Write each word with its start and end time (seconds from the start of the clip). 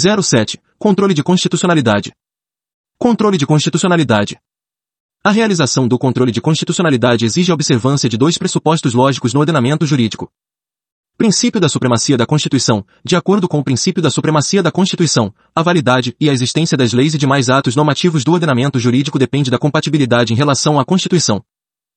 07. 0.00 0.60
Controle 0.78 1.14
de 1.14 1.22
constitucionalidade. 1.22 2.12
Controle 2.98 3.36
de 3.36 3.46
constitucionalidade. 3.46 4.38
A 5.22 5.30
realização 5.30 5.86
do 5.86 5.98
controle 5.98 6.32
de 6.32 6.40
constitucionalidade 6.40 7.26
exige 7.26 7.50
a 7.50 7.54
observância 7.54 8.08
de 8.08 8.16
dois 8.16 8.38
pressupostos 8.38 8.94
lógicos 8.94 9.34
no 9.34 9.40
ordenamento 9.40 9.84
jurídico. 9.84 10.30
Princípio 11.18 11.60
da 11.60 11.68
supremacia 11.68 12.16
da 12.16 12.24
Constituição. 12.24 12.82
De 13.04 13.14
acordo 13.14 13.46
com 13.46 13.58
o 13.58 13.62
princípio 13.62 14.02
da 14.02 14.10
supremacia 14.10 14.62
da 14.62 14.72
Constituição, 14.72 15.34
a 15.54 15.62
validade 15.62 16.16
e 16.18 16.30
a 16.30 16.32
existência 16.32 16.78
das 16.78 16.94
leis 16.94 17.12
e 17.12 17.18
demais 17.18 17.50
atos 17.50 17.76
normativos 17.76 18.24
do 18.24 18.32
ordenamento 18.32 18.78
jurídico 18.78 19.18
depende 19.18 19.50
da 19.50 19.58
compatibilidade 19.58 20.32
em 20.32 20.36
relação 20.36 20.80
à 20.80 20.84
Constituição. 20.86 21.44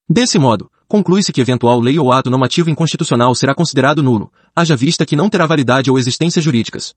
Desse 0.09 0.37
modo, 0.37 0.69
conclui-se 0.89 1.31
que 1.31 1.39
eventual 1.39 1.79
lei 1.79 1.97
ou 1.97 2.11
ato 2.11 2.29
normativo 2.29 2.69
inconstitucional 2.69 3.33
será 3.33 3.55
considerado 3.55 4.03
nulo, 4.03 4.29
haja 4.53 4.75
vista 4.75 5.05
que 5.05 5.15
não 5.15 5.29
terá 5.29 5.45
validade 5.45 5.89
ou 5.89 5.97
existência 5.97 6.41
jurídicas. 6.41 6.93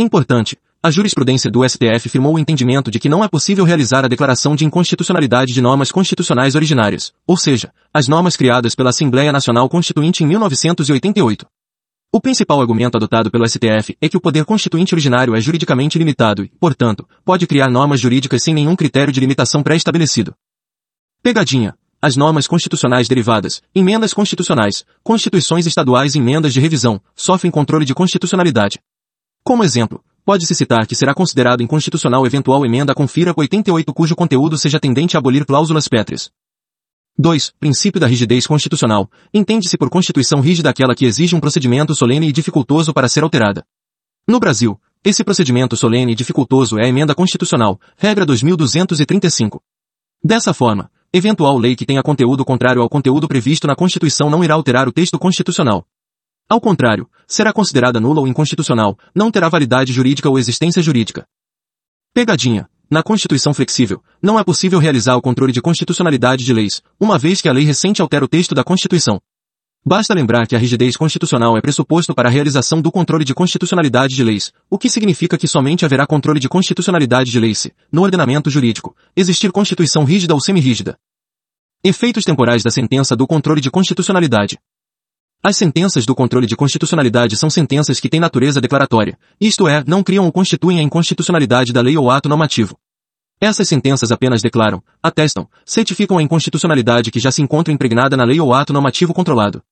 Importante, 0.00 0.56
a 0.80 0.92
jurisprudência 0.92 1.50
do 1.50 1.68
STF 1.68 2.08
firmou 2.08 2.34
o 2.34 2.38
entendimento 2.38 2.88
de 2.88 3.00
que 3.00 3.08
não 3.08 3.24
é 3.24 3.26
possível 3.26 3.64
realizar 3.64 4.04
a 4.04 4.08
declaração 4.08 4.54
de 4.54 4.64
inconstitucionalidade 4.64 5.52
de 5.52 5.60
normas 5.60 5.90
constitucionais 5.90 6.54
originárias, 6.54 7.12
ou 7.26 7.36
seja, 7.36 7.72
as 7.92 8.06
normas 8.06 8.36
criadas 8.36 8.76
pela 8.76 8.90
Assembleia 8.90 9.32
Nacional 9.32 9.68
Constituinte 9.68 10.22
em 10.22 10.26
1988. 10.28 11.44
O 12.12 12.20
principal 12.20 12.60
argumento 12.60 12.96
adotado 12.96 13.28
pelo 13.28 13.44
STF 13.44 13.96
é 14.00 14.08
que 14.08 14.16
o 14.16 14.20
poder 14.20 14.44
constituinte 14.44 14.94
originário 14.94 15.34
é 15.34 15.40
juridicamente 15.40 15.98
limitado 15.98 16.44
e, 16.44 16.48
portanto, 16.60 17.04
pode 17.24 17.44
criar 17.48 17.68
normas 17.68 17.98
jurídicas 17.98 18.40
sem 18.40 18.54
nenhum 18.54 18.76
critério 18.76 19.12
de 19.12 19.18
limitação 19.18 19.64
pré-estabelecido. 19.64 20.32
Pegadinha. 21.20 21.74
As 22.00 22.14
normas 22.14 22.46
constitucionais 22.46 23.08
derivadas, 23.08 23.60
emendas 23.74 24.14
constitucionais, 24.14 24.84
constituições 25.02 25.66
estaduais 25.66 26.14
e 26.14 26.18
emendas 26.18 26.54
de 26.54 26.60
revisão, 26.60 27.00
sofrem 27.16 27.50
controle 27.50 27.84
de 27.84 27.92
constitucionalidade. 27.92 28.78
Como 29.48 29.64
exemplo, 29.64 30.04
pode-se 30.26 30.54
citar 30.54 30.86
que 30.86 30.94
será 30.94 31.14
considerado 31.14 31.62
inconstitucional 31.62 32.26
eventual 32.26 32.66
emenda 32.66 32.92
à 32.92 32.94
Confira 32.94 33.32
88 33.34 33.94
cujo 33.94 34.14
conteúdo 34.14 34.58
seja 34.58 34.78
tendente 34.78 35.16
a 35.16 35.20
abolir 35.20 35.46
cláusulas 35.46 35.88
pétreas. 35.88 36.30
2. 37.16 37.54
Princípio 37.58 37.98
da 37.98 38.06
rigidez 38.06 38.46
constitucional. 38.46 39.10
Entende-se 39.32 39.78
por 39.78 39.88
constituição 39.88 40.40
rígida 40.40 40.68
aquela 40.68 40.94
que 40.94 41.06
exige 41.06 41.34
um 41.34 41.40
procedimento 41.40 41.94
solene 41.94 42.28
e 42.28 42.32
dificultoso 42.32 42.92
para 42.92 43.08
ser 43.08 43.22
alterada. 43.22 43.64
No 44.28 44.38
Brasil, 44.38 44.78
esse 45.02 45.24
procedimento 45.24 45.78
solene 45.78 46.12
e 46.12 46.14
dificultoso 46.14 46.78
é 46.78 46.84
a 46.84 46.88
emenda 46.88 47.14
constitucional, 47.14 47.80
regra 47.96 48.26
2235. 48.26 49.62
Dessa 50.22 50.52
forma, 50.52 50.90
eventual 51.10 51.56
lei 51.56 51.74
que 51.74 51.86
tenha 51.86 52.02
conteúdo 52.02 52.44
contrário 52.44 52.82
ao 52.82 52.88
conteúdo 52.90 53.26
previsto 53.26 53.66
na 53.66 53.74
Constituição 53.74 54.28
não 54.28 54.44
irá 54.44 54.52
alterar 54.52 54.86
o 54.86 54.92
texto 54.92 55.18
constitucional. 55.18 55.86
Ao 56.50 56.60
contrário, 56.60 57.08
será 57.28 57.52
considerada 57.52 58.00
nula 58.00 58.20
ou 58.20 58.26
inconstitucional, 58.26 58.98
não 59.14 59.30
terá 59.30 59.48
validade 59.48 59.92
jurídica 59.92 60.28
ou 60.28 60.38
existência 60.38 60.82
jurídica. 60.82 61.26
Pegadinha. 62.14 62.68
Na 62.90 63.02
Constituição 63.02 63.52
flexível, 63.52 64.02
não 64.22 64.38
é 64.38 64.42
possível 64.42 64.78
realizar 64.78 65.14
o 65.14 65.20
controle 65.20 65.52
de 65.52 65.60
constitucionalidade 65.60 66.42
de 66.42 66.54
leis, 66.54 66.80
uma 66.98 67.18
vez 67.18 67.42
que 67.42 67.48
a 67.48 67.52
lei 67.52 67.62
recente 67.62 68.00
altera 68.00 68.24
o 68.24 68.28
texto 68.28 68.54
da 68.54 68.64
Constituição. 68.64 69.20
Basta 69.84 70.14
lembrar 70.14 70.46
que 70.46 70.56
a 70.56 70.58
rigidez 70.58 70.96
constitucional 70.96 71.56
é 71.56 71.60
pressuposto 71.60 72.14
para 72.14 72.28
a 72.28 72.32
realização 72.32 72.80
do 72.80 72.90
controle 72.90 73.24
de 73.24 73.34
constitucionalidade 73.34 74.14
de 74.14 74.24
leis, 74.24 74.52
o 74.70 74.78
que 74.78 74.88
significa 74.88 75.36
que 75.36 75.46
somente 75.46 75.84
haverá 75.84 76.06
controle 76.06 76.40
de 76.40 76.48
constitucionalidade 76.48 77.30
de 77.30 77.38
leis 77.38 77.58
se, 77.58 77.74
no 77.92 78.02
ordenamento 78.02 78.48
jurídico, 78.48 78.96
existir 79.14 79.52
constituição 79.52 80.04
rígida 80.04 80.32
ou 80.32 80.40
semirrígida. 80.40 80.98
Efeitos 81.84 82.24
temporais 82.24 82.62
da 82.62 82.70
sentença 82.70 83.14
do 83.14 83.26
controle 83.26 83.60
de 83.60 83.70
constitucionalidade. 83.70 84.58
As 85.40 85.56
sentenças 85.56 86.04
do 86.04 86.16
controle 86.16 86.48
de 86.48 86.56
constitucionalidade 86.56 87.36
são 87.36 87.48
sentenças 87.48 88.00
que 88.00 88.08
têm 88.08 88.18
natureza 88.18 88.60
declaratória, 88.60 89.16
isto 89.40 89.68
é, 89.68 89.84
não 89.86 90.02
criam 90.02 90.24
ou 90.24 90.32
constituem 90.32 90.80
a 90.80 90.82
inconstitucionalidade 90.82 91.72
da 91.72 91.80
lei 91.80 91.96
ou 91.96 92.10
ato 92.10 92.28
normativo. 92.28 92.76
Essas 93.40 93.68
sentenças 93.68 94.10
apenas 94.10 94.42
declaram, 94.42 94.82
atestam, 95.00 95.48
certificam 95.64 96.18
a 96.18 96.22
inconstitucionalidade 96.22 97.12
que 97.12 97.20
já 97.20 97.30
se 97.30 97.40
encontra 97.40 97.72
impregnada 97.72 98.16
na 98.16 98.24
lei 98.24 98.40
ou 98.40 98.52
ato 98.52 98.72
normativo 98.72 99.14
controlado. 99.14 99.62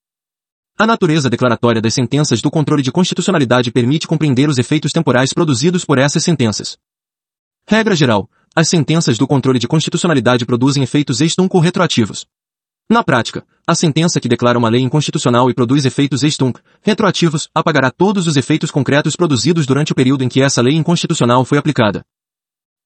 A 0.78 0.86
natureza 0.86 1.28
declaratória 1.28 1.82
das 1.82 1.94
sentenças 1.94 2.40
do 2.40 2.48
controle 2.48 2.82
de 2.82 2.92
constitucionalidade 2.92 3.72
permite 3.72 4.06
compreender 4.06 4.48
os 4.48 4.58
efeitos 4.58 4.92
temporais 4.92 5.32
produzidos 5.32 5.84
por 5.84 5.98
essas 5.98 6.22
sentenças. 6.22 6.78
Regra 7.66 7.96
geral, 7.96 8.30
as 8.54 8.68
sentenças 8.68 9.18
do 9.18 9.26
controle 9.26 9.58
de 9.58 9.66
constitucionalidade 9.66 10.46
produzem 10.46 10.84
efeitos 10.84 11.20
ex-tunc 11.20 11.58
retroativos. 11.58 12.24
Na 12.88 13.02
prática, 13.02 13.44
a 13.66 13.74
sentença 13.74 14.20
que 14.20 14.28
declara 14.28 14.56
uma 14.56 14.68
lei 14.68 14.80
inconstitucional 14.80 15.50
e 15.50 15.54
produz 15.54 15.84
efeitos 15.84 16.22
ex-tunc, 16.22 16.60
retroativos, 16.80 17.48
apagará 17.52 17.90
todos 17.90 18.28
os 18.28 18.36
efeitos 18.36 18.70
concretos 18.70 19.16
produzidos 19.16 19.66
durante 19.66 19.90
o 19.90 19.94
período 19.94 20.22
em 20.22 20.28
que 20.28 20.40
essa 20.40 20.62
lei 20.62 20.76
inconstitucional 20.76 21.44
foi 21.44 21.58
aplicada. 21.58 22.04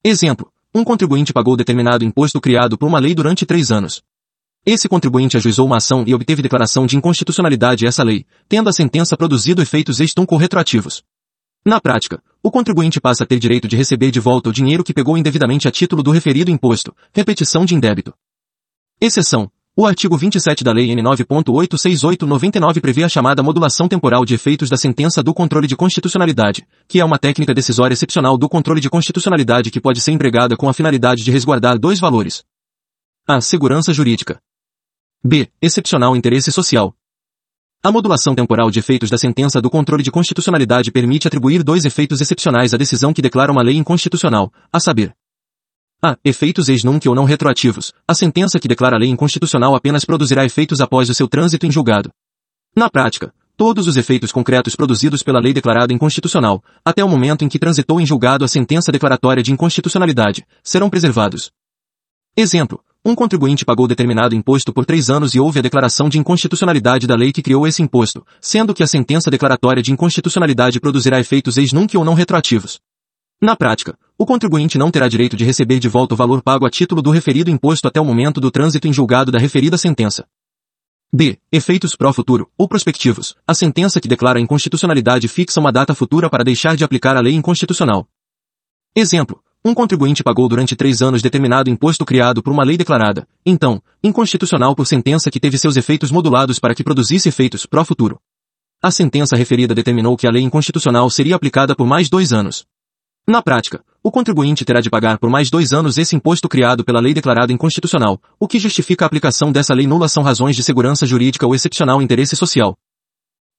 Exemplo. 0.03 0.50
Um 0.75 0.84
contribuinte 0.84 1.33
pagou 1.33 1.56
determinado 1.56 2.05
imposto 2.05 2.41
criado 2.41 2.78
por 2.78 2.87
uma 2.87 2.99
lei 2.99 3.15
durante 3.15 3.44
três 3.44 3.71
anos. 3.71 4.03
Esse 4.65 4.88
contribuinte 4.88 5.37
ajuizou 5.37 5.66
uma 5.66 5.77
ação 5.77 6.05
e 6.06 6.15
obteve 6.15 6.41
declaração 6.41 6.87
de 6.87 6.97
inconstitucionalidade 6.97 7.87
essa 7.87 8.03
lei, 8.03 8.25
tendo 8.49 8.71
a 8.71 8.72
sentença 8.72 9.17
produzido 9.17 9.61
efeitos 9.61 10.00
ex-tunc 10.00 10.34
retroativos. 10.37 11.03
Na 11.62 11.78
prática, 11.78 12.22
o 12.43 12.50
contribuinte 12.50 13.00
passa 13.00 13.25
a 13.25 13.27
ter 13.27 13.38
direito 13.38 13.69
de 13.69 13.77
receber 13.77 14.11
de 14.11 14.21
volta 14.21 14.49
o 14.49 14.53
dinheiro 14.53 14.82
que 14.82 14.94
pegou 14.94 15.19
indevidamente 15.19 15.69
a 15.69 15.71
título 15.71 16.03
do 16.03 16.11
referido 16.11 16.50
imposto, 16.50 16.94
repetição 17.12 17.67
de 17.67 17.75
indébito. 17.75 18.15
Exceção. 18.99 19.50
O 19.81 19.87
artigo 19.87 20.15
27 20.15 20.63
da 20.63 20.73
Lei 20.73 20.91
N 20.91 21.03
9.86899 21.03 22.83
prevê 22.83 23.03
a 23.03 23.09
chamada 23.09 23.43
modulação 23.43 23.89
temporal 23.89 24.27
de 24.27 24.35
efeitos 24.35 24.69
da 24.69 24.77
sentença 24.77 25.23
do 25.23 25.33
controle 25.33 25.67
de 25.67 25.75
constitucionalidade, 25.75 26.69
que 26.87 27.01
é 27.01 27.05
uma 27.05 27.19
técnica 27.19 27.55
decisória 27.55 27.95
excepcional 27.95 28.37
do 28.37 28.47
controle 28.47 28.79
de 28.79 28.91
constitucionalidade 28.91 29.71
que 29.71 29.81
pode 29.81 30.03
ser 30.03 30.13
empregada 30.13 30.55
com 30.55 30.69
a 30.69 30.75
finalidade 30.75 31.25
de 31.25 31.31
resguardar 31.31 31.79
dois 31.79 31.99
valores. 31.99 32.45
A. 33.27 33.41
Segurança 33.41 33.91
jurídica. 33.95 34.39
B. 35.25 35.49
Excepcional 35.63 36.15
interesse 36.15 36.53
social. 36.53 36.95
A 37.83 37.91
modulação 37.91 38.35
temporal 38.35 38.71
de 38.71 38.81
efeitos 38.81 39.09
da 39.09 39.17
sentença 39.17 39.62
do 39.62 39.71
controle 39.71 40.03
de 40.03 40.11
constitucionalidade 40.11 40.93
permite 40.93 41.27
atribuir 41.27 41.62
dois 41.62 41.87
efeitos 41.87 42.21
excepcionais 42.21 42.75
à 42.75 42.77
decisão 42.77 43.15
que 43.15 43.23
declara 43.23 43.51
uma 43.51 43.62
lei 43.62 43.79
inconstitucional, 43.79 44.53
a 44.71 44.79
saber, 44.79 45.17
a. 46.03 46.16
Efeitos 46.25 46.69
ex 46.69 46.83
nunc 46.83 47.06
ou 47.06 47.15
não 47.15 47.25
retroativos. 47.25 47.93
A 48.09 48.15
sentença 48.15 48.59
que 48.59 48.66
declara 48.66 48.97
a 48.97 48.99
lei 48.99 49.11
inconstitucional 49.11 49.75
apenas 49.75 50.05
produzirá 50.05 50.44
efeitos 50.44 50.81
após 50.81 51.11
o 51.11 51.15
seu 51.15 51.28
trânsito 51.28 51.66
em 51.66 51.71
julgado. 51.71 52.11
Na 52.75 52.88
prática, 52.88 53.34
todos 53.56 53.87
os 53.87 53.99
efeitos 53.99 54.33
concretos 54.33 54.75
produzidos 54.75 55.22
pela 55.22 55.38
lei 55.38 55.53
declarada 55.53 55.93
inconstitucional, 55.93 56.65
até 56.83 57.05
o 57.05 57.09
momento 57.09 57.44
em 57.44 57.49
que 57.49 57.59
transitou 57.59 58.00
em 58.00 58.06
julgado 58.06 58.44
a 58.44 58.49
sentença 58.49 58.91
declaratória 58.91 59.43
de 59.43 59.53
inconstitucionalidade, 59.53 60.47
serão 60.62 60.88
preservados. 60.88 61.50
Exemplo. 62.34 62.82
Um 63.05 63.15
contribuinte 63.15 63.65
pagou 63.65 63.88
determinado 63.88 64.34
imposto 64.34 64.75
por 64.75 64.84
três 64.84 65.09
anos 65.09 65.34
e 65.34 65.41
houve 65.41 65.59
a 65.59 65.62
declaração 65.62 66.09
de 66.09 66.19
inconstitucionalidade 66.19 67.06
da 67.06 67.15
lei 67.15 67.32
que 67.32 67.43
criou 67.43 67.67
esse 67.67 67.82
imposto, 67.82 68.27
sendo 68.41 68.75
que 68.75 68.82
a 68.82 68.87
sentença 68.87 69.31
declaratória 69.31 69.82
de 69.82 69.91
inconstitucionalidade 69.91 70.81
produzirá 70.81 71.19
efeitos 71.19 71.56
ex 71.56 71.72
nunc 71.72 71.97
ou 71.97 72.05
não 72.05 72.12
retroativos. 72.12 72.78
Na 73.43 73.56
prática, 73.56 73.99
o 74.19 74.27
contribuinte 74.27 74.77
não 74.77 74.91
terá 74.91 75.09
direito 75.09 75.34
de 75.34 75.47
receber 75.47 75.78
de 75.78 75.89
volta 75.89 76.12
o 76.12 76.17
valor 76.17 76.43
pago 76.43 76.67
a 76.67 76.71
título 76.71 77.01
do 77.01 77.11
referido 77.11 77.51
imposto 77.51 77.89
até 77.89 77.99
o 77.99 78.05
momento 78.05 78.39
do 78.39 78.51
trânsito 78.51 78.87
em 78.87 78.93
julgado 78.93 79.33
da 79.33 79.39
referida 79.39 79.78
sentença. 79.78 80.27
D. 81.11 81.39
Efeitos 81.50 81.97
pró-futuro, 81.97 82.50
ou 82.59 82.69
prospectivos. 82.69 83.34
A 83.47 83.55
sentença 83.55 83.99
que 83.99 84.06
declara 84.06 84.39
a 84.39 84.43
inconstitucionalidade 84.43 85.27
fixa 85.27 85.59
uma 85.59 85.73
data 85.73 85.95
futura 85.95 86.29
para 86.29 86.45
deixar 86.45 86.77
de 86.77 86.84
aplicar 86.84 87.17
a 87.17 87.21
lei 87.21 87.34
inconstitucional. 87.34 88.06
Exemplo. 88.95 89.43
Um 89.65 89.73
contribuinte 89.73 90.23
pagou 90.23 90.47
durante 90.47 90.77
três 90.77 91.00
anos 91.00 91.23
determinado 91.23 91.71
imposto 91.71 92.05
criado 92.05 92.43
por 92.43 92.53
uma 92.53 92.65
lei 92.65 92.77
declarada, 92.77 93.27
então, 93.45 93.83
inconstitucional 94.03 94.75
por 94.75 94.87
sentença 94.87 95.31
que 95.31 95.41
teve 95.41 95.56
seus 95.56 95.77
efeitos 95.77 96.11
modulados 96.11 96.59
para 96.59 96.75
que 96.75 96.84
produzisse 96.84 97.31
efeitos 97.31 97.65
pró-futuro. 97.65 98.21
A 98.83 98.91
sentença 98.91 99.34
referida 99.34 99.75
determinou 99.75 100.17
que 100.17 100.27
a 100.27 100.31
lei 100.31 100.43
inconstitucional 100.43 101.09
seria 101.09 101.37
aplicada 101.37 101.75
por 101.75 101.87
mais 101.87 102.09
dois 102.09 102.33
anos. 102.33 102.67
Na 103.26 103.42
prática, 103.42 103.84
o 104.02 104.11
contribuinte 104.11 104.64
terá 104.64 104.81
de 104.81 104.88
pagar 104.88 105.19
por 105.19 105.28
mais 105.28 105.50
dois 105.50 105.72
anos 105.72 105.99
esse 105.99 106.17
imposto 106.17 106.49
criado 106.49 106.84
pela 106.84 107.00
lei 107.00 107.12
declarada 107.12 107.52
inconstitucional, 107.52 108.20
o 108.38 108.49
que 108.49 108.58
justifica 108.58 109.05
a 109.05 109.06
aplicação 109.06 109.52
dessa 109.52 109.75
lei 109.75 109.87
nula 109.87 110.08
são 110.08 110.22
razões 110.22 110.56
de 110.56 110.62
segurança 110.62 111.06
jurídica 111.06 111.46
ou 111.46 111.55
excepcional 111.55 112.00
interesse 112.00 112.34
social. 112.34 112.76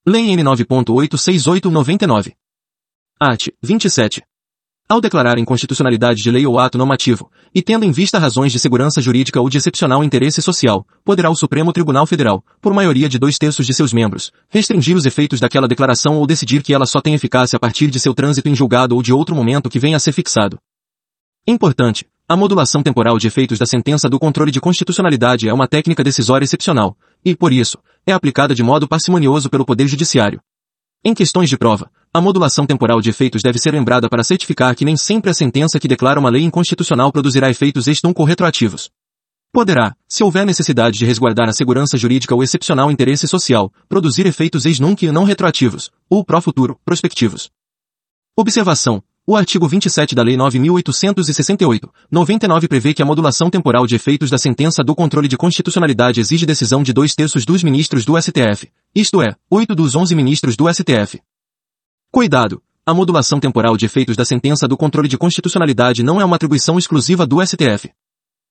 Lei 0.05 0.31
N 0.31 0.43
9.86899. 0.43 2.33
Art. 3.19 3.49
27. 3.61 4.23
Ao 4.91 4.99
declarar 4.99 5.39
inconstitucionalidade 5.39 6.21
de 6.21 6.29
lei 6.29 6.45
ou 6.45 6.59
ato 6.59 6.77
normativo, 6.77 7.31
e 7.55 7.61
tendo 7.61 7.85
em 7.85 7.93
vista 7.93 8.19
razões 8.19 8.51
de 8.51 8.59
segurança 8.59 9.01
jurídica 9.01 9.39
ou 9.39 9.49
de 9.49 9.57
excepcional 9.57 10.03
interesse 10.03 10.41
social, 10.41 10.85
poderá 11.05 11.29
o 11.29 11.35
Supremo 11.35 11.71
Tribunal 11.71 12.05
Federal, 12.05 12.43
por 12.59 12.73
maioria 12.73 13.07
de 13.07 13.17
dois 13.17 13.38
terços 13.38 13.65
de 13.65 13.73
seus 13.73 13.93
membros, 13.93 14.33
restringir 14.49 14.97
os 14.97 15.05
efeitos 15.05 15.39
daquela 15.39 15.65
declaração 15.65 16.17
ou 16.17 16.27
decidir 16.27 16.61
que 16.61 16.73
ela 16.73 16.85
só 16.85 16.99
tem 16.99 17.13
eficácia 17.13 17.55
a 17.55 17.59
partir 17.61 17.88
de 17.88 18.01
seu 18.01 18.13
trânsito 18.13 18.49
em 18.49 18.53
julgado 18.53 18.93
ou 18.93 19.01
de 19.01 19.13
outro 19.13 19.33
momento 19.33 19.69
que 19.69 19.79
venha 19.79 19.95
a 19.95 19.99
ser 19.99 20.11
fixado. 20.11 20.59
Importante. 21.47 22.05
A 22.27 22.35
modulação 22.35 22.83
temporal 22.83 23.17
de 23.17 23.27
efeitos 23.27 23.57
da 23.57 23.65
sentença 23.65 24.09
do 24.09 24.19
controle 24.19 24.51
de 24.51 24.59
constitucionalidade 24.59 25.47
é 25.47 25.53
uma 25.53 25.69
técnica 25.69 26.03
decisória 26.03 26.43
excepcional, 26.43 26.97
e, 27.23 27.33
por 27.33 27.53
isso, 27.53 27.77
é 28.05 28.11
aplicada 28.11 28.53
de 28.53 28.61
modo 28.61 28.89
parcimonioso 28.89 29.49
pelo 29.49 29.65
Poder 29.65 29.88
Judiciário. 29.88 30.41
Em 31.01 31.13
questões 31.13 31.49
de 31.49 31.57
prova, 31.57 31.89
a 32.13 32.19
modulação 32.19 32.65
temporal 32.65 32.99
de 32.99 33.09
efeitos 33.09 33.41
deve 33.41 33.57
ser 33.57 33.71
lembrada 33.71 34.09
para 34.09 34.23
certificar 34.23 34.75
que 34.75 34.83
nem 34.83 34.97
sempre 34.97 35.31
a 35.31 35.33
sentença 35.33 35.79
que 35.79 35.87
declara 35.87 36.19
uma 36.19 36.29
lei 36.29 36.43
inconstitucional 36.43 37.09
produzirá 37.09 37.49
efeitos 37.49 37.87
ex-nunc 37.87 38.21
retroativos. 38.25 38.89
Poderá, 39.53 39.95
se 40.09 40.21
houver 40.21 40.45
necessidade 40.45 40.97
de 40.97 41.05
resguardar 41.05 41.47
a 41.47 41.53
segurança 41.53 41.97
jurídica 41.97 42.35
ou 42.35 42.43
excepcional 42.43 42.91
interesse 42.91 43.29
social, 43.29 43.71
produzir 43.87 44.25
efeitos 44.25 44.65
ex-nunc 44.65 45.05
e 45.05 45.11
não 45.11 45.23
retroativos, 45.23 45.89
ou 46.09 46.23
pró-futuro, 46.25 46.77
prospectivos. 46.83 47.49
Observação. 48.35 49.01
O 49.25 49.35
artigo 49.35 49.65
27 49.65 50.13
da 50.13 50.23
Lei 50.23 50.35
9.868, 50.35 51.89
99 52.09 52.67
prevê 52.67 52.93
que 52.93 53.01
a 53.01 53.05
modulação 53.05 53.49
temporal 53.49 53.87
de 53.87 53.95
efeitos 53.95 54.29
da 54.29 54.37
sentença 54.37 54.83
do 54.83 54.95
controle 54.95 55.29
de 55.29 55.37
constitucionalidade 55.37 56.19
exige 56.19 56.45
decisão 56.45 56.83
de 56.83 56.91
dois 56.91 57.15
terços 57.15 57.45
dos 57.45 57.63
ministros 57.63 58.03
do 58.03 58.19
STF, 58.21 58.69
isto 58.93 59.21
é, 59.21 59.33
oito 59.49 59.73
dos 59.73 59.95
onze 59.95 60.13
ministros 60.13 60.57
do 60.57 60.67
STF. 60.73 61.21
Cuidado! 62.13 62.61
A 62.85 62.93
modulação 62.93 63.39
temporal 63.39 63.77
de 63.77 63.85
efeitos 63.85 64.17
da 64.17 64.25
sentença 64.25 64.67
do 64.67 64.75
controle 64.75 65.07
de 65.07 65.17
constitucionalidade 65.17 66.03
não 66.03 66.19
é 66.19 66.25
uma 66.25 66.35
atribuição 66.35 66.77
exclusiva 66.77 67.25
do 67.25 67.41
STF. 67.41 67.89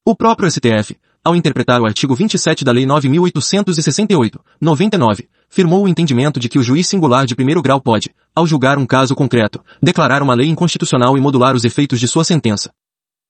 O 0.03 0.17
próprio 0.17 0.51
STF, 0.51 0.97
ao 1.23 1.37
interpretar 1.37 1.79
o 1.79 1.85
artigo 1.85 2.15
27 2.15 2.65
da 2.65 2.73
Lei 2.73 2.87
9.868, 2.87 4.41
99, 4.59 5.29
firmou 5.51 5.85
o 5.85 5.89
entendimento 5.89 6.41
de 6.41 6.49
que 6.49 6.59
o 6.59 6.63
juiz 6.63 6.87
singular 6.87 7.27
de 7.27 7.35
primeiro 7.35 7.61
grau 7.61 7.83
pode, 7.83 8.15
ao 8.35 8.47
julgar 8.47 8.79
um 8.79 8.87
caso 8.87 9.15
concreto, 9.15 9.63
declarar 9.83 10.23
uma 10.23 10.33
lei 10.33 10.49
inconstitucional 10.49 11.19
e 11.19 11.21
modular 11.21 11.55
os 11.55 11.63
efeitos 11.63 12.01
de 12.01 12.09
sua 12.09 12.25
sentença. 12.25 12.73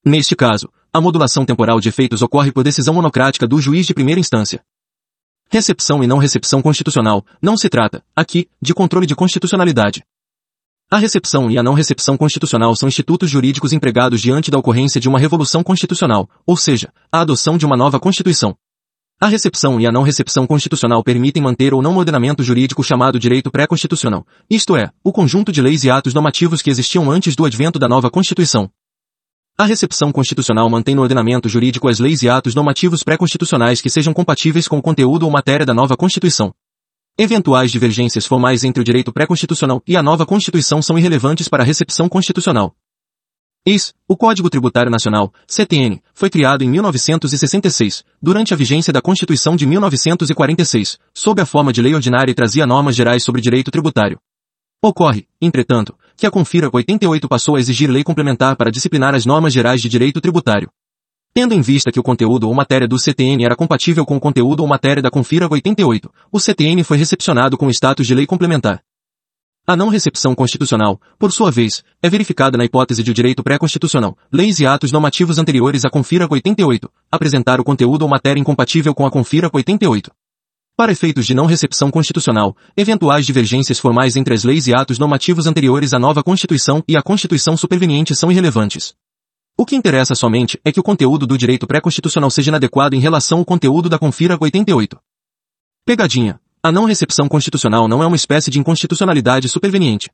Neste 0.07 0.37
caso, 0.37 0.71
a 0.93 1.01
modulação 1.01 1.45
temporal 1.45 1.81
de 1.81 1.89
efeitos 1.89 2.23
ocorre 2.23 2.53
por 2.53 2.63
decisão 2.63 2.95
monocrática 2.95 3.49
do 3.49 3.61
juiz 3.61 3.85
de 3.85 3.95
primeira 3.95 4.21
instância. 4.21 4.63
Recepção 5.51 6.05
e 6.05 6.07
não 6.07 6.19
recepção 6.19 6.63
constitucional, 6.63 7.27
não 7.43 7.57
se 7.57 7.69
trata, 7.69 8.05
aqui, 8.15 8.49
de 8.63 8.73
controle 8.73 9.09
de 9.09 9.17
constitucionalidade. 9.17 10.05
A 10.93 10.99
recepção 10.99 11.49
e 11.49 11.57
a 11.57 11.63
não 11.63 11.73
recepção 11.73 12.17
constitucional 12.17 12.75
são 12.75 12.89
institutos 12.89 13.31
jurídicos 13.31 13.73
empregados 13.73 14.21
diante 14.21 14.51
da 14.51 14.59
ocorrência 14.59 15.01
de 15.01 15.09
uma 15.09 15.21
revolução 15.21 15.63
constitucional, 15.63 16.29
ou 16.45 16.57
seja, 16.57 16.93
a 17.13 17.21
adoção 17.21 17.57
de 17.57 17.65
uma 17.65 17.77
nova 17.77 18.01
Constituição. 18.01 18.57
A 19.21 19.29
recepção 19.29 19.81
e 19.81 19.87
a 19.87 19.93
não 19.93 20.03
recepção 20.03 20.49
constitucional 20.49 21.05
permitem 21.05 21.45
manter 21.45 21.73
ou 21.73 21.81
não 21.81 21.95
o 21.95 21.99
ordenamento 21.99 22.43
jurídico 22.43 22.83
chamado 22.83 23.21
direito 23.21 23.53
pré-constitucional, 23.53 24.27
isto 24.51 24.77
é, 24.77 24.91
o 25.05 25.13
conjunto 25.13 25.53
de 25.53 25.63
leis 25.63 25.85
e 25.85 25.91
atos 25.91 26.13
normativos 26.13 26.61
que 26.61 26.71
existiam 26.71 27.09
antes 27.09 27.37
do 27.37 27.45
advento 27.45 27.79
da 27.79 27.87
nova 27.87 28.11
Constituição. 28.11 28.69
A 29.57 29.67
recepção 29.67 30.11
constitucional 30.11 30.69
mantém 30.69 30.97
no 30.97 31.03
ordenamento 31.03 31.49
jurídico 31.49 31.87
as 31.87 32.01
leis 32.01 32.21
e 32.23 32.29
atos 32.29 32.53
normativos 32.53 33.05
pré-constitucionais 33.05 33.81
que 33.81 33.91
sejam 33.91 34.13
compatíveis 34.13 34.67
com 34.67 34.79
o 34.79 34.83
conteúdo 34.83 35.23
ou 35.25 35.31
matéria 35.31 35.65
da 35.65 35.73
nova 35.73 35.97
Constituição. 35.97 36.53
Eventuais 37.23 37.71
divergências 37.71 38.25
formais 38.25 38.65
entre 38.65 38.81
o 38.81 38.85
direito 38.85 39.13
pré-constitucional 39.13 39.83
e 39.87 39.95
a 39.95 40.03
nova 40.03 40.25
Constituição 40.25 40.81
são 40.81 40.99
irrelevantes 40.99 41.49
para 41.49 41.63
a 41.63 41.67
recepção 41.67 42.09
constitucional. 42.09 42.75
Eis, 43.67 43.93
o 44.09 44.17
Código 44.17 44.49
Tributário 44.49 44.91
Nacional, 44.91 45.31
CTN, 45.47 46.03
foi 46.15 46.31
criado 46.31 46.65
em 46.65 46.71
1966, 46.71 48.05
durante 48.23 48.55
a 48.55 48.57
vigência 48.57 48.91
da 48.91 49.03
Constituição 49.03 49.55
de 49.55 49.67
1946, 49.67 50.99
sob 51.13 51.43
a 51.43 51.45
forma 51.45 51.75
de 51.75 51.83
lei 51.83 51.95
ordinária 51.95 52.33
e 52.33 52.35
trazia 52.35 52.67
normas 52.67 52.97
gerais 52.97 53.23
sobre 53.23 53.43
direito 53.43 53.71
tributário. 53.71 54.19
Ocorre, 54.83 55.29
entretanto, 55.43 55.95
que 56.17 56.27
a 56.27 56.31
Confira 56.31 56.71
88 56.73 57.29
passou 57.29 57.57
a 57.57 57.61
exigir 57.61 57.91
lei 57.91 58.03
complementar 58.03 58.57
para 58.57 58.71
disciplinar 58.71 59.15
as 59.15 59.27
normas 59.27 59.53
gerais 59.53 59.83
de 59.83 59.91
direito 59.91 60.23
tributário. 60.23 60.71
Tendo 61.33 61.55
em 61.55 61.61
vista 61.61 61.93
que 61.93 62.01
o 62.01 62.03
conteúdo 62.03 62.49
ou 62.49 62.55
matéria 62.55 62.89
do 62.89 62.99
CTN 62.99 63.45
era 63.45 63.55
compatível 63.55 64.05
com 64.05 64.17
o 64.17 64.21
conteúdo 64.21 64.61
ou 64.61 64.69
matéria 64.69 65.01
da 65.01 65.11
Confira 65.11 65.47
88, 65.49 66.11
o 66.33 66.41
CTN 66.41 66.83
foi 66.83 66.97
recepcionado 66.97 67.57
com 67.57 67.71
status 67.71 68.05
de 68.05 68.15
lei 68.17 68.27
complementar. 68.27 68.83
A 69.65 69.77
não 69.77 69.89
recepção 69.89 70.35
constitucional, 70.35 71.01
por 71.17 71.31
sua 71.31 71.53
vez, 71.53 71.85
é 72.03 72.11
verificada 72.11 72.59
na 72.59 72.65
hipótese 72.65 73.05
de 73.05 73.13
o 73.13 73.15
direito 73.15 73.45
pré-constitucional, 73.45 74.19
leis 74.33 74.59
e 74.59 74.67
atos 74.67 74.91
normativos 74.91 75.39
anteriores 75.39 75.85
à 75.85 75.91
Confira 75.91 76.27
88, 76.29 76.91
apresentar 77.13 77.61
o 77.61 77.65
conteúdo 77.65 78.03
ou 78.03 78.09
matéria 78.09 78.41
incompatível 78.41 78.93
com 78.93 79.07
a 79.07 79.11
Confira 79.11 79.49
88. 79.53 80.11
Para 80.77 80.91
efeitos 80.91 81.27
de 81.27 81.35
não 81.35 81.47
recepção 81.47 81.93
constitucional, 81.93 82.57
eventuais 82.77 83.25
divergências 83.25 83.79
formais 83.79 84.17
entre 84.17 84.35
as 84.35 84.43
leis 84.43 84.67
e 84.67 84.75
atos 84.75 84.99
normativos 84.99 85.47
anteriores 85.47 85.95
à 85.95 85.99
nova 86.01 86.25
Constituição 86.25 86.83
e 86.89 86.97
à 86.97 87.03
Constituição 87.03 87.57
superveniente 87.57 88.17
são 88.17 88.33
irrelevantes. 88.33 88.95
O 89.61 89.67
que 89.67 89.77
interessa 89.77 90.15
somente 90.15 90.59
é 90.65 90.73
que 90.73 90.81
o 90.81 90.83
conteúdo 90.83 91.27
do 91.27 91.37
direito 91.37 91.67
pré-constitucional 91.67 92.31
seja 92.31 92.51
inadequado 92.51 92.97
em 92.97 92.99
relação 92.99 93.41
ao 93.41 93.45
conteúdo 93.45 93.91
da 93.91 93.99
Confira 93.99 94.35
88. 94.41 94.99
Pegadinha. 95.85 96.41
A 96.63 96.73
não 96.73 96.87
recepção 96.87 97.29
constitucional 97.29 97.87
não 97.87 98.03
é 98.03 98.07
uma 98.07 98.17
espécie 98.17 98.51
de 98.51 98.59
inconstitucionalidade 98.59 99.51
superveniente. 99.51 100.11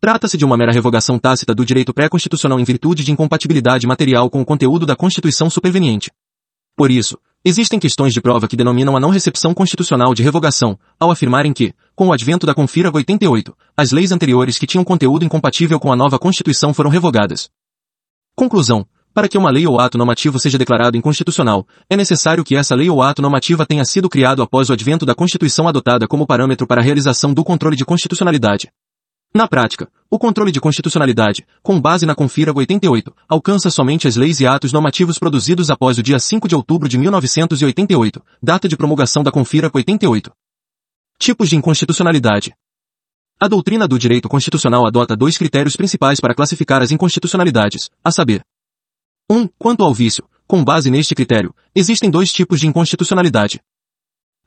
Trata-se 0.00 0.38
de 0.38 0.44
uma 0.44 0.56
mera 0.56 0.70
revogação 0.70 1.18
tácita 1.18 1.52
do 1.52 1.66
direito 1.66 1.92
pré-constitucional 1.92 2.60
em 2.60 2.64
virtude 2.64 3.02
de 3.02 3.10
incompatibilidade 3.10 3.88
material 3.88 4.30
com 4.30 4.40
o 4.40 4.46
conteúdo 4.46 4.86
da 4.86 4.94
Constituição 4.94 5.50
superveniente. 5.50 6.12
Por 6.76 6.88
isso, 6.88 7.18
existem 7.44 7.80
questões 7.80 8.14
de 8.14 8.20
prova 8.20 8.46
que 8.46 8.54
denominam 8.54 8.96
a 8.96 9.00
não 9.00 9.10
recepção 9.10 9.52
constitucional 9.52 10.14
de 10.14 10.22
revogação, 10.22 10.78
ao 10.96 11.10
afirmarem 11.10 11.52
que, 11.52 11.74
com 11.96 12.06
o 12.06 12.12
advento 12.12 12.46
da 12.46 12.54
Confira 12.54 12.92
88, 12.94 13.52
as 13.76 13.90
leis 13.90 14.12
anteriores 14.12 14.60
que 14.60 14.66
tinham 14.66 14.84
conteúdo 14.84 15.24
incompatível 15.24 15.80
com 15.80 15.92
a 15.92 15.96
nova 15.96 16.20
Constituição 16.20 16.72
foram 16.72 16.88
revogadas. 16.88 17.50
Conclusão. 18.38 18.86
Para 19.14 19.30
que 19.30 19.38
uma 19.38 19.50
lei 19.50 19.66
ou 19.66 19.80
ato 19.80 19.96
normativo 19.96 20.38
seja 20.38 20.58
declarado 20.58 20.94
inconstitucional, 20.94 21.66
é 21.88 21.96
necessário 21.96 22.44
que 22.44 22.54
essa 22.54 22.74
lei 22.74 22.90
ou 22.90 23.02
ato 23.02 23.22
normativa 23.22 23.64
tenha 23.64 23.82
sido 23.82 24.10
criado 24.10 24.42
após 24.42 24.68
o 24.68 24.74
advento 24.74 25.06
da 25.06 25.14
Constituição 25.14 25.66
adotada 25.66 26.06
como 26.06 26.26
parâmetro 26.26 26.66
para 26.66 26.82
a 26.82 26.84
realização 26.84 27.32
do 27.32 27.42
controle 27.42 27.76
de 27.76 27.84
constitucionalidade. 27.86 28.70
Na 29.34 29.48
prática, 29.48 29.88
o 30.10 30.18
controle 30.18 30.52
de 30.52 30.60
constitucionalidade, 30.60 31.46
com 31.62 31.80
base 31.80 32.04
na 32.04 32.14
Confira 32.14 32.52
88, 32.54 33.10
alcança 33.26 33.70
somente 33.70 34.06
as 34.06 34.16
leis 34.16 34.38
e 34.38 34.46
atos 34.46 34.70
normativos 34.70 35.18
produzidos 35.18 35.70
após 35.70 35.96
o 35.96 36.02
dia 36.02 36.18
5 36.18 36.46
de 36.46 36.54
outubro 36.54 36.90
de 36.90 36.98
1988, 36.98 38.22
data 38.42 38.68
de 38.68 38.76
promulgação 38.76 39.22
da 39.22 39.32
Confira 39.32 39.70
88. 39.72 40.30
Tipos 41.18 41.48
de 41.48 41.56
inconstitucionalidade. 41.56 42.54
A 43.38 43.48
doutrina 43.48 43.86
do 43.86 43.98
direito 43.98 44.30
constitucional 44.30 44.86
adota 44.86 45.14
dois 45.14 45.36
critérios 45.36 45.76
principais 45.76 46.18
para 46.18 46.34
classificar 46.34 46.80
as 46.80 46.90
inconstitucionalidades, 46.90 47.90
a 48.02 48.10
saber. 48.10 48.40
1. 49.30 49.36
Um, 49.36 49.48
quanto 49.58 49.84
ao 49.84 49.92
vício, 49.92 50.26
com 50.46 50.64
base 50.64 50.90
neste 50.90 51.14
critério, 51.14 51.54
existem 51.74 52.10
dois 52.10 52.32
tipos 52.32 52.58
de 52.58 52.66
inconstitucionalidade. 52.66 53.60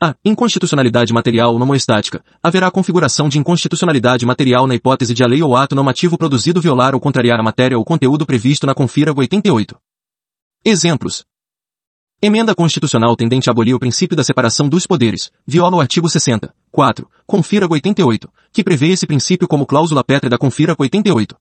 A. 0.01 0.15
Inconstitucionalidade 0.25 1.13
material 1.13 1.53
ou 1.53 1.59
nomoestática. 1.59 2.24
Haverá 2.41 2.71
configuração 2.71 3.30
de 3.30 3.38
inconstitucionalidade 3.38 4.25
material 4.25 4.65
na 4.65 4.74
hipótese 4.74 5.13
de 5.13 5.24
a 5.24 5.27
lei 5.27 5.44
ou 5.44 5.56
ato 5.56 5.75
normativo 5.75 6.18
produzido 6.18 6.59
violar 6.59 6.95
ou 6.95 7.00
contrariar 7.00 7.39
a 7.39 7.44
matéria 7.44 7.77
ou 7.77 7.86
conteúdo 7.86 8.25
previsto 8.25 8.65
na 8.65 8.74
Confira 8.74 9.13
88. 9.15 9.77
Exemplos. 10.65 11.25
Emenda 12.21 12.53
constitucional 12.53 13.15
tendente 13.15 13.49
a 13.49 13.53
abolir 13.53 13.73
o 13.73 13.79
princípio 13.79 14.13
da 14.13 14.25
separação 14.25 14.67
dos 14.67 14.85
poderes, 14.85 15.31
viola 15.47 15.77
o 15.77 15.79
artigo 15.79 16.09
60. 16.09 16.53
4. 16.69 17.09
Confira 17.25 17.65
88, 17.65 18.29
que 18.51 18.61
prevê 18.61 18.89
esse 18.89 19.07
princípio 19.07 19.47
como 19.47 19.65
cláusula 19.65 20.03
pétrea 20.03 20.29
da 20.29 20.38
Confira 20.38 20.75
88. 20.77 21.38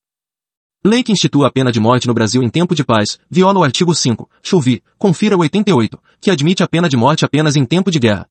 Lei 0.85 1.03
que 1.03 1.11
institua 1.11 1.49
a 1.49 1.51
pena 1.51 1.73
de 1.73 1.81
morte 1.81 2.07
no 2.07 2.15
Brasil 2.15 2.45
em 2.45 2.49
tempo 2.49 2.77
de 2.77 2.85
paz, 2.85 3.19
viola 3.29 3.59
o 3.59 3.65
artigo 3.65 3.93
5. 3.93 4.31
Chuvi, 4.41 4.81
Confira 4.97 5.37
88, 5.37 5.99
que 6.21 6.31
admite 6.31 6.63
a 6.63 6.69
pena 6.69 6.89
de 6.89 6.97
morte 6.97 7.25
apenas 7.25 7.57
em 7.57 7.65
tempo 7.65 7.91
de 7.91 7.99
guerra. 7.99 8.29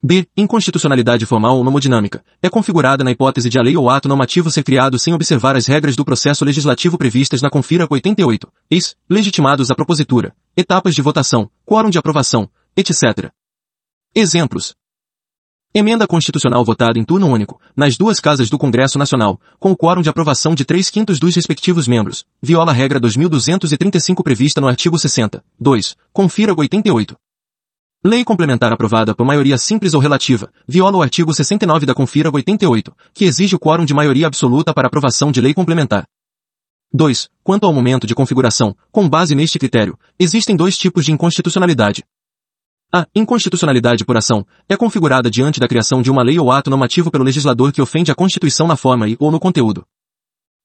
B. 0.00 0.28
Inconstitucionalidade 0.36 1.26
formal 1.26 1.56
ou 1.56 1.64
nomodinâmica. 1.64 2.22
É 2.40 2.48
configurada 2.48 3.02
na 3.02 3.10
hipótese 3.10 3.48
de 3.48 3.58
a 3.58 3.62
lei 3.62 3.76
ou 3.76 3.90
ato 3.90 4.08
normativo 4.08 4.48
ser 4.48 4.62
criado 4.62 4.96
sem 4.96 5.12
observar 5.12 5.56
as 5.56 5.66
regras 5.66 5.96
do 5.96 6.04
processo 6.04 6.44
legislativo 6.44 6.96
previstas 6.96 7.42
na 7.42 7.50
Confira 7.50 7.84
88. 7.90 8.48
Ex. 8.70 8.94
Legitimados 9.10 9.72
a 9.72 9.74
propositura. 9.74 10.32
Etapas 10.56 10.94
de 10.94 11.02
votação. 11.02 11.50
Quórum 11.66 11.90
de 11.90 11.98
aprovação. 11.98 12.48
Etc. 12.76 13.28
Exemplos. 14.14 14.76
Emenda 15.74 16.06
constitucional 16.06 16.64
votada 16.64 16.98
em 16.98 17.04
turno 17.04 17.26
único, 17.26 17.60
nas 17.76 17.96
duas 17.96 18.20
casas 18.20 18.48
do 18.48 18.56
Congresso 18.56 18.98
Nacional, 18.98 19.38
com 19.58 19.72
o 19.72 19.76
quórum 19.76 20.00
de 20.00 20.08
aprovação 20.08 20.54
de 20.54 20.64
três 20.64 20.88
quintos 20.88 21.18
dos 21.18 21.34
respectivos 21.34 21.86
membros. 21.86 22.24
Viola 22.40 22.70
a 22.70 22.74
regra 22.74 23.00
2235 23.00 24.22
prevista 24.22 24.60
no 24.60 24.68
artigo 24.68 24.96
60. 24.96 25.44
2. 25.60 25.96
Confira 26.12 26.54
88. 26.56 27.16
Lei 28.04 28.24
complementar 28.24 28.72
aprovada 28.72 29.12
por 29.12 29.26
maioria 29.26 29.58
simples 29.58 29.92
ou 29.92 30.00
relativa, 30.00 30.52
viola 30.68 30.98
o 30.98 31.02
artigo 31.02 31.34
69 31.34 31.84
da 31.84 31.94
Confira 31.94 32.30
88, 32.32 32.94
que 33.12 33.24
exige 33.24 33.56
o 33.56 33.58
quórum 33.58 33.84
de 33.84 33.92
maioria 33.92 34.28
absoluta 34.28 34.72
para 34.72 34.86
aprovação 34.86 35.32
de 35.32 35.40
lei 35.40 35.52
complementar. 35.52 36.06
2. 36.92 37.28
Quanto 37.42 37.66
ao 37.66 37.72
momento 37.72 38.06
de 38.06 38.14
configuração, 38.14 38.72
com 38.92 39.08
base 39.08 39.34
neste 39.34 39.58
critério, 39.58 39.98
existem 40.16 40.54
dois 40.54 40.78
tipos 40.78 41.04
de 41.04 41.10
inconstitucionalidade. 41.10 42.04
A 42.92 43.04
inconstitucionalidade 43.12 44.04
por 44.04 44.16
ação 44.16 44.46
é 44.68 44.76
configurada 44.76 45.28
diante 45.28 45.58
da 45.58 45.66
criação 45.66 46.00
de 46.00 46.08
uma 46.08 46.22
lei 46.22 46.38
ou 46.38 46.52
ato 46.52 46.70
normativo 46.70 47.10
pelo 47.10 47.24
legislador 47.24 47.72
que 47.72 47.82
ofende 47.82 48.12
a 48.12 48.14
Constituição 48.14 48.68
na 48.68 48.76
forma 48.76 49.08
e 49.08 49.16
ou 49.18 49.32
no 49.32 49.40
conteúdo. 49.40 49.84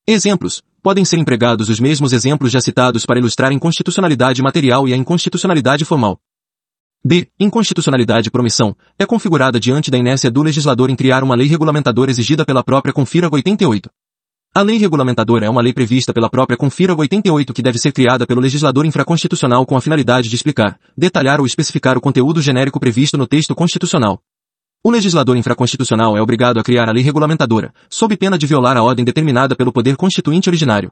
Exemplos. 0.07 0.61
Podem 0.83 1.03
ser 1.03 1.17
empregados 1.17 1.67
os 1.67 1.79
mesmos 1.79 2.13
exemplos 2.13 2.51
já 2.51 2.61
citados 2.61 3.07
para 3.07 3.17
ilustrar 3.17 3.49
a 3.49 3.53
inconstitucionalidade 3.53 4.43
material 4.43 4.87
e 4.87 4.93
a 4.93 4.97
inconstitucionalidade 4.97 5.83
formal. 5.83 6.19
D. 7.05 7.27
Inconstitucionalidade 7.37 8.31
promissão. 8.31 8.73
É 8.97 9.05
configurada 9.05 9.59
diante 9.59 9.91
da 9.91 9.97
inércia 9.97 10.31
do 10.31 10.41
legislador 10.41 10.89
em 10.89 10.95
criar 10.95 11.21
uma 11.21 11.35
lei 11.35 11.47
regulamentadora 11.47 12.09
exigida 12.09 12.45
pela 12.45 12.63
própria 12.63 12.93
Confira 12.93 13.27
88. 13.29 13.89
A 14.55 14.61
lei 14.61 14.77
regulamentadora 14.77 15.45
é 15.45 15.49
uma 15.49 15.61
lei 15.61 15.73
prevista 15.73 16.13
pela 16.13 16.29
própria 16.29 16.55
Confira 16.55 16.95
88 16.95 17.53
que 17.53 17.61
deve 17.61 17.77
ser 17.77 17.91
criada 17.91 18.25
pelo 18.25 18.39
legislador 18.39 18.85
infraconstitucional 18.85 19.65
com 19.65 19.75
a 19.75 19.81
finalidade 19.81 20.29
de 20.29 20.35
explicar, 20.37 20.79
detalhar 20.97 21.41
ou 21.41 21.45
especificar 21.45 21.97
o 21.97 22.01
conteúdo 22.01 22.41
genérico 22.41 22.79
previsto 22.79 23.17
no 23.17 23.27
texto 23.27 23.53
constitucional. 23.53 24.21
O 24.81 24.89
legislador 24.89 25.35
infraconstitucional 25.35 26.15
é 26.15 26.21
obrigado 26.21 26.57
a 26.57 26.63
criar 26.63 26.87
a 26.87 26.93
lei 26.93 27.03
regulamentadora, 27.03 27.73
sob 27.89 28.15
pena 28.15 28.37
de 28.37 28.47
violar 28.47 28.77
a 28.77 28.83
ordem 28.83 29.03
determinada 29.03 29.57
pelo 29.57 29.73
poder 29.73 29.97
constituinte 29.97 30.49
originário. 30.49 30.89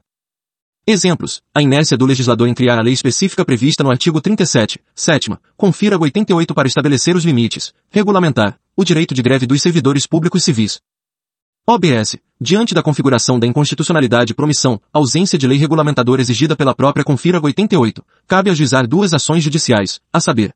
Exemplos. 0.84 1.40
A 1.54 1.62
inércia 1.62 1.96
do 1.96 2.04
legislador 2.04 2.48
em 2.48 2.54
criar 2.54 2.76
a 2.76 2.82
lei 2.82 2.92
específica 2.92 3.44
prevista 3.44 3.84
no 3.84 3.90
artigo 3.90 4.20
37, 4.20 4.80
sétima, 4.92 5.40
confira 5.56 5.96
88 5.96 6.52
para 6.52 6.66
estabelecer 6.66 7.14
os 7.14 7.24
limites, 7.24 7.72
regulamentar, 7.88 8.58
o 8.76 8.84
direito 8.84 9.14
de 9.14 9.22
greve 9.22 9.46
dos 9.46 9.62
servidores 9.62 10.08
públicos 10.08 10.42
civis. 10.42 10.80
OBS. 11.64 12.16
Diante 12.40 12.74
da 12.74 12.82
configuração 12.82 13.38
da 13.38 13.46
inconstitucionalidade 13.46 14.34
promissão, 14.34 14.80
ausência 14.92 15.38
de 15.38 15.46
lei 15.46 15.56
regulamentadora 15.56 16.20
exigida 16.20 16.56
pela 16.56 16.74
própria 16.74 17.04
Confira 17.04 17.40
88, 17.40 18.04
cabe 18.26 18.50
ajuizar 18.50 18.84
duas 18.84 19.14
ações 19.14 19.44
judiciais, 19.44 20.00
a 20.12 20.18
saber. 20.18 20.52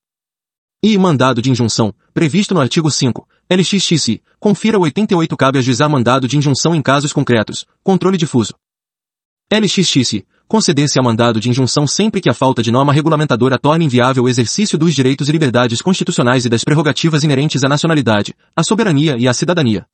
E 0.83 0.99
mandado 0.99 1.41
de 1.41 1.53
injunção, 1.53 1.95
previsto 2.13 2.53
no 2.53 2.61
artigo 2.61 2.91
5, 2.91 3.29
LXXI, 3.49 4.21
Confira 4.41 4.77
88 4.77 5.37
cabe 5.37 5.61
ajuizar 5.61 5.89
mandado 5.89 6.27
de 6.27 6.37
injunção 6.37 6.75
em 6.75 6.83
casos 6.83 7.13
concretos, 7.13 7.65
controle 7.85 8.19
difuso. 8.19 8.55
LXX, 9.53 10.25
conceder-se 10.49 10.99
a 10.99 11.03
mandado 11.03 11.39
de 11.39 11.49
injunção 11.49 11.87
sempre 11.87 12.21
que 12.21 12.29
a 12.29 12.35
falta 12.35 12.61
de 12.61 12.73
norma 12.73 12.93
regulamentadora 12.93 13.57
torne 13.57 13.85
inviável 13.85 14.25
o 14.25 14.29
exercício 14.29 14.77
dos 14.77 14.93
direitos 14.93 15.29
e 15.29 15.33
liberdades 15.33 15.81
constitucionais 15.81 16.45
e 16.45 16.49
das 16.49 16.65
prerrogativas 16.65 17.23
inerentes 17.23 17.63
à 17.63 17.69
nacionalidade, 17.69 18.35
à 18.57 18.65
soberania 18.65 19.17
e 19.17 19.29
à 19.29 19.33
cidadania. 19.33 19.87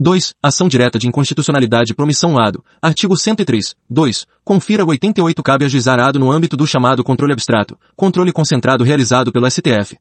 2. 0.00 0.34
Ação 0.42 0.66
direta 0.66 0.98
de 0.98 1.06
inconstitucionalidade 1.06 1.94
promissão 1.94 2.36
ADO. 2.36 2.64
Artigo 2.82 3.16
103. 3.16 3.76
2. 3.88 4.26
Confira 4.44 4.84
88 4.84 5.40
cabe 5.40 5.64
ajuizar 5.64 6.00
ADO 6.00 6.18
no 6.18 6.32
âmbito 6.32 6.56
do 6.56 6.66
chamado 6.66 7.04
controle 7.04 7.32
abstrato, 7.32 7.78
controle 7.94 8.32
concentrado 8.32 8.82
realizado 8.82 9.30
pelo 9.30 9.48
STF. 9.48 9.96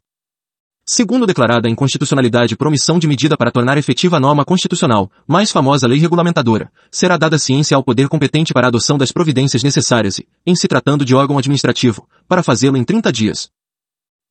Segundo 0.85 1.25
declarada 1.25 1.69
inconstitucionalidade 1.69 2.57
promissão 2.57 2.99
de 2.99 3.07
medida 3.07 3.37
para 3.37 3.51
tornar 3.51 3.77
efetiva 3.77 4.17
a 4.17 4.19
norma 4.19 4.43
constitucional, 4.43 5.09
mais 5.25 5.49
famosa 5.49 5.87
lei 5.87 5.97
regulamentadora, 5.97 6.69
será 6.91 7.15
dada 7.15 7.39
ciência 7.39 7.77
ao 7.77 7.83
poder 7.83 8.09
competente 8.09 8.53
para 8.53 8.67
a 8.67 8.69
adoção 8.69 8.97
das 8.97 9.09
providências 9.09 9.63
necessárias 9.63 10.19
e, 10.19 10.27
em 10.45 10.53
se 10.53 10.67
tratando 10.67 11.05
de 11.05 11.15
órgão 11.15 11.37
administrativo, 11.37 12.05
para 12.27 12.43
fazê-lo 12.43 12.75
em 12.75 12.83
30 12.83 13.13
dias. 13.13 13.49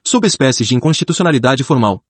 Subespécies 0.07 0.69
de 0.69 0.75
inconstitucionalidade 0.75 1.65
formal. 1.65 2.05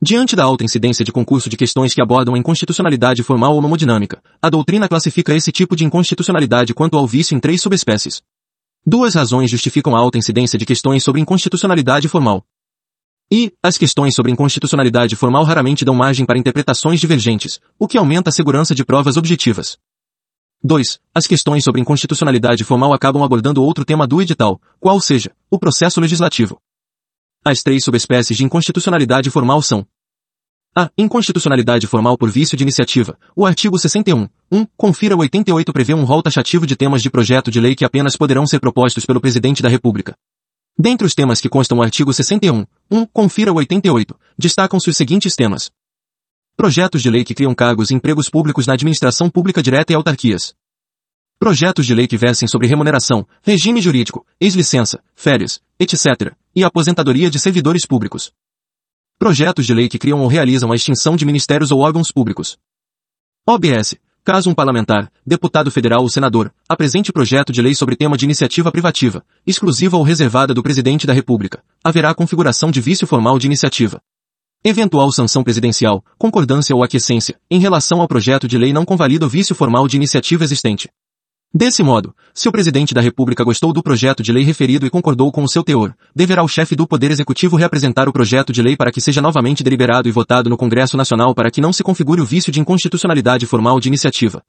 Diante 0.00 0.36
da 0.36 0.44
alta 0.44 0.62
incidência 0.62 1.04
de 1.04 1.10
concurso 1.10 1.50
de 1.50 1.56
questões 1.56 1.92
que 1.92 2.00
abordam 2.00 2.36
a 2.36 2.38
inconstitucionalidade 2.38 3.24
formal 3.24 3.56
ou 3.56 3.62
nomodinâmica, 3.62 4.22
a 4.40 4.48
doutrina 4.48 4.88
classifica 4.88 5.34
esse 5.34 5.50
tipo 5.50 5.74
de 5.74 5.84
inconstitucionalidade 5.84 6.72
quanto 6.72 6.96
ao 6.96 7.06
vício 7.06 7.36
em 7.36 7.40
três 7.40 7.62
subespécies. 7.62 8.22
Duas 8.86 9.16
razões 9.16 9.50
justificam 9.50 9.96
a 9.96 9.98
alta 9.98 10.18
incidência 10.18 10.56
de 10.56 10.64
questões 10.64 11.02
sobre 11.02 11.20
inconstitucionalidade 11.20 12.06
formal. 12.08 12.46
E, 13.30 13.52
as 13.60 13.76
questões 13.76 14.14
sobre 14.14 14.30
inconstitucionalidade 14.30 15.16
formal 15.16 15.42
raramente 15.42 15.84
dão 15.84 15.94
margem 15.94 16.24
para 16.24 16.38
interpretações 16.38 17.00
divergentes, 17.00 17.58
o 17.76 17.88
que 17.88 17.98
aumenta 17.98 18.30
a 18.30 18.32
segurança 18.32 18.72
de 18.72 18.84
provas 18.84 19.16
objetivas. 19.16 19.76
2. 20.62 21.00
As 21.12 21.26
questões 21.26 21.64
sobre 21.64 21.80
inconstitucionalidade 21.80 22.62
formal 22.62 22.92
acabam 22.92 23.24
abordando 23.24 23.62
outro 23.64 23.84
tema 23.84 24.06
do 24.06 24.22
edital, 24.22 24.60
qual 24.78 25.00
seja, 25.00 25.32
o 25.50 25.58
processo 25.58 26.00
legislativo. 26.00 26.60
As 27.44 27.62
três 27.62 27.82
subespécies 27.84 28.36
de 28.36 28.44
inconstitucionalidade 28.44 29.28
formal 29.28 29.60
são 29.60 29.84
a. 30.78 30.90
Inconstitucionalidade 30.96 31.86
formal 31.86 32.18
por 32.18 32.30
vício 32.30 32.56
de 32.56 32.62
iniciativa. 32.62 33.18
O 33.34 33.46
artigo 33.46 33.78
61, 33.78 34.28
1, 34.52 34.66
confira 34.76 35.16
88 35.16 35.72
prevê 35.72 35.94
um 35.94 36.04
rol 36.04 36.22
taxativo 36.22 36.66
de 36.66 36.76
temas 36.76 37.02
de 37.02 37.10
projeto 37.10 37.50
de 37.50 37.58
lei 37.58 37.74
que 37.74 37.84
apenas 37.84 38.14
poderão 38.14 38.46
ser 38.46 38.60
propostos 38.60 39.06
pelo 39.06 39.20
Presidente 39.20 39.62
da 39.62 39.68
República. 39.68 40.14
Dentre 40.78 41.06
os 41.06 41.14
temas 41.14 41.40
que 41.40 41.48
constam 41.48 41.76
no 41.76 41.82
artigo 41.82 42.12
61, 42.12 42.66
1, 42.90 43.06
confira 43.06 43.52
88, 43.52 44.14
destacam-se 44.36 44.90
os 44.90 44.96
seguintes 44.96 45.34
temas. 45.34 45.70
Projetos 46.54 47.02
de 47.02 47.10
lei 47.10 47.24
que 47.24 47.34
criam 47.34 47.54
cargos 47.54 47.90
e 47.90 47.94
empregos 47.94 48.28
públicos 48.28 48.66
na 48.66 48.74
administração 48.74 49.30
pública 49.30 49.62
direta 49.62 49.92
e 49.92 49.96
autarquias. 49.96 50.54
Projetos 51.38 51.86
de 51.86 51.94
lei 51.94 52.06
que 52.06 52.16
versem 52.16 52.46
sobre 52.46 52.66
remuneração, 52.66 53.26
regime 53.42 53.80
jurídico, 53.80 54.26
ex-licença, 54.38 55.02
férias, 55.14 55.60
etc., 55.78 56.34
e 56.54 56.64
aposentadoria 56.64 57.30
de 57.30 57.38
servidores 57.38 57.86
públicos. 57.86 58.32
Projetos 59.18 59.64
de 59.64 59.72
lei 59.72 59.88
que 59.88 59.98
criam 59.98 60.20
ou 60.20 60.28
realizam 60.28 60.72
a 60.72 60.76
extinção 60.76 61.16
de 61.16 61.24
ministérios 61.24 61.70
ou 61.70 61.80
órgãos 61.80 62.10
públicos. 62.10 62.58
OBS. 63.46 63.96
Caso 64.26 64.50
um 64.50 64.54
parlamentar, 64.54 65.08
deputado 65.24 65.70
federal 65.70 66.02
ou 66.02 66.08
senador, 66.08 66.52
apresente 66.68 67.12
projeto 67.12 67.52
de 67.52 67.62
lei 67.62 67.76
sobre 67.76 67.94
tema 67.94 68.16
de 68.16 68.24
iniciativa 68.24 68.72
privativa, 68.72 69.24
exclusiva 69.46 69.96
ou 69.96 70.02
reservada 70.02 70.52
do 70.52 70.64
presidente 70.64 71.06
da 71.06 71.12
República, 71.12 71.62
haverá 71.84 72.12
configuração 72.12 72.72
de 72.72 72.80
vício 72.80 73.06
formal 73.06 73.38
de 73.38 73.46
iniciativa. 73.46 74.00
Eventual 74.64 75.12
sanção 75.12 75.44
presidencial, 75.44 76.04
concordância 76.18 76.74
ou 76.74 76.82
aquiescência, 76.82 77.38
em 77.48 77.60
relação 77.60 78.00
ao 78.00 78.08
projeto 78.08 78.48
de 78.48 78.58
lei 78.58 78.72
não 78.72 78.84
convalida 78.84 79.24
o 79.24 79.28
vício 79.28 79.54
formal 79.54 79.86
de 79.86 79.94
iniciativa 79.94 80.42
existente. 80.42 80.88
Desse 81.56 81.82
modo, 81.82 82.14
se 82.34 82.50
o 82.50 82.52
presidente 82.52 82.92
da 82.92 83.00
República 83.00 83.42
gostou 83.42 83.72
do 83.72 83.82
projeto 83.82 84.22
de 84.22 84.30
lei 84.30 84.44
referido 84.44 84.84
e 84.84 84.90
concordou 84.90 85.32
com 85.32 85.42
o 85.42 85.48
seu 85.48 85.64
teor, 85.64 85.96
deverá 86.14 86.44
o 86.44 86.48
chefe 86.48 86.76
do 86.76 86.86
Poder 86.86 87.10
Executivo 87.10 87.56
reapresentar 87.56 88.10
o 88.10 88.12
projeto 88.12 88.52
de 88.52 88.60
lei 88.60 88.76
para 88.76 88.92
que 88.92 89.00
seja 89.00 89.22
novamente 89.22 89.64
deliberado 89.64 90.06
e 90.06 90.12
votado 90.12 90.50
no 90.50 90.56
Congresso 90.58 90.98
Nacional 90.98 91.34
para 91.34 91.50
que 91.50 91.62
não 91.62 91.72
se 91.72 91.82
configure 91.82 92.20
o 92.20 92.26
vício 92.26 92.52
de 92.52 92.60
inconstitucionalidade 92.60 93.46
formal 93.46 93.80
de 93.80 93.88
iniciativa. 93.88 94.42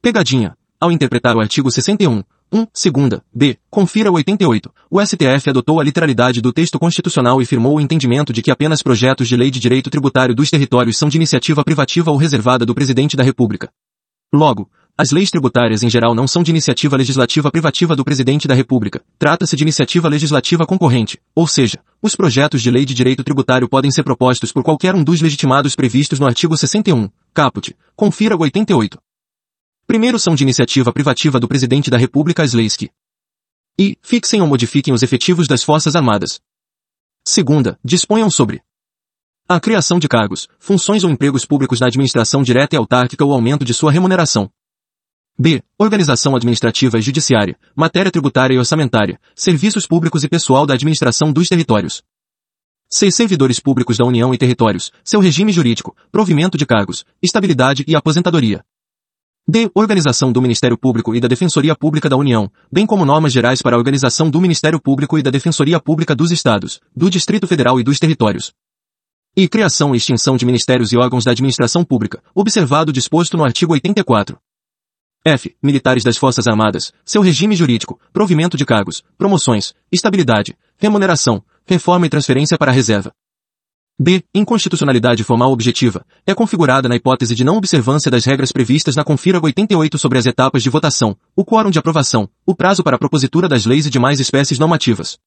Pegadinha. 0.00 0.54
Ao 0.80 0.92
interpretar 0.92 1.34
o 1.34 1.40
artigo 1.40 1.68
61, 1.68 2.22
1, 2.52 2.66
segunda, 2.72 3.24
b, 3.34 3.58
confira 3.68 4.08
o 4.08 4.14
88, 4.14 4.72
o 4.88 5.04
STF 5.04 5.50
adotou 5.50 5.80
a 5.80 5.84
literalidade 5.84 6.40
do 6.40 6.52
texto 6.52 6.78
constitucional 6.78 7.42
e 7.42 7.44
firmou 7.44 7.74
o 7.74 7.80
entendimento 7.80 8.32
de 8.32 8.40
que 8.40 8.52
apenas 8.52 8.84
projetos 8.84 9.26
de 9.26 9.36
lei 9.36 9.50
de 9.50 9.58
direito 9.58 9.90
tributário 9.90 10.32
dos 10.32 10.48
territórios 10.48 10.96
são 10.96 11.08
de 11.08 11.16
iniciativa 11.16 11.64
privativa 11.64 12.12
ou 12.12 12.16
reservada 12.16 12.64
do 12.64 12.72
Presidente 12.72 13.16
da 13.16 13.24
República. 13.24 13.68
Logo, 14.32 14.70
as 15.00 15.12
leis 15.12 15.30
tributárias 15.30 15.82
em 15.82 15.88
geral 15.88 16.14
não 16.14 16.28
são 16.28 16.42
de 16.42 16.50
iniciativa 16.50 16.94
legislativa 16.94 17.50
privativa 17.50 17.96
do 17.96 18.04
Presidente 18.04 18.46
da 18.46 18.54
República. 18.54 19.02
Trata-se 19.18 19.56
de 19.56 19.62
iniciativa 19.62 20.06
legislativa 20.10 20.66
concorrente, 20.66 21.18
ou 21.34 21.46
seja, 21.46 21.82
os 22.02 22.14
projetos 22.14 22.60
de 22.60 22.70
lei 22.70 22.84
de 22.84 22.92
direito 22.92 23.24
tributário 23.24 23.66
podem 23.66 23.90
ser 23.90 24.02
propostos 24.02 24.52
por 24.52 24.62
qualquer 24.62 24.94
um 24.94 25.02
dos 25.02 25.22
legitimados 25.22 25.74
previstos 25.74 26.20
no 26.20 26.26
artigo 26.26 26.54
61, 26.54 27.08
caput. 27.32 27.74
Confira 27.96 28.36
o 28.36 28.42
88. 28.42 28.98
Primeiro 29.86 30.18
são 30.18 30.34
de 30.34 30.42
iniciativa 30.42 30.92
privativa 30.92 31.40
do 31.40 31.48
Presidente 31.48 31.88
da 31.88 31.96
República 31.96 32.42
as 32.42 32.52
leis 32.52 32.76
que 32.76 32.90
e 33.78 33.96
fixem 34.02 34.42
ou 34.42 34.46
modifiquem 34.46 34.92
os 34.92 35.02
efetivos 35.02 35.48
das 35.48 35.62
Forças 35.62 35.96
Armadas. 35.96 36.42
Segunda, 37.26 37.78
disponham 37.82 38.28
sobre 38.28 38.60
a 39.48 39.58
criação 39.58 39.98
de 39.98 40.08
cargos, 40.08 40.46
funções 40.58 41.04
ou 41.04 41.10
empregos 41.10 41.46
públicos 41.46 41.80
na 41.80 41.86
administração 41.86 42.42
direta 42.42 42.76
e 42.76 42.78
autárquica 42.78 43.24
ou 43.24 43.32
aumento 43.32 43.64
de 43.64 43.72
sua 43.72 43.90
remuneração. 43.90 44.50
B. 45.42 45.62
Organização 45.78 46.36
administrativa 46.36 46.98
e 46.98 47.00
judiciária, 47.00 47.56
matéria 47.74 48.12
tributária 48.12 48.52
e 48.52 48.58
orçamentária, 48.58 49.18
serviços 49.34 49.86
públicos 49.86 50.22
e 50.22 50.28
pessoal 50.28 50.66
da 50.66 50.74
administração 50.74 51.32
dos 51.32 51.48
territórios. 51.48 52.02
C. 52.90 53.10
Servidores 53.10 53.58
públicos 53.58 53.96
da 53.96 54.04
União 54.04 54.34
e 54.34 54.36
territórios, 54.36 54.92
seu 55.02 55.18
regime 55.18 55.50
jurídico, 55.50 55.96
provimento 56.12 56.58
de 56.58 56.66
cargos, 56.66 57.06
estabilidade 57.22 57.86
e 57.88 57.96
aposentadoria. 57.96 58.62
D. 59.48 59.70
Organização 59.74 60.30
do 60.30 60.42
Ministério 60.42 60.76
Público 60.76 61.14
e 61.14 61.20
da 61.20 61.26
Defensoria 61.26 61.74
Pública 61.74 62.06
da 62.06 62.18
União, 62.18 62.52
bem 62.70 62.84
como 62.84 63.06
normas 63.06 63.32
gerais 63.32 63.62
para 63.62 63.76
a 63.76 63.78
organização 63.78 64.28
do 64.28 64.42
Ministério 64.42 64.78
Público 64.78 65.18
e 65.18 65.22
da 65.22 65.30
Defensoria 65.30 65.80
Pública 65.80 66.14
dos 66.14 66.30
Estados, 66.30 66.82
do 66.94 67.08
Distrito 67.08 67.46
Federal 67.46 67.80
e 67.80 67.82
dos 67.82 67.98
territórios. 67.98 68.52
E 69.34 69.48
criação 69.48 69.94
e 69.94 69.96
extinção 69.96 70.36
de 70.36 70.44
ministérios 70.44 70.92
e 70.92 70.98
órgãos 70.98 71.24
da 71.24 71.30
administração 71.30 71.82
pública, 71.82 72.22
observado 72.34 72.90
o 72.90 72.92
disposto 72.92 73.38
no 73.38 73.44
artigo 73.44 73.72
84. 73.72 74.38
F. 75.24 75.54
Militares 75.62 76.02
das 76.02 76.16
Forças 76.16 76.46
Armadas, 76.46 76.94
seu 77.04 77.20
regime 77.20 77.54
jurídico, 77.54 78.00
provimento 78.10 78.56
de 78.56 78.64
cargos, 78.64 79.02
promoções, 79.18 79.74
estabilidade, 79.92 80.56
remuneração, 80.78 81.44
reforma 81.66 82.06
e 82.06 82.08
transferência 82.08 82.56
para 82.56 82.70
a 82.70 82.74
reserva. 82.74 83.12
B. 83.98 84.24
Inconstitucionalidade 84.34 85.22
formal 85.22 85.52
objetiva, 85.52 86.06
é 86.26 86.34
configurada 86.34 86.88
na 86.88 86.96
hipótese 86.96 87.34
de 87.34 87.44
não 87.44 87.58
observância 87.58 88.10
das 88.10 88.24
regras 88.24 88.50
previstas 88.50 88.96
na 88.96 89.04
Confira 89.04 89.38
88 89.42 89.98
sobre 89.98 90.16
as 90.16 90.24
etapas 90.24 90.62
de 90.62 90.70
votação, 90.70 91.14
o 91.36 91.44
quórum 91.44 91.70
de 91.70 91.78
aprovação, 91.78 92.26
o 92.46 92.54
prazo 92.54 92.82
para 92.82 92.96
a 92.96 92.98
propositura 92.98 93.46
das 93.46 93.66
leis 93.66 93.84
e 93.84 93.90
demais 93.90 94.20
espécies 94.20 94.58
normativas. 94.58 95.18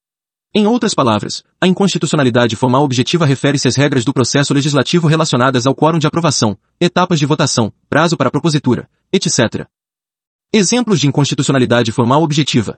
Em 0.56 0.66
outras 0.66 0.96
palavras, 0.96 1.44
a 1.62 1.68
inconstitucionalidade 1.68 2.56
formal 2.56 2.84
objetiva 2.84 3.28
refere-se 3.28 3.68
às 3.68 3.76
regras 3.76 4.04
do 4.04 4.14
processo 4.14 4.56
legislativo 4.56 5.08
relacionadas 5.08 5.68
ao 5.68 5.76
quórum 5.76 6.00
de 6.00 6.08
aprovação, 6.08 6.58
etapas 6.82 7.20
de 7.20 7.28
votação, 7.28 7.72
prazo 7.88 8.18
para 8.18 8.32
propositura, 8.32 8.90
etc. 9.12 9.68
Exemplos 10.56 11.00
de 11.00 11.08
inconstitucionalidade 11.08 11.92
formal 11.92 12.22
objetiva. 12.22 12.78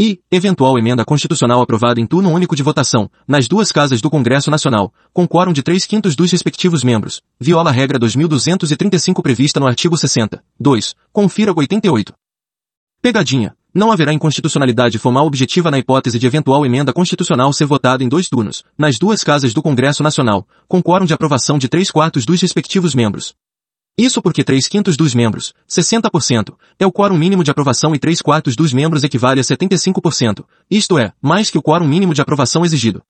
E, 0.00 0.22
eventual 0.30 0.78
emenda 0.78 1.04
constitucional 1.04 1.60
aprovada 1.60 2.00
em 2.00 2.06
turno 2.06 2.30
único 2.30 2.56
de 2.56 2.62
votação, 2.62 3.10
nas 3.26 3.46
duas 3.46 3.70
casas 3.70 4.00
do 4.00 4.08
Congresso 4.08 4.50
Nacional, 4.50 4.90
com 5.12 5.28
quórum 5.28 5.52
de 5.52 5.62
três 5.62 5.84
quintos 5.84 6.16
dos 6.16 6.32
respectivos 6.32 6.82
membros, 6.82 7.20
viola 7.38 7.68
a 7.68 7.72
regra 7.74 7.98
2235 7.98 9.22
prevista 9.22 9.60
no 9.60 9.66
artigo 9.66 9.98
60. 9.98 10.42
2. 10.58 10.94
Confira 11.12 11.52
88. 11.54 12.14
Pegadinha. 13.02 13.54
Não 13.74 13.92
haverá 13.92 14.14
inconstitucionalidade 14.14 14.98
formal 14.98 15.26
objetiva 15.26 15.70
na 15.70 15.78
hipótese 15.78 16.18
de 16.18 16.26
eventual 16.26 16.64
emenda 16.64 16.90
constitucional 16.90 17.52
ser 17.52 17.66
votada 17.66 18.02
em 18.02 18.08
dois 18.08 18.30
turnos, 18.30 18.64
nas 18.78 18.98
duas 18.98 19.22
casas 19.22 19.52
do 19.52 19.60
Congresso 19.60 20.02
Nacional, 20.02 20.48
com 20.66 20.82
quórum 20.82 21.04
de 21.04 21.12
aprovação 21.12 21.58
de 21.58 21.68
três 21.68 21.90
quartos 21.90 22.24
dos 22.24 22.40
respectivos 22.40 22.94
membros. 22.94 23.34
Isso 23.98 24.22
porque 24.22 24.44
três 24.44 24.68
quintos 24.68 24.96
dos 24.96 25.12
membros, 25.12 25.52
60%, 25.68 26.54
é 26.78 26.86
o 26.86 26.92
quórum 26.92 27.18
mínimo 27.18 27.42
de 27.42 27.50
aprovação 27.50 27.96
e 27.96 27.98
três 27.98 28.22
quartos 28.22 28.54
dos 28.54 28.72
membros 28.72 29.02
equivale 29.02 29.40
a 29.40 29.42
75%, 29.42 30.44
isto 30.70 30.96
é, 30.96 31.12
mais 31.20 31.50
que 31.50 31.58
o 31.58 31.62
quórum 31.62 31.88
mínimo 31.88 32.14
de 32.14 32.22
aprovação 32.22 32.64
exigido. 32.64 33.02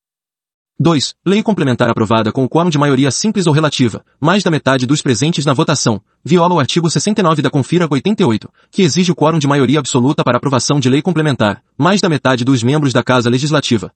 2. 0.80 1.14
Lei 1.26 1.42
complementar 1.42 1.90
aprovada 1.90 2.32
com 2.32 2.42
o 2.42 2.48
quórum 2.48 2.70
de 2.70 2.78
maioria 2.78 3.10
simples 3.10 3.46
ou 3.46 3.52
relativa, 3.52 4.02
mais 4.18 4.42
da 4.42 4.50
metade 4.50 4.86
dos 4.86 5.02
presentes 5.02 5.44
na 5.44 5.52
votação, 5.52 6.00
viola 6.24 6.54
o 6.54 6.60
artigo 6.60 6.88
69 6.88 7.42
da 7.42 7.50
Confira 7.50 7.86
88, 7.90 8.48
que 8.70 8.80
exige 8.80 9.12
o 9.12 9.14
quórum 9.14 9.38
de 9.38 9.46
maioria 9.46 9.80
absoluta 9.80 10.24
para 10.24 10.38
aprovação 10.38 10.80
de 10.80 10.88
lei 10.88 11.02
complementar, 11.02 11.62
mais 11.76 12.00
da 12.00 12.08
metade 12.08 12.46
dos 12.46 12.62
membros 12.62 12.94
da 12.94 13.02
Casa 13.02 13.28
Legislativa. 13.28 13.92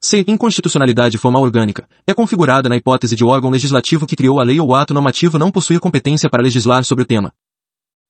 C. 0.00 0.24
Inconstitucionalidade 0.26 1.18
formal 1.18 1.42
orgânica. 1.42 1.88
É 2.06 2.14
configurada 2.14 2.68
na 2.68 2.76
hipótese 2.76 3.14
de 3.14 3.24
órgão 3.24 3.50
legislativo 3.50 4.06
que 4.06 4.16
criou 4.16 4.40
a 4.40 4.44
lei 4.44 4.58
ou 4.58 4.74
ato 4.74 4.94
normativo 4.94 5.38
não 5.38 5.50
possuir 5.50 5.78
competência 5.78 6.30
para 6.30 6.42
legislar 6.42 6.84
sobre 6.84 7.04
o 7.04 7.06
tema. 7.06 7.32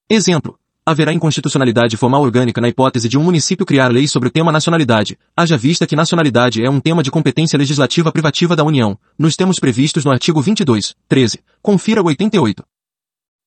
Exemplo 0.09 0.59
haverá 0.85 1.13
inconstitucionalidade 1.13 1.97
formal 1.97 2.23
orgânica 2.23 2.61
na 2.61 2.69
hipótese 2.69 3.09
de 3.09 3.19
um 3.19 3.23
município 3.23 3.67
criar 3.67 3.89
lei 3.89 4.09
sobre 4.09 4.29
o 4.29 4.33
tema 4.33 4.51
nacionalidade, 4.51 5.19
haja 5.37 5.57
vista 5.57 5.87
que 5.87 5.95
nacionalidade 5.95 6.65
é 6.65 6.71
um 6.71 6.81
tema 6.81 7.03
de 7.03 7.11
competência 7.11 7.59
legislativa 7.59 8.11
privativa 8.11 8.57
da 8.57 8.65
União, 8.65 8.99
nos 9.19 9.37
termos 9.37 9.59
previstos 9.59 10.05
no 10.05 10.11
artigo 10.11 10.41
22, 10.41 10.95
13. 11.09 11.41
Confira 11.63 12.03
o 12.03 12.07
88. 12.07 12.65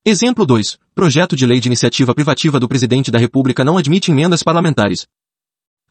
Exemplo 0.05 0.45
2. 0.45 0.77
Projeto 0.93 1.35
de 1.35 1.45
lei 1.45 1.59
de 1.59 1.67
iniciativa 1.67 2.13
privativa 2.13 2.59
do 2.59 2.67
Presidente 2.67 3.11
da 3.11 3.19
República 3.19 3.63
não 3.63 3.77
admite 3.77 4.11
emendas 4.11 4.43
parlamentares. 4.43 5.07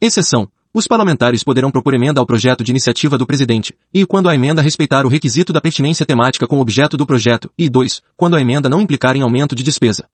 Exceção. 0.01 0.51
Os 0.75 0.87
parlamentares 0.87 1.45
poderão 1.45 1.71
propor 1.71 1.93
emenda 1.93 2.19
ao 2.19 2.25
projeto 2.25 2.65
de 2.65 2.71
iniciativa 2.71 3.19
do 3.19 3.27
Presidente, 3.27 3.77
e 3.93 4.07
quando 4.07 4.31
a 4.31 4.35
emenda 4.35 4.63
respeitar 4.63 5.05
o 5.05 5.09
requisito 5.09 5.53
da 5.53 5.61
pertinência 5.61 6.07
temática 6.07 6.47
com 6.47 6.57
o 6.57 6.61
objeto 6.63 6.97
do 6.97 7.05
projeto, 7.05 7.53
e 7.59 7.69
2. 7.69 8.03
Quando 8.17 8.37
a 8.37 8.41
emenda 8.41 8.71
não 8.71 8.81
implicar 8.81 9.15
em 9.15 9.21
aumento 9.21 9.55
de 9.55 9.63
despesa. 9.63 10.09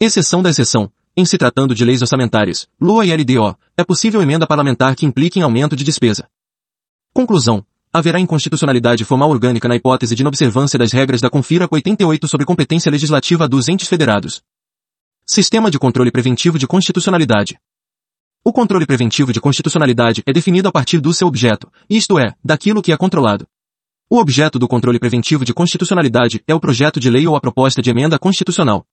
Exceção 0.00 0.42
da 0.42 0.50
exceção. 0.50 0.90
Em 1.16 1.24
se 1.24 1.38
tratando 1.38 1.76
de 1.76 1.84
leis 1.84 2.02
orçamentárias, 2.02 2.68
LUA 2.80 3.06
e 3.06 3.16
LDO, 3.16 3.56
é 3.76 3.84
possível 3.84 4.20
emenda 4.20 4.48
parlamentar 4.48 4.96
que 4.96 5.06
implique 5.06 5.38
em 5.38 5.42
aumento 5.42 5.76
de 5.76 5.84
despesa. 5.84 6.28
Conclusão. 7.14 7.64
Haverá 7.92 8.18
inconstitucionalidade 8.18 9.04
formal 9.04 9.30
orgânica 9.30 9.68
na 9.68 9.76
hipótese 9.76 10.16
de 10.16 10.22
inobservância 10.22 10.78
das 10.78 10.90
regras 10.90 11.20
da 11.20 11.30
Confira 11.30 11.68
88 11.70 12.26
sobre 12.26 12.44
competência 12.44 12.90
legislativa 12.90 13.48
dos 13.48 13.68
entes 13.68 13.88
federados. 13.88 14.42
Sistema 15.24 15.70
de 15.70 15.78
controle 15.78 16.10
preventivo 16.10 16.58
de 16.58 16.66
constitucionalidade. 16.66 17.60
O 18.44 18.52
controle 18.52 18.86
preventivo 18.86 19.32
de 19.32 19.40
constitucionalidade 19.40 20.22
é 20.24 20.32
definido 20.32 20.68
a 20.68 20.72
partir 20.72 21.00
do 21.00 21.12
seu 21.12 21.28
objeto, 21.28 21.70
isto 21.88 22.18
é, 22.18 22.34
daquilo 22.42 22.80
que 22.80 22.92
é 22.92 22.96
controlado. 22.96 23.46
O 24.08 24.18
objeto 24.18 24.58
do 24.58 24.66
controle 24.66 24.98
preventivo 24.98 25.44
de 25.44 25.52
constitucionalidade 25.52 26.42
é 26.46 26.54
o 26.54 26.60
projeto 26.60 26.98
de 26.98 27.10
lei 27.10 27.26
ou 27.26 27.36
a 27.36 27.40
proposta 27.40 27.82
de 27.82 27.90
emenda 27.90 28.18
constitucional. 28.18 28.86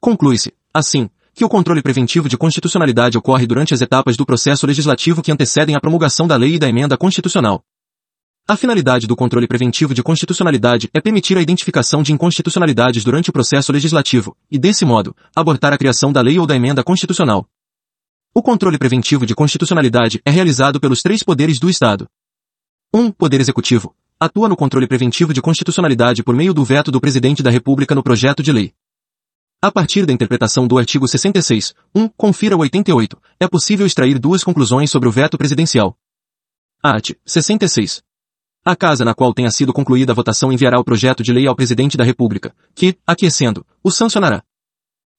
Conclui-se, 0.00 0.52
assim, 0.72 1.10
que 1.34 1.44
o 1.44 1.48
controle 1.48 1.82
preventivo 1.82 2.28
de 2.28 2.36
constitucionalidade 2.36 3.18
ocorre 3.18 3.46
durante 3.46 3.74
as 3.74 3.80
etapas 3.80 4.16
do 4.16 4.26
processo 4.26 4.66
legislativo 4.66 5.22
que 5.22 5.32
antecedem 5.32 5.74
a 5.74 5.80
promulgação 5.80 6.28
da 6.28 6.36
lei 6.36 6.54
e 6.54 6.58
da 6.58 6.68
emenda 6.68 6.96
constitucional. 6.96 7.64
A 8.46 8.56
finalidade 8.56 9.06
do 9.06 9.16
controle 9.16 9.46
preventivo 9.46 9.94
de 9.94 10.02
constitucionalidade 10.02 10.90
é 10.92 11.00
permitir 11.00 11.38
a 11.38 11.40
identificação 11.40 12.02
de 12.02 12.12
inconstitucionalidades 12.12 13.02
durante 13.02 13.30
o 13.30 13.32
processo 13.32 13.72
legislativo, 13.72 14.36
e 14.50 14.58
desse 14.58 14.84
modo, 14.84 15.16
abortar 15.34 15.72
a 15.72 15.78
criação 15.78 16.12
da 16.12 16.20
lei 16.20 16.38
ou 16.38 16.46
da 16.46 16.54
emenda 16.54 16.84
constitucional. 16.84 17.48
O 18.34 18.42
controle 18.42 18.78
preventivo 18.78 19.26
de 19.26 19.34
constitucionalidade 19.34 20.22
é 20.24 20.30
realizado 20.30 20.80
pelos 20.80 21.02
três 21.02 21.22
poderes 21.22 21.58
do 21.58 21.68
Estado. 21.68 22.08
1. 22.94 22.98
Um, 22.98 23.10
poder 23.12 23.42
Executivo. 23.42 23.94
Atua 24.18 24.48
no 24.48 24.56
controle 24.56 24.86
preventivo 24.86 25.34
de 25.34 25.42
constitucionalidade 25.42 26.22
por 26.22 26.34
meio 26.34 26.54
do 26.54 26.64
veto 26.64 26.90
do 26.90 26.98
Presidente 26.98 27.42
da 27.42 27.50
República 27.50 27.94
no 27.94 28.02
projeto 28.02 28.42
de 28.42 28.50
lei. 28.50 28.72
A 29.60 29.70
partir 29.70 30.06
da 30.06 30.14
interpretação 30.14 30.66
do 30.66 30.78
artigo 30.78 31.06
66, 31.06 31.74
1, 31.94 32.08
confira 32.08 32.56
o 32.56 32.60
88, 32.60 33.20
é 33.38 33.46
possível 33.46 33.86
extrair 33.86 34.18
duas 34.18 34.42
conclusões 34.42 34.90
sobre 34.90 35.10
o 35.10 35.12
veto 35.12 35.36
presidencial. 35.36 35.94
Art. 36.82 37.10
66. 37.26 38.02
A 38.64 38.74
casa 38.74 39.04
na 39.04 39.12
qual 39.12 39.34
tenha 39.34 39.50
sido 39.50 39.74
concluída 39.74 40.12
a 40.12 40.14
votação 40.14 40.50
enviará 40.50 40.80
o 40.80 40.84
projeto 40.84 41.22
de 41.22 41.34
lei 41.34 41.46
ao 41.46 41.54
Presidente 41.54 41.98
da 41.98 42.04
República, 42.04 42.54
que, 42.74 42.96
aquecendo, 43.06 43.66
o 43.84 43.90
sancionará. 43.90 44.42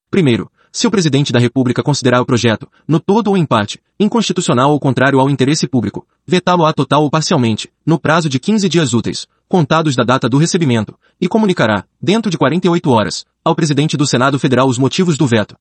Primeiro, 0.09 0.51
se 0.75 0.88
o 0.88 0.91
Presidente 0.91 1.31
da 1.31 1.38
República 1.38 1.83
considerar 1.83 2.19
o 2.19 2.25
projeto, 2.25 2.67
no 2.88 2.99
todo 2.99 3.27
ou 3.27 3.38
em 3.38 3.45
parte, 3.45 3.79
inconstitucional 3.99 4.71
ou 4.71 4.79
contrário 4.79 5.19
ao 5.19 5.29
interesse 5.29 5.67
público, 5.67 6.07
vetá-lo-á 6.25 6.73
total 6.73 7.03
ou 7.03 7.12
parcialmente, 7.12 7.71
no 7.86 7.99
prazo 7.99 8.27
de 8.27 8.39
15 8.39 8.67
dias 8.67 8.91
úteis, 8.91 9.27
contados 9.47 9.95
da 9.95 10.03
data 10.03 10.27
do 10.27 10.39
recebimento, 10.39 10.97
e 11.21 11.27
comunicará, 11.27 11.86
dentro 12.01 12.31
de 12.31 12.39
48 12.39 12.89
horas, 12.89 13.23
ao 13.45 13.53
presidente 13.55 13.95
do 13.95 14.07
Senado 14.07 14.39
Federal 14.39 14.67
os 14.67 14.79
motivos 14.79 15.15
do 15.15 15.27
veto. 15.27 15.55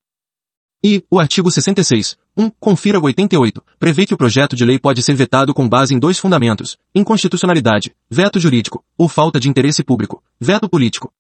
E, 0.83 1.05
o 1.11 1.21
artigo 1.21 1.51
66, 1.51 2.17
1, 2.35 2.51
confira 2.59 2.99
o 2.99 3.05
88, 3.05 3.63
prevê 3.79 4.07
que 4.07 4.15
o 4.15 4.17
projeto 4.17 4.57
de 4.57 4.65
lei 4.65 4.79
pode 4.79 5.03
ser 5.03 5.15
vetado 5.15 5.53
com 5.53 5.69
base 5.69 5.95
em 5.95 5.99
dois 5.99 6.19
fundamentos, 6.19 6.79
inconstitucionalidade, 6.95 7.95
veto 8.11 8.41
jurídico, 8.41 8.83
ou 8.97 9.11
falta 9.11 9.39
de 9.39 9.51
interesse 9.51 9.85
público, 9.85 10.23
veto 10.41 10.71
político. 10.71 11.13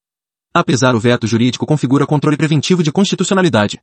Apesar 0.54 0.94
o 0.94 1.00
veto 1.00 1.26
jurídico 1.26 1.64
configura 1.64 2.06
controle 2.06 2.36
preventivo 2.36 2.82
de 2.82 2.92
constitucionalidade. 2.92 3.80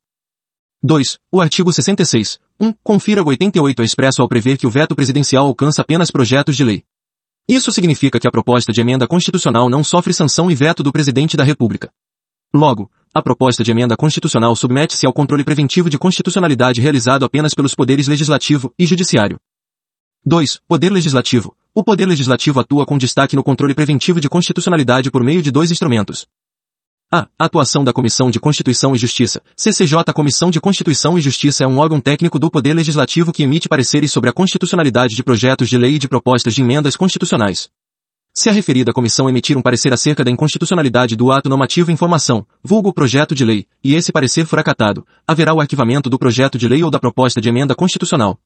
2. 0.83 1.17
O 1.31 1.41
artigo 1.41 1.73
66, 1.73 2.39
1, 2.59 2.73
confira 2.83 3.23
o 3.23 3.27
88 3.27 3.81
é 3.81 3.85
expresso 3.85 4.21
ao 4.21 4.29
prever 4.29 4.57
que 4.57 4.67
o 4.67 4.69
veto 4.69 4.95
presidencial 4.95 5.47
alcança 5.47 5.81
apenas 5.81 6.11
projetos 6.11 6.55
de 6.55 6.63
lei. 6.63 6.83
Isso 7.47 7.71
significa 7.71 8.19
que 8.19 8.27
a 8.27 8.31
proposta 8.31 8.71
de 8.71 8.79
emenda 8.79 9.07
constitucional 9.07 9.67
não 9.67 9.83
sofre 9.83 10.13
sanção 10.13 10.51
e 10.51 10.55
veto 10.55 10.83
do 10.83 10.91
presidente 10.91 11.35
da 11.35 11.43
República. 11.43 11.91
Logo, 12.53 12.89
a 13.11 13.21
proposta 13.21 13.63
de 13.63 13.71
emenda 13.71 13.97
constitucional 13.97 14.55
submete-se 14.55 15.07
ao 15.07 15.11
controle 15.11 15.43
preventivo 15.43 15.89
de 15.89 15.97
constitucionalidade 15.97 16.79
realizado 16.79 17.25
apenas 17.25 17.55
pelos 17.55 17.73
poderes 17.73 18.07
legislativo 18.07 18.71
e 18.77 18.85
judiciário. 18.85 19.39
2. 20.23 20.61
Poder 20.67 20.91
Legislativo. 20.91 21.55
O 21.73 21.83
Poder 21.83 22.05
Legislativo 22.05 22.59
atua 22.59 22.85
com 22.85 22.97
destaque 22.97 23.35
no 23.35 23.43
controle 23.43 23.73
preventivo 23.73 24.21
de 24.21 24.29
constitucionalidade 24.29 25.09
por 25.09 25.23
meio 25.23 25.41
de 25.41 25.49
dois 25.49 25.71
instrumentos. 25.71 26.27
A. 27.11 27.27
Atuação 27.39 27.83
da 27.83 27.91
Comissão 27.91 28.29
de 28.29 28.39
Constituição 28.39 28.93
e 28.93 28.97
Justiça. 28.99 29.41
CCJ 29.55 30.03
A 30.05 30.13
Comissão 30.13 30.51
de 30.51 30.61
Constituição 30.61 31.17
e 31.17 31.21
Justiça 31.21 31.63
é 31.63 31.67
um 31.67 31.79
órgão 31.79 31.99
técnico 31.99 32.37
do 32.37 32.51
Poder 32.51 32.75
Legislativo 32.75 33.33
que 33.33 33.41
emite 33.41 33.67
pareceres 33.67 34.11
sobre 34.11 34.29
a 34.29 34.33
constitucionalidade 34.33 35.15
de 35.15 35.23
projetos 35.23 35.67
de 35.67 35.75
lei 35.75 35.95
e 35.95 35.97
de 35.97 36.07
propostas 36.07 36.53
de 36.53 36.61
emendas 36.61 36.95
constitucionais. 36.95 37.67
Se 38.31 38.47
a 38.47 38.51
referida 38.51 38.93
comissão 38.93 39.27
emitir 39.27 39.57
um 39.57 39.61
parecer 39.63 39.91
acerca 39.91 40.23
da 40.23 40.29
inconstitucionalidade 40.29 41.15
do 41.15 41.31
ato 41.31 41.49
normativo 41.49 41.91
em 41.91 41.97
formação, 41.97 42.45
vulgo 42.63 42.93
projeto 42.93 43.33
de 43.33 43.43
lei, 43.43 43.65
e 43.83 43.95
esse 43.95 44.11
parecer 44.11 44.45
for 44.45 44.59
acatado, 44.59 45.03
haverá 45.27 45.51
o 45.51 45.59
arquivamento 45.59 46.11
do 46.11 46.19
projeto 46.19 46.59
de 46.59 46.67
lei 46.67 46.83
ou 46.83 46.91
da 46.91 46.99
proposta 46.99 47.41
de 47.41 47.49
emenda 47.49 47.73
constitucional. 47.73 48.37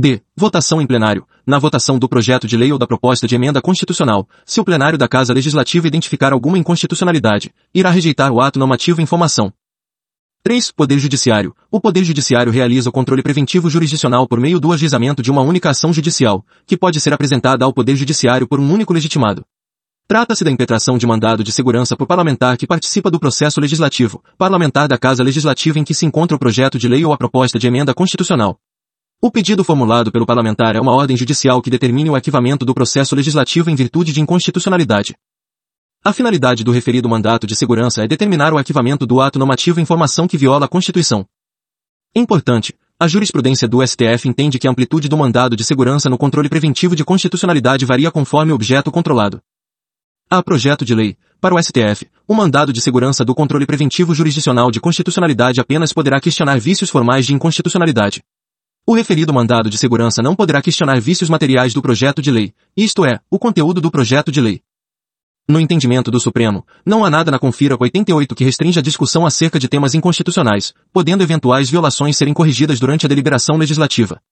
D. 0.00 0.22
Votação 0.36 0.80
em 0.80 0.86
plenário. 0.86 1.26
Na 1.44 1.58
votação 1.58 1.98
do 1.98 2.08
projeto 2.08 2.46
de 2.46 2.56
lei 2.56 2.70
ou 2.70 2.78
da 2.78 2.86
proposta 2.86 3.26
de 3.26 3.34
emenda 3.34 3.60
constitucional, 3.60 4.28
se 4.46 4.60
o 4.60 4.64
plenário 4.64 4.96
da 4.96 5.08
Casa 5.08 5.34
Legislativa 5.34 5.88
identificar 5.88 6.32
alguma 6.32 6.56
inconstitucionalidade, 6.56 7.52
irá 7.74 7.90
rejeitar 7.90 8.30
o 8.30 8.40
ato 8.40 8.60
normativo 8.60 9.02
em 9.02 9.06
formação. 9.06 9.52
3. 10.44 10.70
Poder 10.70 11.00
Judiciário. 11.00 11.52
O 11.68 11.80
Poder 11.80 12.04
Judiciário 12.04 12.52
realiza 12.52 12.88
o 12.88 12.92
controle 12.92 13.24
preventivo 13.24 13.68
jurisdicional 13.68 14.28
por 14.28 14.38
meio 14.38 14.60
do 14.60 14.72
ajuizamento 14.72 15.20
de 15.20 15.32
uma 15.32 15.42
única 15.42 15.70
ação 15.70 15.92
judicial, 15.92 16.46
que 16.64 16.76
pode 16.76 17.00
ser 17.00 17.12
apresentada 17.12 17.64
ao 17.64 17.72
Poder 17.72 17.96
Judiciário 17.96 18.46
por 18.46 18.60
um 18.60 18.72
único 18.72 18.92
legitimado. 18.92 19.44
Trata-se 20.06 20.44
da 20.44 20.50
impetração 20.52 20.96
de 20.96 21.08
mandado 21.08 21.42
de 21.42 21.50
segurança 21.50 21.96
por 21.96 22.06
parlamentar 22.06 22.56
que 22.56 22.68
participa 22.68 23.10
do 23.10 23.18
processo 23.18 23.60
legislativo, 23.60 24.22
parlamentar 24.38 24.86
da 24.86 24.96
Casa 24.96 25.24
Legislativa 25.24 25.80
em 25.80 25.82
que 25.82 25.92
se 25.92 26.06
encontra 26.06 26.36
o 26.36 26.38
projeto 26.38 26.78
de 26.78 26.86
lei 26.86 27.04
ou 27.04 27.12
a 27.12 27.18
proposta 27.18 27.58
de 27.58 27.66
emenda 27.66 27.92
constitucional. 27.92 28.60
O 29.20 29.32
pedido 29.32 29.64
formulado 29.64 30.12
pelo 30.12 30.24
parlamentar 30.24 30.76
é 30.76 30.80
uma 30.80 30.94
ordem 30.94 31.16
judicial 31.16 31.60
que 31.60 31.68
determine 31.68 32.08
o 32.08 32.14
arquivamento 32.14 32.64
do 32.64 32.72
processo 32.72 33.16
legislativo 33.16 33.68
em 33.68 33.74
virtude 33.74 34.12
de 34.12 34.20
inconstitucionalidade. 34.20 35.16
A 36.04 36.12
finalidade 36.12 36.62
do 36.62 36.70
referido 36.70 37.08
mandato 37.08 37.44
de 37.44 37.56
segurança 37.56 38.04
é 38.04 38.06
determinar 38.06 38.52
o 38.52 38.58
arquivamento 38.58 39.04
do 39.04 39.20
ato 39.20 39.36
normativo 39.36 39.80
em 39.80 39.84
formação 39.84 40.28
que 40.28 40.38
viola 40.38 40.66
a 40.66 40.68
Constituição. 40.68 41.26
Importante, 42.14 42.72
a 42.96 43.08
jurisprudência 43.08 43.66
do 43.66 43.84
STF 43.84 44.28
entende 44.28 44.56
que 44.56 44.68
a 44.68 44.70
amplitude 44.70 45.08
do 45.08 45.16
mandado 45.16 45.56
de 45.56 45.64
segurança 45.64 46.08
no 46.08 46.16
controle 46.16 46.48
preventivo 46.48 46.94
de 46.94 47.04
constitucionalidade 47.04 47.84
varia 47.84 48.12
conforme 48.12 48.52
o 48.52 48.54
objeto 48.54 48.92
controlado. 48.92 49.40
Há 50.30 50.40
projeto 50.44 50.84
de 50.84 50.94
lei. 50.94 51.16
Para 51.40 51.56
o 51.56 51.60
STF, 51.60 52.08
o 52.26 52.34
mandado 52.34 52.72
de 52.72 52.80
segurança 52.80 53.24
do 53.24 53.34
controle 53.34 53.66
preventivo 53.66 54.14
jurisdicional 54.14 54.70
de 54.70 54.78
constitucionalidade 54.80 55.60
apenas 55.60 55.92
poderá 55.92 56.20
questionar 56.20 56.60
vícios 56.60 56.88
formais 56.88 57.26
de 57.26 57.34
inconstitucionalidade. 57.34 58.22
O 58.88 58.94
referido 58.94 59.34
mandado 59.34 59.68
de 59.68 59.76
segurança 59.76 60.22
não 60.22 60.34
poderá 60.34 60.62
questionar 60.62 60.98
vícios 60.98 61.28
materiais 61.28 61.74
do 61.74 61.82
projeto 61.82 62.22
de 62.22 62.30
lei, 62.30 62.54
isto 62.74 63.04
é, 63.04 63.20
o 63.30 63.38
conteúdo 63.38 63.82
do 63.82 63.90
projeto 63.90 64.32
de 64.32 64.40
lei. 64.40 64.62
No 65.46 65.60
entendimento 65.60 66.10
do 66.10 66.18
Supremo, 66.18 66.66
não 66.86 67.04
há 67.04 67.10
nada 67.10 67.30
na 67.30 67.38
Confira 67.38 67.76
88 67.78 68.34
que 68.34 68.44
restrinja 68.44 68.80
a 68.80 68.82
discussão 68.82 69.26
acerca 69.26 69.58
de 69.58 69.68
temas 69.68 69.94
inconstitucionais, 69.94 70.72
podendo 70.90 71.22
eventuais 71.22 71.68
violações 71.68 72.16
serem 72.16 72.32
corrigidas 72.32 72.80
durante 72.80 73.04
a 73.04 73.08
deliberação 73.10 73.58
legislativa. 73.58 74.22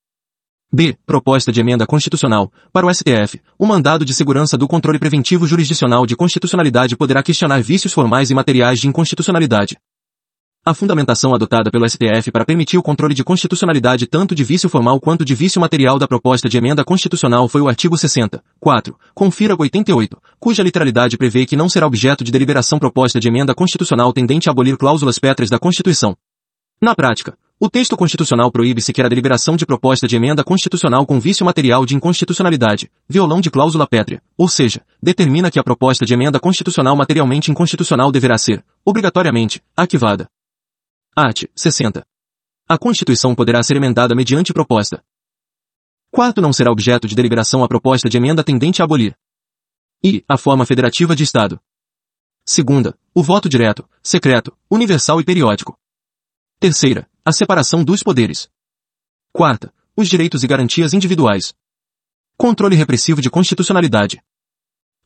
B. 0.73 0.97
Proposta 1.05 1.53
de 1.53 1.61
emenda 1.61 1.87
constitucional. 1.87 2.51
Para 2.73 2.87
o 2.87 2.95
STF, 2.95 3.39
o 3.59 3.67
mandado 3.67 4.07
de 4.07 4.15
segurança 4.15 4.57
do 4.57 4.67
controle 4.67 4.99
preventivo 4.99 5.47
jurisdicional 5.47 6.07
de 6.07 6.17
constitucionalidade 6.17 6.97
poderá 6.97 7.23
questionar 7.23 7.61
vícios 7.63 7.93
formais 7.93 8.31
e 8.31 8.35
materiais 8.35 8.81
de 8.81 8.89
inconstitucionalidade. 8.89 9.77
A 10.69 10.75
fundamentação 10.75 11.33
adotada 11.33 11.71
pelo 11.71 11.89
STF 11.89 12.33
para 12.33 12.45
permitir 12.45 12.77
o 12.77 12.83
controle 12.83 13.15
de 13.15 13.23
constitucionalidade 13.23 14.05
tanto 14.05 14.35
de 14.35 14.43
vício 14.43 14.69
formal 14.69 14.99
quanto 14.99 15.25
de 15.25 15.33
vício 15.33 15.61
material 15.61 15.97
da 15.97 16.09
proposta 16.09 16.49
de 16.49 16.59
emenda 16.59 16.85
constitucional 16.85 17.49
foi 17.49 17.61
o 17.61 17.69
artigo 17.69 17.97
60, 17.97 18.43
4, 18.59 18.99
confira 19.15 19.55
88, 19.57 20.21
cuja 20.41 20.65
literalidade 20.65 21.17
prevê 21.17 21.47
que 21.47 21.55
não 21.55 21.69
será 21.69 21.87
objeto 21.87 22.25
de 22.25 22.33
deliberação 22.33 22.81
proposta 22.81 23.21
de 23.21 23.29
emenda 23.29 23.55
constitucional 23.55 24.13
tendente 24.13 24.49
a 24.49 24.51
abolir 24.51 24.77
cláusulas 24.77 25.21
pétreas 25.21 25.51
da 25.51 25.57
Constituição. 25.61 26.17
Na 26.83 26.97
prática, 26.97 27.39
o 27.61 27.71
texto 27.71 27.97
constitucional 27.97 28.51
proíbe 28.51 28.83
sequer 28.83 29.07
a 29.07 29.09
deliberação 29.09 29.55
de 29.55 29.65
proposta 29.65 30.09
de 30.09 30.17
emenda 30.17 30.43
constitucional 30.43 31.07
com 31.07 31.21
vício 31.21 31.47
material 31.47 31.87
de 31.87 31.95
inconstitucionalidade, 31.95 32.91
violão 33.09 33.41
de 33.41 33.53
cláusula 33.53 33.87
pétrea, 33.87 34.21
ou 34.37 34.49
seja, 34.49 34.83
determina 35.01 35.49
que 35.49 35.61
a 35.61 35.63
proposta 35.63 36.05
de 36.05 36.13
emenda 36.13 36.41
constitucional 36.41 36.97
materialmente 36.97 37.53
inconstitucional 37.53 38.11
deverá 38.11 38.37
ser, 38.37 38.65
obrigatoriamente, 38.85 39.63
arquivada. 39.77 40.29
Art. 41.19 41.45
60. 41.57 42.07
A 42.69 42.77
Constituição 42.77 43.35
poderá 43.35 43.63
ser 43.63 43.75
emendada 43.75 44.15
mediante 44.15 44.53
proposta. 44.53 45.03
Quarto, 46.11 46.43
não 46.43 46.53
será 46.53 46.71
objeto 46.71 47.09
de 47.09 47.15
deliberação 47.15 47.65
a 47.65 47.69
proposta 47.69 48.07
de 48.07 48.19
emenda 48.19 48.45
tendente 48.45 48.83
a 48.83 48.85
abolir. 48.85 49.17
E, 50.05 50.23
a 50.29 50.37
forma 50.37 50.67
federativa 50.67 51.17
de 51.17 51.23
Estado. 51.23 51.59
Segunda, 52.45 52.99
o 53.15 53.23
voto 53.23 53.49
direto, 53.49 53.89
secreto, 54.03 54.55
universal 54.71 55.19
e 55.19 55.25
periódico. 55.25 55.79
Terceira, 56.61 57.09
a 57.25 57.33
separação 57.33 57.83
dos 57.83 58.03
poderes. 58.03 58.51
Quarta, 59.33 59.73
os 59.97 60.11
direitos 60.11 60.45
e 60.45 60.47
garantias 60.47 60.93
individuais. 60.93 61.55
Controle 62.37 62.77
repressivo 62.77 63.23
de 63.23 63.31
constitucionalidade. 63.31 64.23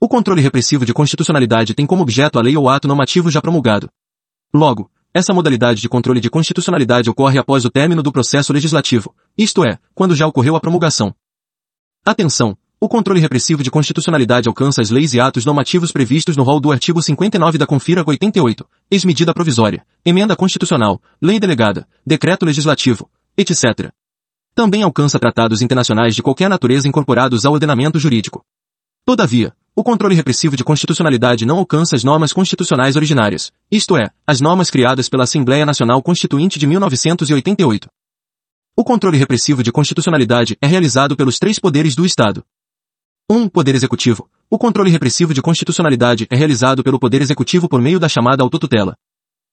O 0.00 0.08
controle 0.08 0.42
repressivo 0.42 0.84
de 0.84 0.92
constitucionalidade 0.92 1.72
tem 1.72 1.86
como 1.86 2.02
objeto 2.02 2.36
a 2.36 2.42
lei 2.42 2.56
ou 2.56 2.68
ato 2.68 2.88
normativo 2.88 3.30
já 3.30 3.40
promulgado. 3.40 3.88
Logo, 4.52 4.90
essa 5.12 5.34
modalidade 5.34 5.80
de 5.80 5.88
controle 5.88 6.20
de 6.20 6.30
constitucionalidade 6.30 7.10
ocorre 7.10 7.38
após 7.38 7.64
o 7.64 7.70
término 7.70 8.02
do 8.02 8.12
processo 8.12 8.52
legislativo, 8.52 9.14
isto 9.36 9.64
é, 9.64 9.78
quando 9.94 10.14
já 10.14 10.26
ocorreu 10.26 10.54
a 10.54 10.60
promulgação. 10.60 11.14
Atenção! 12.04 12.56
O 12.82 12.88
controle 12.88 13.20
repressivo 13.20 13.62
de 13.62 13.70
constitucionalidade 13.70 14.48
alcança 14.48 14.80
as 14.80 14.88
leis 14.88 15.12
e 15.12 15.20
atos 15.20 15.44
normativos 15.44 15.92
previstos 15.92 16.34
no 16.34 16.42
rol 16.42 16.58
do 16.60 16.72
artigo 16.72 17.02
59 17.02 17.58
da 17.58 17.66
Confira 17.66 18.02
88, 18.06 18.66
ex-medida 18.90 19.34
provisória, 19.34 19.84
emenda 20.02 20.34
constitucional, 20.34 21.02
lei 21.20 21.38
delegada, 21.38 21.86
decreto 22.06 22.46
legislativo, 22.46 23.10
etc. 23.36 23.92
Também 24.54 24.82
alcança 24.82 25.18
tratados 25.18 25.60
internacionais 25.60 26.14
de 26.14 26.22
qualquer 26.22 26.48
natureza 26.48 26.88
incorporados 26.88 27.44
ao 27.44 27.52
ordenamento 27.52 27.98
jurídico. 27.98 28.42
Todavia, 29.10 29.52
o 29.74 29.82
controle 29.82 30.14
repressivo 30.14 30.56
de 30.56 30.62
constitucionalidade 30.62 31.44
não 31.44 31.58
alcança 31.58 31.96
as 31.96 32.04
normas 32.04 32.32
constitucionais 32.32 32.94
originárias, 32.94 33.50
isto 33.68 33.96
é, 33.96 34.08
as 34.24 34.40
normas 34.40 34.70
criadas 34.70 35.08
pela 35.08 35.24
Assembleia 35.24 35.66
Nacional 35.66 36.00
Constituinte 36.00 36.60
de 36.60 36.66
1988. 36.68 37.88
O 38.76 38.84
controle 38.84 39.18
repressivo 39.18 39.64
de 39.64 39.72
constitucionalidade 39.72 40.56
é 40.62 40.66
realizado 40.68 41.16
pelos 41.16 41.40
três 41.40 41.58
poderes 41.58 41.96
do 41.96 42.06
Estado. 42.06 42.44
1. 43.28 43.36
Um, 43.36 43.48
poder 43.48 43.74
Executivo. 43.74 44.30
O 44.48 44.56
controle 44.56 44.92
repressivo 44.92 45.34
de 45.34 45.42
constitucionalidade 45.42 46.28
é 46.30 46.36
realizado 46.36 46.84
pelo 46.84 47.00
Poder 47.00 47.20
Executivo 47.20 47.68
por 47.68 47.82
meio 47.82 47.98
da 47.98 48.08
chamada 48.08 48.44
autotutela. 48.44 48.94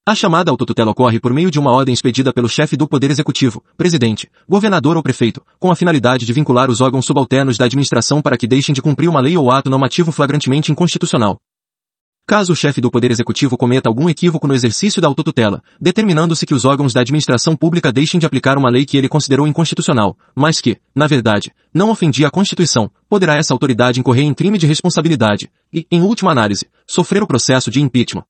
A 0.08 0.15
chamada 0.15 0.50
autotutela 0.50 0.91
ocorre 0.91 1.20
por 1.20 1.34
meio 1.34 1.52
de 1.52 1.60
uma 1.60 1.70
ordem 1.70 1.93
expedida 1.93 2.32
pelo 2.32 2.48
chefe 2.48 2.78
do 2.78 2.88
Poder 2.88 3.12
Executivo, 3.12 3.62
presidente, 3.76 4.32
governador 4.48 4.96
ou 4.96 5.04
prefeito, 5.04 5.41
com 5.60 5.70
a 5.70 5.76
finalidade 5.76 6.26
de 6.26 6.32
vincular 6.32 6.70
os 6.70 6.80
órgãos 6.80 7.06
subalternos 7.06 7.58
da 7.58 7.65
administração 7.65 8.22
para 8.22 8.38
que 8.38 8.48
deixem 8.48 8.74
de 8.74 8.82
cumprir 8.82 9.10
uma 9.10 9.20
lei 9.20 9.36
ou 9.36 9.52
ato 9.52 9.70
normativo 9.70 10.10
flagrantemente 10.13 10.72
inconstitucional. 10.72 11.38
Caso 12.26 12.54
o 12.54 12.56
chefe 12.56 12.80
do 12.80 12.89
Poder 12.89 13.12
Executivo 13.12 13.58
cometa 13.58 13.89
algum 13.89 14.08
equívoco 14.10 14.48
no 14.48 14.54
exercício 14.54 15.02
da 15.02 15.10
autotutela, 15.10 15.62
determinando-se 15.78 16.46
que 16.46 16.54
os 16.54 16.63
órgãos 16.63 16.93
da 16.93 17.02
administração 17.02 17.54
pública 17.54 17.91
deixem 17.91 18.17
de 18.17 18.26
aplicar 18.26 18.58
uma 18.58 18.70
lei 18.70 18.86
que 18.86 18.98
ele 18.98 19.10
considerou 19.10 19.46
inconstitucional, 19.46 20.17
mas 20.34 20.62
que, 20.62 20.78
na 20.96 21.06
verdade, 21.06 21.52
não 21.74 21.89
ofendia 21.89 22.28
a 22.28 22.32
Constituição, 22.32 22.89
poderá 23.10 23.36
essa 23.36 23.54
autoridade 23.54 24.00
incorrer 24.00 24.24
em 24.24 24.34
crime 24.34 24.58
de 24.58 24.67
responsabilidade 24.67 25.52
e, 25.74 25.86
em 25.91 26.02
última 26.02 26.32
análise, 26.32 26.65
sofrer 26.88 27.22
o 27.22 27.28
processo 27.28 27.70
de 27.70 27.82
impeachment. 27.82 28.24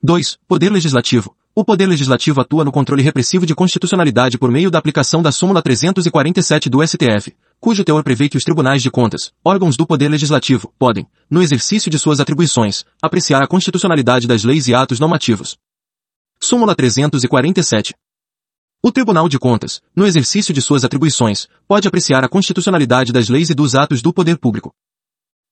2. 0.00 0.38
Poder 0.46 0.70
Legislativo. 0.70 1.34
O 1.52 1.64
Poder 1.64 1.86
Legislativo 1.88 2.40
atua 2.40 2.64
no 2.64 2.70
controle 2.70 3.02
repressivo 3.02 3.44
de 3.44 3.52
constitucionalidade 3.52 4.38
por 4.38 4.48
meio 4.48 4.70
da 4.70 4.78
aplicação 4.78 5.20
da 5.20 5.32
súmula 5.32 5.60
347 5.60 6.70
do 6.70 6.86
STF, 6.86 7.34
cujo 7.58 7.82
teor 7.82 8.04
prevê 8.04 8.28
que 8.28 8.36
os 8.36 8.44
tribunais 8.44 8.80
de 8.80 8.92
contas, 8.92 9.32
órgãos 9.44 9.76
do 9.76 9.84
Poder 9.84 10.08
Legislativo, 10.08 10.72
podem, 10.78 11.04
no 11.28 11.42
exercício 11.42 11.90
de 11.90 11.98
suas 11.98 12.20
atribuições, 12.20 12.84
apreciar 13.02 13.42
a 13.42 13.48
constitucionalidade 13.48 14.28
das 14.28 14.44
leis 14.44 14.68
e 14.68 14.74
atos 14.74 15.00
normativos. 15.00 15.58
Súmula 16.40 16.76
347. 16.76 17.92
O 18.80 18.92
Tribunal 18.92 19.28
de 19.28 19.36
Contas, 19.36 19.82
no 19.96 20.06
exercício 20.06 20.54
de 20.54 20.62
suas 20.62 20.84
atribuições, 20.84 21.48
pode 21.66 21.88
apreciar 21.88 22.22
a 22.22 22.28
constitucionalidade 22.28 23.12
das 23.12 23.28
leis 23.28 23.50
e 23.50 23.54
dos 23.54 23.74
atos 23.74 24.00
do 24.00 24.12
poder 24.12 24.38
público. 24.38 24.72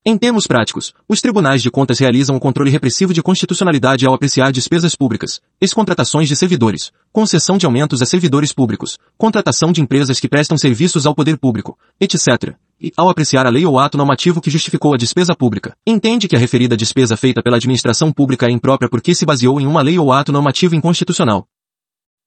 Em 0.09 0.17
termos 0.17 0.47
práticos, 0.47 0.95
os 1.09 1.21
tribunais 1.21 1.61
de 1.61 1.69
contas 1.69 1.99
realizam 1.99 2.37
o 2.37 2.41
controle 2.41 2.71
repressivo 2.71 3.13
de 3.13 3.21
constitucionalidade 3.21 4.07
ao 4.07 4.15
apreciar 4.15 4.53
despesas 4.53 4.95
públicas, 4.95 5.41
excontratações 5.61 6.29
de 6.29 6.37
servidores, 6.37 6.93
concessão 7.13 7.59
de 7.59 7.67
aumentos 7.67 8.01
a 8.01 8.07
servidores 8.07 8.53
públicos, 8.53 8.99
contratação 9.19 9.73
de 9.73 9.81
empresas 9.81 10.21
que 10.21 10.29
prestam 10.29 10.57
serviços 10.57 11.07
ao 11.07 11.15
poder 11.15 11.37
público, 11.37 11.77
etc. 12.01 12.55
E, 12.81 12.93
ao 12.97 13.09
apreciar 13.09 13.47
a 13.47 13.51
lei 13.51 13.67
ou 13.67 13.81
ato 13.81 13.99
normativo 13.99 14.41
que 14.41 14.49
justificou 14.49 14.95
a 14.95 14.97
despesa 14.97 15.35
pública, 15.35 15.77
entende 15.85 16.29
que 16.29 16.37
a 16.37 16.39
referida 16.39 16.77
despesa 16.77 17.17
feita 17.17 17.43
pela 17.43 17.57
administração 17.57 18.13
pública 18.13 18.47
é 18.47 18.53
imprópria 18.53 18.89
porque 18.89 19.13
se 19.13 19.27
baseou 19.27 19.61
em 19.61 19.67
uma 19.67 19.83
lei 19.83 19.99
ou 19.99 20.13
ato 20.13 20.31
normativo 20.31 20.77
inconstitucional. 20.77 21.49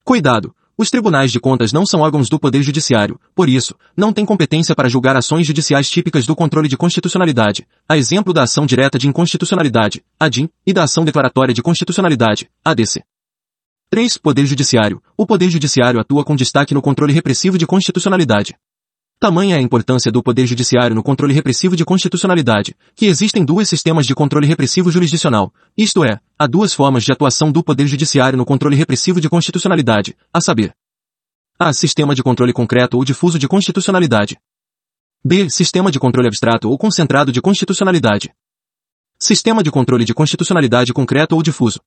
Cuidado! 0.04 0.54
Os 0.80 0.90
tribunais 0.90 1.30
de 1.30 1.42
contas 1.42 1.74
não 1.74 1.86
são 1.86 2.00
órgãos 2.00 2.30
do 2.30 2.40
Poder 2.40 2.64
Judiciário, 2.64 3.20
por 3.36 3.50
isso, 3.50 3.76
não 3.98 4.14
têm 4.14 4.26
competência 4.26 4.74
para 4.74 4.88
julgar 4.88 5.14
ações 5.14 5.46
judiciais 5.46 5.90
típicas 5.90 6.26
do 6.26 6.34
controle 6.34 6.70
de 6.70 6.78
constitucionalidade, 6.78 7.68
a 7.86 7.98
exemplo 7.98 8.32
da 8.32 8.44
ação 8.44 8.66
direta 8.66 8.98
de 8.98 9.06
inconstitucionalidade, 9.06 10.02
ADIM, 10.18 10.48
e 10.66 10.72
da 10.72 10.84
ação 10.84 11.04
declaratória 11.04 11.54
de 11.54 11.62
constitucionalidade, 11.62 12.50
ADC. 12.64 13.04
3. 13.90 14.18
Poder 14.20 14.46
Judiciário. 14.46 15.04
O 15.18 15.26
Poder 15.26 15.50
Judiciário 15.50 16.00
atua 16.00 16.24
com 16.24 16.34
destaque 16.34 16.74
no 16.74 16.82
controle 16.82 17.12
repressivo 17.12 17.58
de 17.58 17.68
constitucionalidade. 17.68 18.56
Tamanha 19.20 19.56
é 19.56 19.60
a 19.60 19.62
importância 19.62 20.10
do 20.10 20.24
Poder 20.24 20.48
Judiciário 20.48 20.96
no 20.96 21.04
controle 21.04 21.34
repressivo 21.34 21.76
de 21.76 21.84
constitucionalidade, 21.84 22.74
que 22.96 23.06
existem 23.06 23.44
dois 23.44 23.68
sistemas 23.68 24.06
de 24.06 24.16
controle 24.16 24.48
repressivo 24.48 24.90
jurisdicional, 24.90 25.54
isto 25.78 26.06
é, 26.06 26.22
há 26.38 26.48
duas 26.48 26.74
formas 26.74 27.04
de 27.04 27.12
atuação 27.12 27.52
do 27.52 27.62
Poder 27.62 27.86
Judiciário 27.86 28.38
no 28.38 28.46
controle 28.46 28.78
repressivo 28.78 29.20
de 29.20 29.28
constitucionalidade, 29.28 30.16
a 30.34 30.40
saber, 30.40 30.74
A. 31.60 31.74
Sistema 31.74 32.16
de 32.16 32.24
controle 32.24 32.54
concreto 32.54 32.96
ou 32.96 33.04
difuso 33.04 33.38
de 33.38 33.46
constitucionalidade. 33.46 34.40
B. 35.22 35.50
Sistema 35.50 35.92
de 35.92 36.00
controle 36.00 36.30
abstrato 36.30 36.70
ou 36.70 36.78
concentrado 36.78 37.34
de 37.34 37.42
constitucionalidade. 37.42 38.34
Sistema 39.20 39.62
de 39.62 39.70
controle 39.70 40.06
de 40.06 40.14
constitucionalidade 40.14 40.94
concreto 40.94 41.36
ou 41.36 41.44
difuso. 41.44 41.82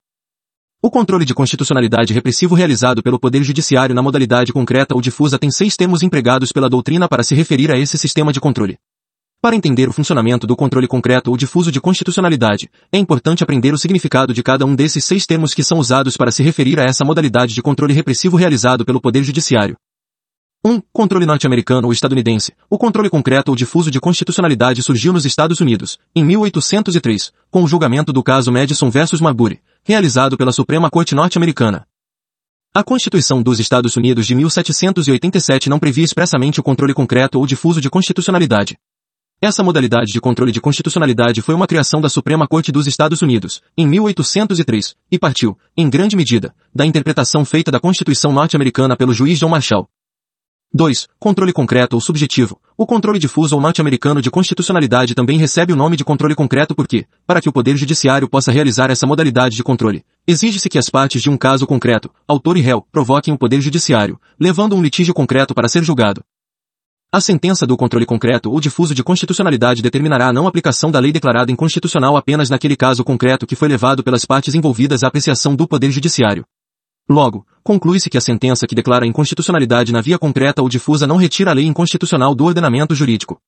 O 0.85 0.91
controle 0.91 1.25
de 1.25 1.33
constitucionalidade 1.33 2.13
repressivo 2.13 2.57
realizado 2.57 3.05
pelo 3.05 3.17
Poder 3.17 3.45
Judiciário 3.45 3.95
na 3.95 4.03
modalidade 4.03 4.53
concreta 4.53 4.97
ou 4.97 5.01
difusa 5.01 5.39
tem 5.39 5.49
seis 5.49 5.77
termos 5.77 6.03
empregados 6.03 6.51
pela 6.51 6.69
doutrina 6.69 7.09
para 7.09 7.23
se 7.23 7.37
referir 7.37 7.71
a 7.71 7.79
esse 7.79 7.97
sistema 7.97 8.33
de 8.33 8.41
controle. 8.41 8.77
Para 9.41 9.55
entender 9.55 9.89
o 9.89 9.93
funcionamento 9.93 10.45
do 10.45 10.57
controle 10.57 10.89
concreto 10.89 11.31
ou 11.31 11.37
difuso 11.37 11.71
de 11.71 11.81
constitucionalidade, 11.81 12.69
é 12.91 12.99
importante 12.99 13.45
aprender 13.45 13.73
o 13.73 13.79
significado 13.79 14.35
de 14.35 14.43
cada 14.43 14.67
um 14.67 14.75
desses 14.75 15.05
seis 15.05 15.25
termos 15.25 15.55
que 15.55 15.63
são 15.63 15.79
usados 15.79 16.17
para 16.17 16.33
se 16.33 16.43
referir 16.43 16.81
a 16.81 16.83
essa 16.83 17.05
modalidade 17.05 17.55
de 17.55 17.63
controle 17.63 17.95
repressivo 17.95 18.37
realizado 18.37 18.85
pelo 18.85 19.01
Poder 19.01 19.23
Judiciário. 19.23 19.77
1. 20.65 20.69
Um, 20.69 20.83
controle 20.93 21.27
norte-americano 21.27 21.87
ou 21.87 21.93
estadunidense. 21.93 22.55
O 22.69 22.77
controle 22.77 23.09
concreto 23.09 23.53
ou 23.53 23.57
difuso 23.57 23.89
de 23.89 24.01
constitucionalidade 24.01 24.83
surgiu 24.83 25.13
nos 25.13 25.25
Estados 25.25 25.61
Unidos, 25.61 25.97
em 26.13 26.25
1803, 26.25 27.33
com 27.53 27.63
o 27.63 27.69
julgamento 27.69 28.13
do 28.13 28.23
caso 28.23 28.51
Madison 28.51 28.91
vs. 28.91 29.21
Marbury, 29.21 29.61
realizado 29.85 30.37
pela 30.37 30.53
Suprema 30.53 30.89
Corte 30.89 31.15
norte-americana. 31.15 31.87
A 32.73 32.85
Constituição 32.85 33.43
dos 33.43 33.59
Estados 33.59 33.97
Unidos 33.97 34.27
de 34.27 34.35
1787 34.35 35.69
não 35.69 35.79
previa 35.79 36.05
expressamente 36.05 36.61
o 36.61 36.63
controle 36.63 36.95
concreto 36.95 37.39
ou 37.39 37.47
difuso 37.47 37.81
de 37.81 37.91
constitucionalidade. 37.91 38.79
Essa 39.41 39.63
modalidade 39.65 40.13
de 40.13 40.21
controle 40.21 40.53
de 40.53 40.61
constitucionalidade 40.61 41.43
foi 41.43 41.55
uma 41.55 41.67
criação 41.67 42.01
da 42.01 42.09
Suprema 42.09 42.47
Corte 42.47 42.71
dos 42.71 42.87
Estados 42.87 43.23
Unidos, 43.23 43.61
em 43.77 43.89
1803, 43.89 44.95
e 45.11 45.19
partiu, 45.19 45.59
em 45.77 45.91
grande 45.91 46.15
medida, 46.15 46.55
da 46.73 46.87
interpretação 46.87 47.45
feita 47.45 47.71
da 47.71 47.81
Constituição 47.81 48.33
norte-americana 48.33 48.97
pelo 48.97 49.13
juiz 49.13 49.39
John 49.41 49.49
Marshall. 49.49 49.89
2. 50.75 51.07
Controle 51.19 51.53
concreto 51.53 51.97
ou 51.97 52.01
subjetivo. 52.01 52.59
O 52.79 52.87
controle 52.87 53.19
difuso 53.19 53.55
ou 53.55 53.61
norte-americano 53.61 54.23
de 54.23 54.31
constitucionalidade 54.31 55.15
também 55.15 55.37
recebe 55.37 55.71
o 55.71 55.77
nome 55.77 55.99
de 55.99 56.05
controle 56.05 56.35
concreto 56.35 56.75
porque, 56.75 57.05
para 57.27 57.43
que 57.43 57.49
o 57.49 57.53
Poder 57.53 57.77
Judiciário 57.77 58.27
possa 58.27 58.51
realizar 58.51 58.91
essa 58.91 59.07
modalidade 59.07 59.55
de 59.55 59.63
controle, 59.63 60.03
exige-se 60.27 60.71
que 60.71 60.79
as 60.79 60.89
partes 60.89 61.21
de 61.21 61.29
um 61.29 61.37
caso 61.37 61.67
concreto, 61.67 62.11
autor 62.27 62.57
e 62.57 62.63
réu, 62.63 62.87
provoquem 62.91 63.35
o 63.35 63.39
Poder 63.39 63.61
Judiciário, 63.61 64.19
levando 64.41 64.75
um 64.75 64.83
litígio 64.83 65.13
concreto 65.13 65.55
para 65.55 65.69
ser 65.69 65.85
julgado. 65.85 66.25
A 67.13 67.21
sentença 67.21 67.67
do 67.67 67.77
controle 67.77 68.07
concreto 68.07 68.51
ou 68.51 68.59
difuso 68.59 68.95
de 68.95 69.05
constitucionalidade 69.05 69.83
determinará 69.83 70.29
a 70.29 70.33
não 70.33 70.47
aplicação 70.47 70.91
da 70.91 70.99
lei 70.99 71.13
declarada 71.13 71.53
inconstitucional 71.53 72.17
apenas 72.17 72.49
naquele 72.49 72.77
caso 72.77 73.05
concreto 73.05 73.47
que 73.47 73.55
foi 73.55 73.69
levado 73.69 74.03
pelas 74.03 74.25
partes 74.25 74.55
envolvidas 74.55 75.05
à 75.05 75.09
apreciação 75.09 75.55
do 75.55 75.69
Poder 75.69 75.91
Judiciário. 75.91 76.47
Logo, 77.09 77.47
conclui-se 77.63 78.09
que 78.09 78.19
a 78.19 78.21
sentença 78.21 78.67
que 78.67 78.75
declara 78.75 79.07
inconstitucionalidade 79.07 79.93
na 79.93 80.01
via 80.01 80.19
concreta 80.19 80.63
ou 80.63 80.69
difusa 80.69 81.07
não 81.07 81.17
retira 81.17 81.51
a 81.51 81.55
lei 81.55 81.67
inconstitucional 81.67 82.35
do 82.35 82.45
ordenamento 82.45 82.95
jurídico. 82.95 83.41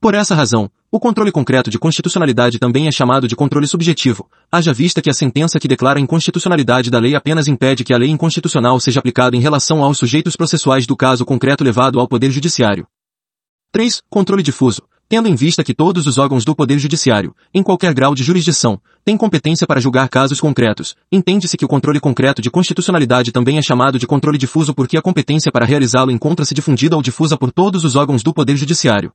Por 0.00 0.14
essa 0.14 0.34
razão, 0.34 0.70
o 0.92 1.00
controle 1.00 1.32
concreto 1.32 1.70
de 1.70 1.78
constitucionalidade 1.78 2.58
também 2.58 2.86
é 2.86 2.92
chamado 2.92 3.26
de 3.26 3.34
controle 3.34 3.66
subjetivo, 3.66 4.30
haja 4.50 4.72
vista 4.72 5.02
que 5.02 5.10
a 5.10 5.14
sentença 5.14 5.58
que 5.58 5.66
declara 5.66 5.98
inconstitucionalidade 5.98 6.88
da 6.88 7.00
lei 7.00 7.16
apenas 7.16 7.48
impede 7.48 7.82
que 7.82 7.92
a 7.92 7.98
lei 7.98 8.08
inconstitucional 8.08 8.78
seja 8.78 9.00
aplicada 9.00 9.36
em 9.36 9.40
relação 9.40 9.82
aos 9.82 9.98
sujeitos 9.98 10.36
processuais 10.36 10.86
do 10.86 10.96
caso 10.96 11.24
concreto 11.24 11.64
levado 11.64 11.98
ao 11.98 12.06
Poder 12.06 12.30
Judiciário. 12.30 12.86
3. 13.72 14.02
Controle 14.08 14.42
difuso 14.42 14.82
tendo 15.08 15.26
em 15.26 15.34
vista 15.34 15.64
que 15.64 15.72
todos 15.72 16.06
os 16.06 16.18
órgãos 16.18 16.44
do 16.44 16.54
Poder 16.54 16.78
Judiciário, 16.78 17.34
em 17.54 17.62
qualquer 17.62 17.94
grau 17.94 18.14
de 18.14 18.22
jurisdição, 18.22 18.78
têm 19.02 19.16
competência 19.16 19.66
para 19.66 19.80
julgar 19.80 20.08
casos 20.08 20.38
concretos, 20.38 20.94
entende-se 21.10 21.56
que 21.56 21.64
o 21.64 21.68
controle 21.68 21.98
concreto 21.98 22.42
de 22.42 22.50
constitucionalidade 22.50 23.32
também 23.32 23.56
é 23.56 23.62
chamado 23.62 23.98
de 23.98 24.06
controle 24.06 24.36
difuso 24.36 24.74
porque 24.74 24.98
a 24.98 25.02
competência 25.02 25.50
para 25.50 25.64
realizá-lo 25.64 26.10
encontra-se 26.10 26.54
difundida 26.54 26.94
ou 26.94 27.02
difusa 27.02 27.38
por 27.38 27.50
todos 27.50 27.84
os 27.84 27.96
órgãos 27.96 28.22
do 28.22 28.34
Poder 28.34 28.56
Judiciário. 28.56 29.10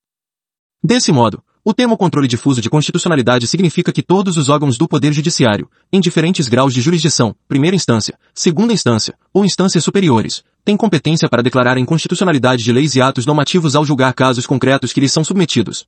Desse 0.83 1.11
modo, 1.11 1.43
o 1.63 1.73
termo 1.73 1.95
controle 1.95 2.27
difuso 2.27 2.59
de 2.59 2.69
constitucionalidade 2.69 3.47
significa 3.47 3.93
que 3.93 4.03
todos 4.03 4.35
os 4.35 4.49
órgãos 4.49 4.77
do 4.77 4.85
Poder 4.85 5.13
Judiciário, 5.13 5.69
em 5.93 6.01
diferentes 6.01 6.49
graus 6.49 6.73
de 6.73 6.81
jurisdição, 6.81 7.33
primeira 7.47 7.75
instância, 7.75 8.17
segunda 8.33 8.73
instância, 8.73 9.15
ou 9.33 9.45
instâncias 9.45 9.83
superiores, 9.83 10.43
têm 10.63 10.77
competência 10.77 11.29
para 11.29 11.43
declarar 11.43 11.77
a 11.77 11.79
inconstitucionalidade 11.79 12.63
de 12.63 12.71
leis 12.71 12.95
e 12.95 13.01
atos 13.01 13.25
normativos 13.25 13.75
ao 13.75 13.85
julgar 13.85 14.13
casos 14.13 14.45
concretos 14.45 14.93
que 14.93 14.99
lhes 14.99 15.11
são 15.11 15.23
submetidos. 15.23 15.85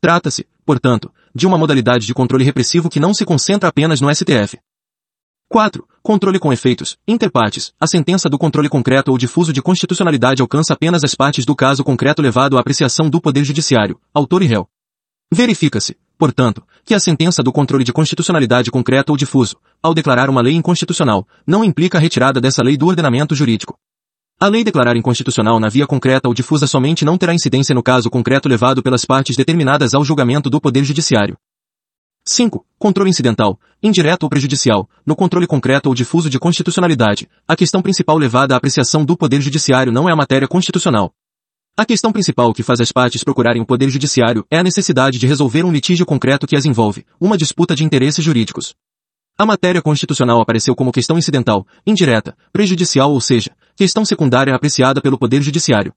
Trata-se, 0.00 0.46
portanto, 0.64 1.12
de 1.34 1.46
uma 1.46 1.58
modalidade 1.58 2.06
de 2.06 2.14
controle 2.14 2.44
repressivo 2.44 2.90
que 2.90 3.00
não 3.00 3.14
se 3.14 3.24
concentra 3.24 3.68
apenas 3.68 4.00
no 4.00 4.14
STF. 4.14 4.58
4. 5.48 5.86
Controle 6.02 6.38
com 6.38 6.52
efeitos, 6.52 6.96
interpartes. 7.06 7.72
A 7.78 7.86
sentença 7.86 8.28
do 8.28 8.38
controle 8.38 8.68
concreto 8.68 9.10
ou 9.10 9.18
difuso 9.18 9.52
de 9.52 9.62
constitucionalidade 9.62 10.42
alcança 10.42 10.74
apenas 10.74 11.04
as 11.04 11.14
partes 11.14 11.44
do 11.44 11.54
caso 11.54 11.84
concreto 11.84 12.20
levado 12.20 12.56
à 12.56 12.60
apreciação 12.60 13.08
do 13.08 13.20
Poder 13.20 13.44
Judiciário, 13.44 14.00
autor 14.12 14.42
e 14.42 14.46
réu. 14.46 14.66
Verifica-se, 15.32 15.96
portanto, 16.18 16.62
que 16.84 16.94
a 16.94 17.00
sentença 17.00 17.42
do 17.42 17.52
controle 17.52 17.84
de 17.84 17.92
constitucionalidade 17.92 18.70
concreto 18.70 19.12
ou 19.12 19.16
difuso, 19.16 19.56
ao 19.82 19.94
declarar 19.94 20.28
uma 20.28 20.42
lei 20.42 20.54
inconstitucional, 20.54 21.26
não 21.46 21.64
implica 21.64 21.98
a 21.98 22.00
retirada 22.00 22.40
dessa 22.40 22.62
lei 22.62 22.76
do 22.76 22.86
ordenamento 22.86 23.34
jurídico. 23.34 23.78
A 24.40 24.48
lei 24.48 24.64
declarar 24.64 24.96
inconstitucional 24.96 25.60
na 25.60 25.68
via 25.68 25.86
concreta 25.86 26.28
ou 26.28 26.34
difusa 26.34 26.66
somente 26.66 27.04
não 27.04 27.16
terá 27.16 27.32
incidência 27.32 27.74
no 27.74 27.82
caso 27.82 28.10
concreto 28.10 28.48
levado 28.48 28.82
pelas 28.82 29.04
partes 29.04 29.36
determinadas 29.36 29.94
ao 29.94 30.04
julgamento 30.04 30.50
do 30.50 30.60
Poder 30.60 30.84
Judiciário. 30.84 31.36
5. 32.26 32.64
Controle 32.78 33.10
incidental, 33.10 33.58
indireto 33.82 34.24
ou 34.24 34.30
prejudicial, 34.30 34.88
no 35.04 35.14
controle 35.14 35.46
concreto 35.46 35.88
ou 35.88 35.94
difuso 35.94 36.30
de 36.30 36.38
constitucionalidade, 36.38 37.28
a 37.46 37.54
questão 37.54 37.82
principal 37.82 38.16
levada 38.16 38.54
à 38.54 38.56
apreciação 38.56 39.04
do 39.04 39.16
Poder 39.16 39.40
Judiciário 39.40 39.92
não 39.92 40.08
é 40.08 40.12
a 40.12 40.16
matéria 40.16 40.48
constitucional, 40.48 41.12
a 41.76 41.84
questão 41.84 42.12
principal 42.12 42.54
que 42.54 42.62
faz 42.62 42.80
as 42.80 42.92
partes 42.92 43.24
procurarem 43.24 43.60
o 43.60 43.66
Poder 43.66 43.90
Judiciário 43.90 44.46
é 44.48 44.58
a 44.58 44.62
necessidade 44.62 45.18
de 45.18 45.26
resolver 45.26 45.64
um 45.64 45.72
litígio 45.72 46.06
concreto 46.06 46.46
que 46.46 46.54
as 46.54 46.64
envolve, 46.64 47.04
uma 47.20 47.36
disputa 47.36 47.74
de 47.74 47.82
interesses 47.82 48.24
jurídicos. 48.24 48.76
A 49.36 49.44
matéria 49.44 49.82
constitucional 49.82 50.40
apareceu 50.40 50.76
como 50.76 50.92
questão 50.92 51.18
incidental, 51.18 51.66
indireta, 51.84 52.36
prejudicial 52.52 53.12
ou 53.12 53.20
seja, 53.20 53.50
questão 53.74 54.04
secundária 54.04 54.54
apreciada 54.54 55.00
pelo 55.00 55.18
Poder 55.18 55.42
Judiciário. 55.42 55.92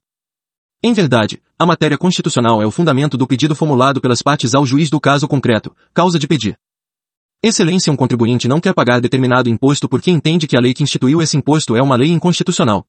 Em 0.82 0.92
verdade, 0.92 1.40
a 1.56 1.64
matéria 1.64 1.96
constitucional 1.96 2.60
é 2.60 2.66
o 2.66 2.70
fundamento 2.72 3.16
do 3.16 3.28
pedido 3.28 3.54
formulado 3.54 4.00
pelas 4.00 4.22
partes 4.22 4.56
ao 4.56 4.66
juiz 4.66 4.90
do 4.90 5.00
caso 5.00 5.28
concreto, 5.28 5.72
causa 5.94 6.18
de 6.18 6.26
pedir. 6.26 6.58
Excelência 7.40 7.92
um 7.92 7.96
contribuinte 7.96 8.48
não 8.48 8.58
quer 8.58 8.74
pagar 8.74 9.00
determinado 9.00 9.48
imposto 9.48 9.88
porque 9.88 10.10
entende 10.10 10.48
que 10.48 10.56
a 10.56 10.60
lei 10.60 10.74
que 10.74 10.82
instituiu 10.82 11.22
esse 11.22 11.36
imposto 11.36 11.76
é 11.76 11.82
uma 11.82 11.94
lei 11.94 12.10
inconstitucional. 12.10 12.84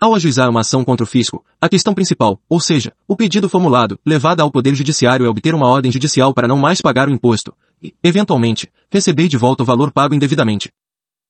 Ao 0.00 0.14
ajuizar 0.14 0.48
uma 0.48 0.60
ação 0.60 0.84
contra 0.84 1.02
o 1.02 1.06
fisco, 1.06 1.44
a 1.60 1.68
questão 1.68 1.94
principal, 1.94 2.40
ou 2.48 2.60
seja, 2.60 2.92
o 3.08 3.16
pedido 3.16 3.48
formulado, 3.48 3.98
levada 4.06 4.44
ao 4.44 4.52
Poder 4.52 4.72
Judiciário 4.74 5.26
é 5.26 5.28
obter 5.28 5.52
uma 5.52 5.66
ordem 5.66 5.90
judicial 5.90 6.32
para 6.32 6.46
não 6.46 6.56
mais 6.56 6.80
pagar 6.80 7.08
o 7.08 7.12
imposto, 7.12 7.52
e, 7.82 7.94
eventualmente, 8.02 8.70
receber 8.90 9.28
de 9.28 9.36
volta 9.36 9.62
o 9.62 9.66
valor 9.66 9.90
pago 9.92 10.14
indevidamente. 10.14 10.70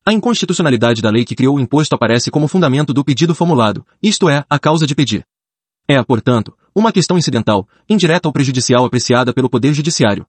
A 0.05 0.13
inconstitucionalidade 0.13 1.03
da 1.03 1.11
lei 1.11 1.25
que 1.25 1.35
criou 1.35 1.57
o 1.57 1.61
imposto 1.61 1.95
aparece 1.95 2.31
como 2.31 2.49
fundamento 2.49 2.95
do 2.95 3.05
pedido 3.05 3.35
formulado, 3.35 3.87
isto 4.03 4.29
é, 4.29 4.45
a 4.49 4.59
causa 4.59 4.87
de 4.87 4.95
pedir. 4.95 5.25
É, 5.87 6.03
portanto, 6.03 6.57
uma 6.75 6.93
questão 6.93 7.19
incidental, 7.19 7.69
indireta 7.89 8.29
ou 8.29 8.33
prejudicial 8.33 8.85
apreciada 8.85 9.33
pelo 9.33 9.51
Poder 9.51 9.75
Judiciário. 9.75 10.27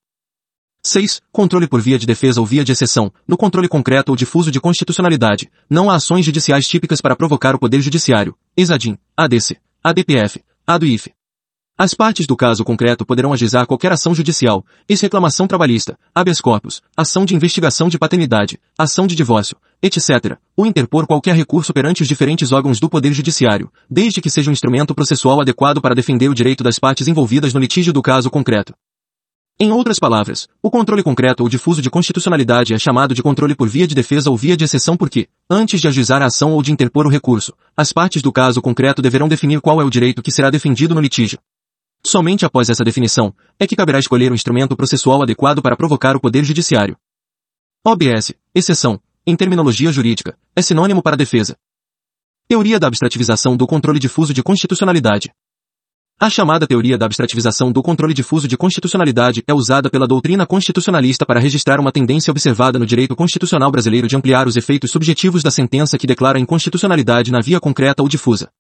6. 0.84 1.22
Controle 1.32 1.68
por 1.68 1.80
via 1.80 2.00
de 2.00 2.08
defesa 2.08 2.40
ou 2.40 2.46
via 2.46 2.64
de 2.64 2.72
exceção. 2.72 3.14
No 3.28 3.38
controle 3.38 3.68
concreto 3.68 4.12
ou 4.12 4.16
difuso 4.16 4.52
de 4.52 4.60
constitucionalidade, 4.60 5.50
não 5.70 5.92
há 5.92 5.96
ações 5.96 6.26
judiciais 6.26 6.68
típicas 6.68 7.00
para 7.00 7.16
provocar 7.16 7.54
o 7.54 7.60
Poder 7.60 7.82
Judiciário. 7.82 8.36
Exadim, 8.58 8.98
ADC, 9.16 9.58
ADPF, 9.84 10.44
ADUIF. 10.66 11.12
As 11.84 11.96
partes 11.96 12.28
do 12.28 12.36
caso 12.36 12.64
concreto 12.64 13.04
poderão 13.04 13.34
ajuizar 13.34 13.66
qualquer 13.66 13.92
ação 13.92 14.14
judicial, 14.14 14.64
ex-reclamação 14.88 15.48
trabalhista, 15.48 15.98
habeas 16.14 16.40
corpus, 16.40 16.80
ação 16.96 17.26
de 17.26 17.34
investigação 17.34 17.90
de 17.90 17.98
paternidade, 17.98 18.60
ação 18.78 19.08
de 19.08 19.16
divórcio, 19.16 19.58
etc., 19.82 20.38
ou 20.56 20.68
interpor 20.68 21.08
qualquer 21.08 21.36
recurso 21.36 21.74
perante 21.74 22.04
os 22.04 22.08
diferentes 22.08 22.52
órgãos 22.52 22.80
do 22.80 22.88
Poder 22.88 23.12
Judiciário, 23.14 23.72
desde 23.90 24.22
que 24.22 24.30
seja 24.30 24.52
um 24.52 24.54
instrumento 24.54 24.94
processual 24.94 25.42
adequado 25.42 25.82
para 25.82 25.96
defender 25.96 26.30
o 26.30 26.36
direito 26.36 26.64
das 26.64 26.78
partes 26.78 27.08
envolvidas 27.08 27.52
no 27.52 27.60
litígio 27.60 27.92
do 27.92 28.04
caso 28.04 28.30
concreto. 28.30 28.76
Em 29.60 29.72
outras 29.72 29.98
palavras, 29.98 30.48
o 30.62 30.70
controle 30.70 31.02
concreto 31.02 31.42
ou 31.42 31.50
difuso 31.50 31.82
de 31.82 31.90
constitucionalidade 31.90 32.76
é 32.76 32.78
chamado 32.78 33.16
de 33.16 33.24
controle 33.24 33.56
por 33.56 33.68
via 33.68 33.88
de 33.88 33.96
defesa 33.96 34.30
ou 34.30 34.38
via 34.38 34.56
de 34.56 34.66
exceção 34.66 34.96
porque, 34.96 35.28
antes 35.50 35.82
de 35.82 35.88
ajuizar 35.88 36.22
a 36.22 36.28
ação 36.28 36.54
ou 36.54 36.62
de 36.62 36.72
interpor 36.72 37.08
o 37.08 37.10
recurso, 37.10 37.56
as 37.76 37.92
partes 37.92 38.22
do 38.22 38.32
caso 38.32 38.62
concreto 38.62 39.02
deverão 39.02 39.28
definir 39.28 39.62
qual 39.62 39.82
é 39.82 39.84
o 39.84 39.90
direito 39.90 40.22
que 40.22 40.32
será 40.32 40.52
defendido 40.52 40.94
no 40.94 41.02
litígio. 41.02 41.40
Somente 42.04 42.46
após 42.46 42.70
essa 42.70 42.84
definição, 42.84 43.34
é 43.60 43.68
que 43.68 43.76
caberá 43.76 44.00
escolher 44.00 44.32
o 44.32 44.36
instrumento 44.36 44.76
processual 44.76 45.22
adequado 45.22 45.62
para 45.62 45.78
provocar 45.78 46.16
o 46.16 46.20
Poder 46.20 46.44
Judiciário. 46.44 46.98
OBS, 47.86 48.34
exceção, 48.54 49.00
em 49.26 49.36
terminologia 49.36 49.92
jurídica, 49.92 50.38
é 50.56 50.62
sinônimo 50.62 51.02
para 51.02 51.16
defesa. 51.16 51.58
Teoria 52.48 52.80
da 52.80 52.88
abstrativização 52.88 53.56
do 53.56 53.68
controle 53.68 54.00
difuso 54.00 54.34
de 54.34 54.42
constitucionalidade. 54.42 55.32
A 56.20 56.30
chamada 56.30 56.68
teoria 56.68 56.98
da 56.98 57.06
abstrativização 57.08 57.72
do 57.72 57.82
controle 57.82 58.14
difuso 58.14 58.48
de 58.48 58.56
constitucionalidade 58.56 59.44
é 59.48 59.54
usada 59.54 59.90
pela 59.90 60.08
doutrina 60.08 60.46
constitucionalista 60.46 61.26
para 61.26 61.40
registrar 61.40 61.80
uma 61.80 61.92
tendência 61.92 62.30
observada 62.30 62.78
no 62.78 62.86
direito 62.86 63.16
constitucional 63.16 63.72
brasileiro 63.72 64.08
de 64.08 64.16
ampliar 64.16 64.48
os 64.48 64.56
efeitos 64.56 64.92
subjetivos 64.92 65.42
da 65.42 65.50
sentença 65.50 65.98
que 65.98 66.06
declara 66.06 66.40
inconstitucionalidade 66.40 67.32
na 67.32 67.42
via 67.42 67.60
concreta 67.60 68.04
ou 68.04 68.10
difusa. 68.10 68.52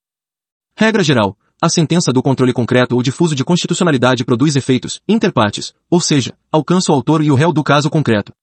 Regra 0.75 1.03
geral, 1.03 1.37
a 1.63 1.69
sentença 1.69 2.11
do 2.11 2.23
controle 2.23 2.51
concreto 2.51 2.95
ou 2.95 3.03
difuso 3.03 3.35
de 3.35 3.45
constitucionalidade 3.45 4.25
produz 4.25 4.55
efeitos 4.55 4.99
interpartes, 5.07 5.75
ou 5.91 6.01
seja, 6.01 6.33
alcança 6.51 6.91
o 6.91 6.95
autor 6.95 7.23
e 7.23 7.29
o 7.29 7.35
réu 7.35 7.53
do 7.53 7.63
caso 7.63 7.87
concreto. 7.87 8.33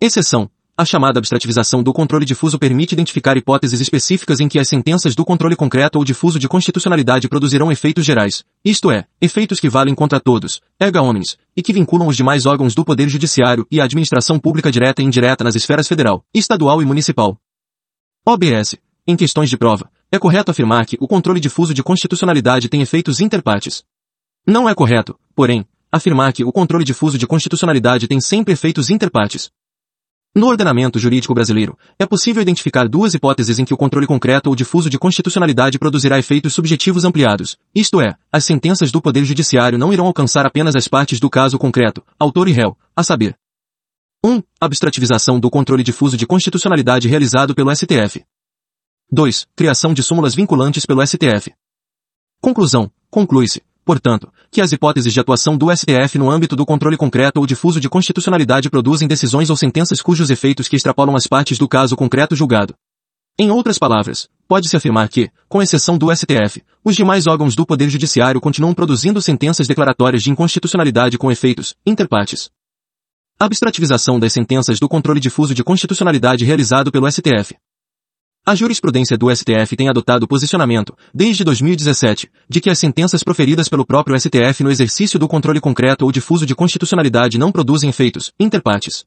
Exceção, 0.00 0.50
a 0.76 0.84
chamada 0.84 1.20
abstrativização 1.20 1.84
do 1.84 1.92
controle 1.92 2.24
difuso 2.24 2.58
permite 2.58 2.94
identificar 2.94 3.36
hipóteses 3.36 3.80
específicas 3.80 4.40
em 4.40 4.48
que 4.48 4.58
as 4.58 4.66
sentenças 4.66 5.14
do 5.14 5.24
controle 5.24 5.54
concreto 5.54 5.98
ou 5.98 6.04
difuso 6.04 6.40
de 6.40 6.48
constitucionalidade 6.48 7.28
produzirão 7.28 7.70
efeitos 7.70 8.04
gerais, 8.04 8.42
isto 8.64 8.90
é, 8.90 9.04
efeitos 9.20 9.60
que 9.60 9.68
valem 9.68 9.94
contra 9.94 10.18
todos, 10.18 10.60
erga 10.80 11.00
omnes, 11.00 11.38
e 11.56 11.62
que 11.62 11.72
vinculam 11.72 12.08
os 12.08 12.16
demais 12.16 12.44
órgãos 12.44 12.74
do 12.74 12.84
Poder 12.84 13.08
Judiciário 13.08 13.64
e 13.70 13.80
a 13.80 13.84
administração 13.84 14.40
pública 14.40 14.72
direta 14.72 15.00
e 15.00 15.04
indireta 15.04 15.44
nas 15.44 15.54
esferas 15.54 15.86
federal, 15.86 16.24
estadual 16.34 16.82
e 16.82 16.84
municipal. 16.84 17.38
OBS. 18.26 18.74
Em 19.06 19.16
questões 19.16 19.50
de 19.50 19.56
prova, 19.56 19.90
é 20.12 20.18
correto 20.18 20.50
afirmar 20.50 20.84
que 20.84 20.98
o 21.00 21.08
controle 21.08 21.40
difuso 21.40 21.72
de 21.72 21.82
constitucionalidade 21.82 22.68
tem 22.68 22.82
efeitos 22.82 23.18
interpartes. 23.18 23.82
Não 24.46 24.68
é 24.68 24.74
correto, 24.74 25.18
porém, 25.34 25.66
afirmar 25.90 26.34
que 26.34 26.44
o 26.44 26.52
controle 26.52 26.84
difuso 26.84 27.16
de 27.16 27.26
constitucionalidade 27.26 28.06
tem 28.06 28.20
sempre 28.20 28.52
efeitos 28.52 28.90
interpartes. 28.90 29.50
No 30.34 30.48
ordenamento 30.48 30.98
jurídico 30.98 31.32
brasileiro, 31.32 31.78
é 31.98 32.04
possível 32.04 32.42
identificar 32.42 32.88
duas 32.88 33.14
hipóteses 33.14 33.58
em 33.58 33.64
que 33.64 33.72
o 33.72 33.76
controle 33.76 34.06
concreto 34.06 34.50
ou 34.50 34.56
difuso 34.56 34.90
de 34.90 34.98
constitucionalidade 34.98 35.78
produzirá 35.78 36.18
efeitos 36.18 36.52
subjetivos 36.52 37.04
ampliados, 37.04 37.56
isto 37.74 37.98
é, 37.98 38.14
as 38.30 38.44
sentenças 38.44 38.92
do 38.92 39.00
Poder 39.00 39.24
Judiciário 39.24 39.78
não 39.78 39.94
irão 39.94 40.06
alcançar 40.06 40.44
apenas 40.44 40.76
as 40.76 40.88
partes 40.88 41.20
do 41.20 41.30
caso 41.30 41.58
concreto, 41.58 42.04
autor 42.18 42.48
e 42.48 42.52
réu, 42.52 42.76
a 42.94 43.02
saber. 43.02 43.34
1. 44.24 44.30
Um, 44.30 44.42
abstrativização 44.60 45.40
do 45.40 45.50
controle 45.50 45.82
difuso 45.82 46.18
de 46.18 46.26
constitucionalidade 46.26 47.08
realizado 47.08 47.54
pelo 47.54 47.74
STF. 47.74 48.22
2. 49.14 49.46
Criação 49.54 49.92
de 49.92 50.02
súmulas 50.02 50.34
vinculantes 50.34 50.86
pelo 50.86 51.06
STF. 51.06 51.52
Conclusão. 52.40 52.90
Conclui-se, 53.10 53.62
portanto, 53.84 54.32
que 54.50 54.62
as 54.62 54.72
hipóteses 54.72 55.12
de 55.12 55.20
atuação 55.20 55.54
do 55.54 55.70
STF 55.70 56.16
no 56.16 56.30
âmbito 56.30 56.56
do 56.56 56.64
controle 56.64 56.96
concreto 56.96 57.38
ou 57.38 57.46
difuso 57.46 57.78
de 57.78 57.90
constitucionalidade 57.90 58.70
produzem 58.70 59.06
decisões 59.06 59.50
ou 59.50 59.56
sentenças 59.56 60.00
cujos 60.00 60.30
efeitos 60.30 60.66
que 60.66 60.76
extrapolam 60.76 61.14
as 61.14 61.26
partes 61.26 61.58
do 61.58 61.68
caso 61.68 61.94
concreto 61.94 62.34
julgado. 62.34 62.74
Em 63.38 63.50
outras 63.50 63.78
palavras, 63.78 64.30
pode-se 64.48 64.78
afirmar 64.78 65.10
que, 65.10 65.30
com 65.46 65.60
exceção 65.60 65.98
do 65.98 66.10
STF, 66.10 66.62
os 66.82 66.96
demais 66.96 67.26
órgãos 67.26 67.54
do 67.54 67.66
Poder 67.66 67.90
Judiciário 67.90 68.40
continuam 68.40 68.72
produzindo 68.72 69.20
sentenças 69.20 69.68
declaratórias 69.68 70.22
de 70.22 70.30
inconstitucionalidade 70.30 71.18
com 71.18 71.30
efeitos, 71.30 71.74
interpartes. 71.84 72.48
Abstrativização 73.38 74.18
das 74.18 74.32
sentenças 74.32 74.80
do 74.80 74.88
controle 74.88 75.20
difuso 75.20 75.54
de 75.54 75.62
constitucionalidade 75.62 76.46
realizado 76.46 76.90
pelo 76.90 77.10
STF. 77.12 77.54
A 78.44 78.56
jurisprudência 78.56 79.16
do 79.16 79.32
STF 79.32 79.76
tem 79.76 79.88
adotado 79.88 80.24
o 80.24 80.28
posicionamento, 80.28 80.96
desde 81.14 81.44
2017, 81.44 82.28
de 82.48 82.60
que 82.60 82.70
as 82.70 82.78
sentenças 82.78 83.22
proferidas 83.22 83.68
pelo 83.68 83.86
próprio 83.86 84.18
STF 84.18 84.64
no 84.64 84.70
exercício 84.70 85.16
do 85.16 85.28
controle 85.28 85.60
concreto 85.60 86.04
ou 86.04 86.10
difuso 86.10 86.44
de 86.44 86.52
constitucionalidade 86.52 87.38
não 87.38 87.52
produzem 87.52 87.88
efeitos, 87.88 88.32
interpartes. 88.40 89.04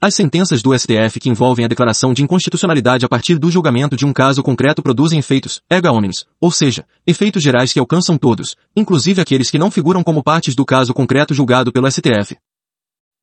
As 0.00 0.16
sentenças 0.16 0.60
do 0.60 0.76
STF 0.76 1.20
que 1.20 1.28
envolvem 1.28 1.64
a 1.64 1.68
declaração 1.68 2.12
de 2.12 2.24
inconstitucionalidade 2.24 3.04
a 3.04 3.08
partir 3.08 3.38
do 3.38 3.48
julgamento 3.48 3.96
de 3.96 4.04
um 4.04 4.12
caso 4.12 4.42
concreto 4.42 4.82
produzem 4.82 5.20
efeitos, 5.20 5.62
ega 5.70 5.92
omnes, 5.92 6.26
ou 6.40 6.50
seja, 6.50 6.84
efeitos 7.06 7.44
gerais 7.44 7.72
que 7.72 7.78
alcançam 7.78 8.18
todos, 8.18 8.56
inclusive 8.74 9.22
aqueles 9.22 9.52
que 9.52 9.58
não 9.58 9.70
figuram 9.70 10.02
como 10.02 10.20
partes 10.20 10.56
do 10.56 10.64
caso 10.64 10.92
concreto 10.92 11.32
julgado 11.32 11.70
pelo 11.70 11.88
STF. 11.88 12.36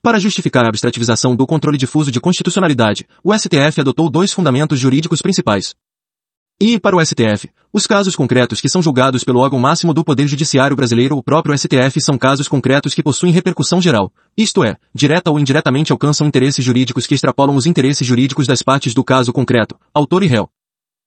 Para 0.04 0.20
justificar 0.20 0.66
a 0.66 0.70
abstrativização 0.70 1.36
do 1.36 1.46
controle 1.46 1.78
difuso 1.78 2.12
de 2.12 2.20
constitucionalidade, 2.20 3.06
o 3.24 3.38
STF 3.38 3.82
adotou 3.82 4.10
dois 4.10 4.34
fundamentos 4.34 4.80
jurídicos 4.80 5.22
principais. 5.22 5.76
E, 6.60 6.80
para 6.80 6.96
o 6.96 7.06
STF, 7.06 7.52
os 7.72 7.86
casos 7.86 8.16
concretos 8.16 8.60
que 8.60 8.68
são 8.68 8.82
julgados 8.82 9.24
pelo 9.24 9.40
órgão 9.40 9.60
máximo 9.60 9.94
do 9.94 10.04
Poder 10.04 10.28
Judiciário 10.28 10.76
brasileiro 10.76 11.16
o 11.16 11.22
próprio 11.22 11.56
STF 11.56 12.02
são 12.02 12.18
casos 12.18 12.48
concretos 12.48 12.96
que 12.96 13.04
possuem 13.04 13.32
repercussão 13.32 13.80
geral, 13.80 14.12
isto 14.36 14.64
é, 14.64 14.76
direta 14.92 15.30
ou 15.30 15.40
indiretamente 15.40 15.92
alcançam 15.92 16.26
interesses 16.26 16.66
jurídicos 16.66 17.06
que 17.06 17.14
extrapolam 17.14 17.56
os 17.56 17.68
interesses 17.68 18.06
jurídicos 18.06 18.48
das 18.48 18.64
partes 18.64 18.96
do 18.96 19.04
caso 19.04 19.32
concreto, 19.32 19.76
autor 19.94 20.24
e 20.24 20.28
réu. 20.28 20.50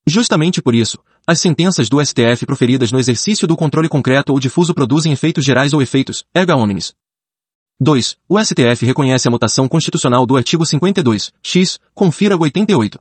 Justamente 0.07 0.63
por 0.63 0.73
isso, 0.73 0.99
as 1.27 1.41
sentenças 1.41 1.89
do 1.89 2.05
STF 2.05 2.47
proferidas 2.47 2.93
no 2.93 3.01
exercício 3.01 3.49
do 3.49 3.57
controle 3.57 3.89
concreto 3.89 4.33
ou 4.33 4.39
difuso 4.39 4.73
produzem 4.73 5.13
efeitos 5.13 5.45
gerais 5.45 5.73
ou 5.73 5.83
efeitos, 5.83 6.25
erga 6.33 6.55
omnes. 6.55 6.95
2. 7.81 8.17
O 8.29 8.39
STF 8.39 8.87
reconhece 8.87 9.27
a 9.27 9.31
mutação 9.31 9.67
constitucional 9.67 10.25
do 10.25 10.37
artigo 10.37 10.65
52, 10.65 11.33
x, 11.43 11.79
confira 11.93 12.37
88. 12.37 12.99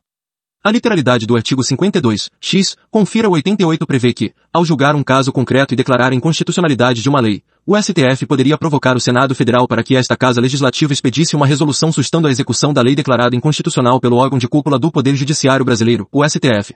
A 0.63 0.71
literalidade 0.71 1.27
do 1.27 1.35
artigo 1.35 1.63
52, 1.63 2.29
x, 2.41 2.75
confira 2.89 3.29
88 3.29 3.85
prevê 3.85 4.13
que, 4.13 4.33
ao 4.51 4.65
julgar 4.65 4.95
um 4.95 5.03
caso 5.03 5.31
concreto 5.31 5.73
e 5.73 5.77
declarar 5.77 6.11
a 6.11 6.15
inconstitucionalidade 6.15 7.03
de 7.03 7.09
uma 7.09 7.19
lei, 7.19 7.43
o 7.65 7.79
STF 7.79 8.25
poderia 8.25 8.57
provocar 8.57 8.95
o 8.95 8.99
Senado 8.99 9.35
Federal 9.35 9.67
para 9.67 9.83
que 9.83 9.95
esta 9.95 10.17
Casa 10.17 10.41
Legislativa 10.41 10.91
expedisse 10.91 11.35
uma 11.35 11.45
resolução 11.45 11.91
sustando 11.91 12.27
a 12.27 12.31
execução 12.31 12.73
da 12.73 12.81
lei 12.81 12.95
declarada 12.95 13.35
inconstitucional 13.35 13.99
pelo 13.99 14.17
órgão 14.17 14.39
de 14.39 14.47
cúpula 14.47 14.79
do 14.79 14.91
Poder 14.91 15.15
Judiciário 15.15 15.65
Brasileiro, 15.65 16.07
o 16.11 16.27
STF. 16.27 16.73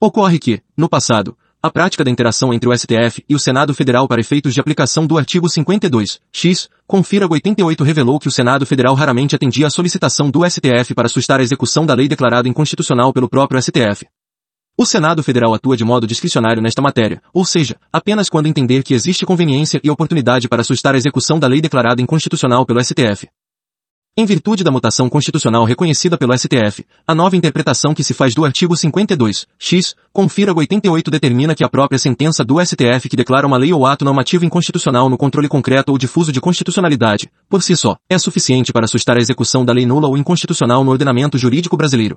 Ocorre 0.00 0.38
que, 0.38 0.60
no 0.76 0.88
passado, 0.88 1.36
a 1.64 1.70
prática 1.70 2.04
da 2.04 2.10
interação 2.10 2.52
entre 2.52 2.68
o 2.68 2.76
STF 2.76 3.24
e 3.26 3.34
o 3.34 3.38
Senado 3.38 3.72
Federal 3.72 4.06
para 4.06 4.20
efeitos 4.20 4.52
de 4.52 4.60
aplicação 4.60 5.06
do 5.06 5.16
artigo 5.16 5.48
52, 5.48 6.20
x, 6.30 6.68
confira 6.86 7.26
88 7.26 7.82
revelou 7.82 8.20
que 8.20 8.28
o 8.28 8.30
Senado 8.30 8.66
Federal 8.66 8.94
raramente 8.94 9.34
atendia 9.34 9.68
à 9.68 9.70
solicitação 9.70 10.30
do 10.30 10.44
STF 10.44 10.92
para 10.94 11.08
sustar 11.08 11.40
a 11.40 11.42
execução 11.42 11.86
da 11.86 11.94
lei 11.94 12.06
declarada 12.06 12.46
inconstitucional 12.46 13.14
pelo 13.14 13.30
próprio 13.30 13.58
STF. 13.62 14.06
O 14.76 14.84
Senado 14.84 15.22
Federal 15.22 15.54
atua 15.54 15.74
de 15.74 15.84
modo 15.84 16.06
discricionário 16.06 16.60
nesta 16.60 16.82
matéria, 16.82 17.22
ou 17.32 17.46
seja, 17.46 17.76
apenas 17.90 18.28
quando 18.28 18.46
entender 18.46 18.82
que 18.82 18.92
existe 18.92 19.24
conveniência 19.24 19.80
e 19.82 19.90
oportunidade 19.90 20.50
para 20.50 20.64
sustar 20.64 20.94
a 20.94 20.98
execução 20.98 21.38
da 21.38 21.46
lei 21.46 21.62
declarada 21.62 22.02
inconstitucional 22.02 22.66
pelo 22.66 22.84
STF. 22.84 23.26
Em 24.16 24.24
virtude 24.24 24.62
da 24.62 24.70
mutação 24.70 25.08
constitucional 25.08 25.64
reconhecida 25.64 26.16
pelo 26.16 26.32
STF, 26.38 26.86
a 27.04 27.12
nova 27.16 27.36
interpretação 27.36 27.92
que 27.92 28.04
se 28.04 28.14
faz 28.14 28.32
do 28.32 28.44
artigo 28.44 28.76
52, 28.76 29.44
x, 29.58 29.96
confira 30.12 30.54
88 30.54 31.10
determina 31.10 31.52
que 31.52 31.64
a 31.64 31.68
própria 31.68 31.98
sentença 31.98 32.44
do 32.44 32.64
STF 32.64 33.08
que 33.08 33.16
declara 33.16 33.44
uma 33.44 33.56
lei 33.56 33.72
ou 33.72 33.84
ato 33.84 34.04
normativo 34.04 34.44
inconstitucional 34.44 35.10
no 35.10 35.18
controle 35.18 35.48
concreto 35.48 35.90
ou 35.90 35.98
difuso 35.98 36.30
de 36.30 36.40
constitucionalidade, 36.40 37.28
por 37.48 37.60
si 37.60 37.76
só, 37.76 37.96
é 38.08 38.16
suficiente 38.16 38.72
para 38.72 38.86
sustar 38.86 39.16
a 39.16 39.20
execução 39.20 39.64
da 39.64 39.72
lei 39.72 39.84
nula 39.84 40.06
ou 40.06 40.16
inconstitucional 40.16 40.84
no 40.84 40.92
ordenamento 40.92 41.36
jurídico 41.36 41.76
brasileiro. 41.76 42.16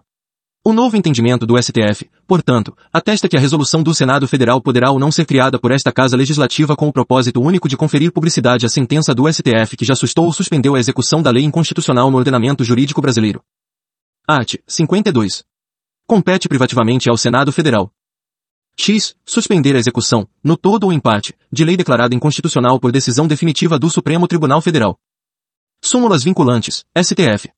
O 0.68 0.74
novo 0.74 0.98
entendimento 0.98 1.46
do 1.46 1.56
STF, 1.58 2.12
portanto, 2.28 2.76
atesta 2.92 3.30
que 3.30 3.38
a 3.38 3.40
resolução 3.40 3.82
do 3.82 3.94
Senado 3.94 4.28
Federal 4.28 4.62
poderá 4.62 4.92
ou 4.92 5.00
não 5.00 5.10
ser 5.10 5.26
criada 5.26 5.58
por 5.58 5.72
esta 5.72 5.94
Casa 5.94 6.18
Legislativa 6.18 6.76
com 6.76 6.90
o 6.90 6.92
propósito 6.92 7.42
único 7.42 7.70
de 7.70 7.78
conferir 7.78 8.12
publicidade 8.12 8.66
à 8.66 8.70
sentença 8.70 9.16
do 9.16 9.32
STF 9.32 9.78
que 9.78 9.86
já 9.86 9.96
sustou 9.96 10.26
ou 10.26 10.34
suspendeu 10.34 10.76
a 10.76 10.80
execução 10.80 11.22
da 11.22 11.32
lei 11.32 11.46
inconstitucional 11.46 12.12
no 12.12 12.18
ordenamento 12.18 12.66
jurídico 12.66 13.02
brasileiro. 13.02 13.42
Art. 14.28 14.56
52. 14.68 15.46
Compete 16.06 16.50
privativamente 16.50 17.10
ao 17.10 17.16
Senado 17.16 17.50
Federal. 17.54 17.90
X. 18.78 19.16
Suspender 19.26 19.74
a 19.74 19.80
execução, 19.80 20.28
no 20.44 20.58
todo 20.58 20.84
ou 20.84 20.92
em 20.92 21.00
parte, 21.00 21.34
de 21.50 21.64
lei 21.64 21.78
declarada 21.78 22.14
inconstitucional 22.14 22.78
por 22.78 22.92
decisão 22.92 23.26
definitiva 23.26 23.80
do 23.80 23.90
Supremo 23.90 24.28
Tribunal 24.28 24.60
Federal. 24.60 25.00
Súmulas 25.82 26.26
vinculantes, 26.26 26.84
STF. 26.94 27.57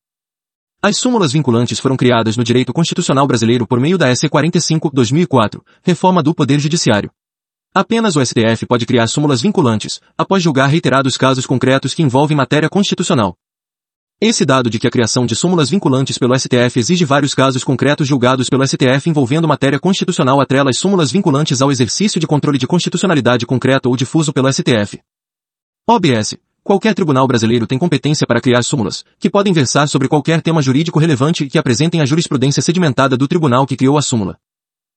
As 0.81 0.97
súmulas 0.97 1.33
vinculantes 1.33 1.77
foram 1.77 1.97
criadas 1.97 2.37
no 2.37 2.43
direito 2.43 2.71
constitucional 2.71 3.27
brasileiro 3.27 3.67
por 3.67 3.81
meio 3.81 3.97
da 3.97 4.15
SC 4.15 4.29
45-2004, 4.29 5.61
reforma 5.83 6.23
do 6.23 6.33
Poder 6.33 6.57
Judiciário. 6.57 7.11
Apenas 7.75 8.15
o 8.15 8.25
STF 8.25 8.65
pode 8.65 8.85
criar 8.85 9.07
súmulas 9.07 9.41
vinculantes, 9.41 9.99
após 10.17 10.41
julgar 10.41 10.67
reiterados 10.67 11.17
casos 11.17 11.45
concretos 11.45 11.93
que 11.93 12.01
envolvem 12.01 12.37
matéria 12.37 12.69
constitucional. 12.69 13.35
Esse 14.21 14.45
dado 14.45 14.69
de 14.69 14.79
que 14.79 14.87
a 14.87 14.89
criação 14.89 15.25
de 15.25 15.35
súmulas 15.35 15.69
vinculantes 15.69 16.17
pelo 16.17 16.33
STF 16.33 16.79
exige 16.79 17.03
vários 17.03 17.33
casos 17.33 17.61
concretos 17.61 18.07
julgados 18.07 18.47
pelo 18.47 18.65
STF 18.65 19.09
envolvendo 19.09 19.49
matéria 19.49 19.81
constitucional 19.81 20.39
atrela 20.39 20.69
as 20.69 20.77
súmulas 20.77 21.11
vinculantes 21.11 21.61
ao 21.61 21.71
exercício 21.71 22.21
de 22.21 22.27
controle 22.27 22.57
de 22.57 22.65
constitucionalidade 22.65 23.45
concreto 23.45 23.89
ou 23.89 23.97
difuso 23.97 24.31
pelo 24.31 24.49
STF. 24.49 24.97
OBS. 25.85 26.37
Qualquer 26.69 26.93
tribunal 26.93 27.25
brasileiro 27.25 27.65
tem 27.65 27.79
competência 27.79 28.27
para 28.27 28.39
criar 28.39 28.61
súmulas, 28.61 29.03
que 29.17 29.27
podem 29.27 29.51
versar 29.51 29.89
sobre 29.89 30.07
qualquer 30.07 30.39
tema 30.39 30.61
jurídico 30.61 30.99
relevante 30.99 31.43
e 31.43 31.49
que 31.49 31.57
apresentem 31.57 31.99
a 31.99 32.05
jurisprudência 32.05 32.61
sedimentada 32.61 33.17
do 33.17 33.27
tribunal 33.27 33.65
que 33.65 33.75
criou 33.75 33.97
a 33.97 34.03
súmula. 34.03 34.37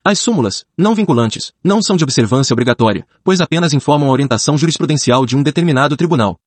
As 0.04 0.18
súmulas, 0.18 0.66
não 0.76 0.94
vinculantes, 0.94 1.50
não 1.64 1.80
são 1.80 1.96
de 1.96 2.04
observância 2.04 2.52
obrigatória, 2.52 3.06
pois 3.24 3.40
apenas 3.40 3.72
informam 3.72 4.10
a 4.10 4.12
orientação 4.12 4.58
jurisprudencial 4.58 5.24
de 5.24 5.34
um 5.34 5.42
determinado 5.42 5.96
tribunal. 5.96 6.38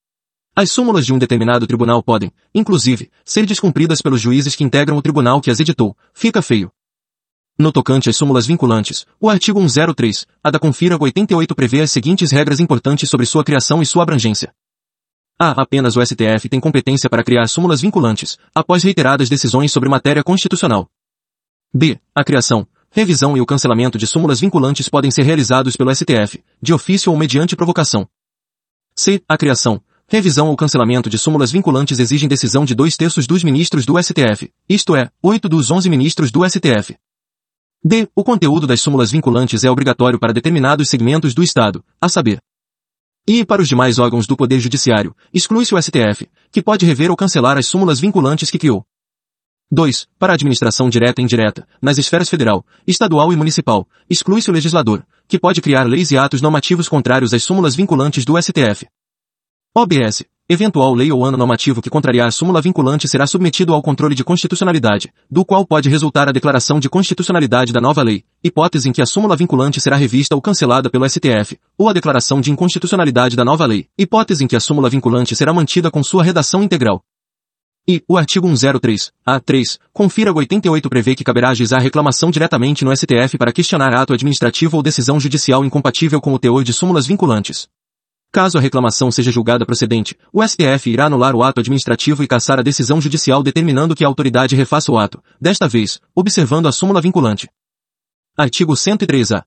As 0.55 0.69
súmulas 0.69 1.03
de 1.07 1.11
um 1.11 1.17
determinado 1.17 1.65
tribunal 1.65 2.03
podem, 2.03 2.31
inclusive, 2.53 3.09
ser 3.25 3.47
descumpridas 3.47 4.03
pelos 4.03 4.21
juízes 4.21 4.55
que 4.55 4.63
integram 4.63 4.95
o 4.95 5.01
tribunal 5.01 5.41
que 5.41 5.49
as 5.49 5.59
editou. 5.59 5.97
Fica 6.13 6.39
feio. 6.39 6.71
No 7.57 7.71
tocante 7.71 8.11
às 8.11 8.15
súmulas 8.15 8.45
vinculantes, 8.45 9.07
o 9.19 9.27
artigo 9.27 9.59
103, 9.59 10.27
a 10.43 10.51
da 10.51 10.59
Confira 10.59 10.95
88 11.01 11.55
prevê 11.55 11.81
as 11.81 11.89
seguintes 11.89 12.29
regras 12.29 12.59
importantes 12.59 13.09
sobre 13.09 13.25
sua 13.25 13.43
criação 13.43 13.81
e 13.81 13.87
sua 13.87 14.03
abrangência. 14.03 14.53
A. 15.37 15.61
Apenas 15.61 15.97
o 15.97 16.05
STF 16.05 16.47
tem 16.47 16.61
competência 16.61 17.09
para 17.09 17.23
criar 17.23 17.47
súmulas 17.47 17.81
vinculantes, 17.81 18.37
após 18.53 18.83
reiteradas 18.83 19.27
decisões 19.27 19.69
sobre 19.69 19.89
matéria 19.89 20.23
constitucional. 20.23 20.89
B. 21.73 21.99
A 22.15 22.23
criação, 22.23 22.65
revisão 22.89 23.35
e 23.35 23.41
o 23.41 23.45
cancelamento 23.45 23.97
de 23.97 24.07
súmulas 24.07 24.39
vinculantes 24.39 24.87
podem 24.87 25.11
ser 25.11 25.23
realizados 25.23 25.75
pelo 25.75 25.93
STF, 25.93 26.41
de 26.61 26.73
ofício 26.73 27.11
ou 27.11 27.17
mediante 27.17 27.53
provocação. 27.53 28.07
C. 28.95 29.21
A 29.27 29.37
criação, 29.37 29.81
revisão 30.07 30.47
ou 30.47 30.55
cancelamento 30.55 31.09
de 31.09 31.17
súmulas 31.17 31.51
vinculantes 31.51 31.99
exigem 31.99 32.29
decisão 32.29 32.63
de 32.63 32.73
dois 32.73 32.95
terços 32.95 33.27
dos 33.27 33.43
ministros 33.43 33.85
do 33.85 34.01
STF, 34.01 34.49
isto 34.69 34.95
é, 34.95 35.11
oito 35.21 35.49
dos 35.49 35.69
onze 35.69 35.89
ministros 35.89 36.31
do 36.31 36.49
STF. 36.49 36.95
D. 37.83 38.07
O 38.15 38.23
conteúdo 38.23 38.65
das 38.65 38.79
súmulas 38.79 39.11
vinculantes 39.11 39.65
é 39.65 39.69
obrigatório 39.69 40.17
para 40.17 40.31
determinados 40.31 40.89
segmentos 40.89 41.33
do 41.33 41.43
Estado, 41.43 41.83
a 41.99 42.07
saber, 42.07 42.39
e 43.27 43.43
para 43.43 43.61
os 43.61 43.67
demais 43.67 43.97
órgãos 43.97 44.27
do 44.27 44.37
Poder 44.37 44.59
Judiciário, 44.59 45.15
exclui-se 45.33 45.73
o 45.73 45.81
STF, 45.81 46.29
que 46.51 46.61
pode 46.61 46.85
rever 46.85 47.09
ou 47.09 47.17
cancelar 47.17 47.57
as 47.57 47.65
súmulas 47.65 47.99
vinculantes 47.99 48.51
que 48.51 48.59
criou. 48.59 48.85
2. 49.71 50.07
Para 50.19 50.33
a 50.33 50.35
administração 50.35 50.89
direta 50.89 51.21
e 51.21 51.23
indireta, 51.23 51.67
nas 51.81 51.97
esferas 51.97 52.29
federal, 52.29 52.63
estadual 52.85 53.33
e 53.33 53.35
municipal, 53.35 53.87
exclui-se 54.07 54.49
o 54.49 54.53
legislador, 54.53 55.03
que 55.27 55.39
pode 55.39 55.59
criar 55.59 55.85
leis 55.85 56.11
e 56.11 56.17
atos 56.17 56.39
normativos 56.39 56.87
contrários 56.87 57.33
às 57.33 57.43
súmulas 57.43 57.75
vinculantes 57.75 58.23
do 58.23 58.39
STF. 58.39 58.87
OBS. 59.73 60.23
Eventual 60.47 60.93
lei 60.93 61.11
ou 61.11 61.25
ano 61.25 61.39
normativo 61.39 61.81
que 61.81 61.89
contrariar 61.89 62.27
a 62.27 62.31
súmula 62.31 62.61
vinculante 62.61 63.07
será 63.07 63.25
submetido 63.25 63.73
ao 63.73 63.81
controle 63.81 64.13
de 64.13 64.23
constitucionalidade, 64.23 65.11
do 65.27 65.43
qual 65.43 65.65
pode 65.65 65.89
resultar 65.89 66.29
a 66.29 66.31
declaração 66.31 66.79
de 66.79 66.87
constitucionalidade 66.87 67.73
da 67.73 67.81
nova 67.81 68.03
lei, 68.03 68.23
hipótese 68.43 68.87
em 68.87 68.91
que 68.91 69.01
a 69.01 69.07
súmula 69.07 69.35
vinculante 69.35 69.81
será 69.81 69.95
revista 69.95 70.35
ou 70.35 70.41
cancelada 70.43 70.87
pelo 70.87 71.09
STF, 71.09 71.57
ou 71.75 71.89
a 71.89 71.93
declaração 71.93 72.39
de 72.39 72.51
inconstitucionalidade 72.51 73.35
da 73.35 73.43
nova 73.43 73.65
lei, 73.65 73.87
hipótese 73.97 74.43
em 74.43 74.47
que 74.47 74.55
a 74.55 74.59
súmula 74.59 74.87
vinculante 74.87 75.35
será 75.35 75.51
mantida 75.51 75.89
com 75.89 76.03
sua 76.03 76.23
redação 76.23 76.61
integral. 76.61 77.01
E, 77.87 78.03
o 78.07 78.15
artigo 78.15 78.47
103, 78.47 79.11
a 79.25 79.39
3, 79.39 79.79
confira 79.91 80.31
88 80.31 80.87
prevê 80.87 81.15
que 81.15 81.23
caberá 81.23 81.49
ajuizar 81.49 81.81
reclamação 81.81 82.29
diretamente 82.29 82.85
no 82.85 82.95
STF 82.95 83.35
para 83.39 83.51
questionar 83.51 83.95
ato 83.95 84.13
administrativo 84.13 84.77
ou 84.77 84.83
decisão 84.83 85.19
judicial 85.19 85.65
incompatível 85.65 86.21
com 86.21 86.35
o 86.35 86.39
teor 86.39 86.63
de 86.63 86.71
súmulas 86.71 87.07
vinculantes. 87.07 87.67
Caso 88.35 88.57
a 88.57 88.61
reclamação 88.61 89.09
seja 89.09 89.31
julgada 89.31 89.65
procedente, 89.65 90.13
o 90.33 90.45
STF 90.45 90.89
irá 90.89 91.05
anular 91.05 91.33
o 91.33 91.41
ato 91.41 91.61
administrativo 91.61 92.21
e 92.21 92.27
cassar 92.27 92.59
a 92.59 92.61
decisão 92.61 92.99
judicial 92.99 93.41
determinando 93.41 93.95
que 93.95 94.03
a 94.03 94.07
autoridade 94.09 94.57
refaça 94.57 94.91
o 94.91 94.97
ato, 94.97 95.23
desta 95.39 95.69
vez, 95.69 96.01
observando 96.13 96.67
a 96.67 96.71
súmula 96.73 96.99
vinculante. 96.99 97.47
Artigo 98.37 98.73
103-A. 98.73 99.45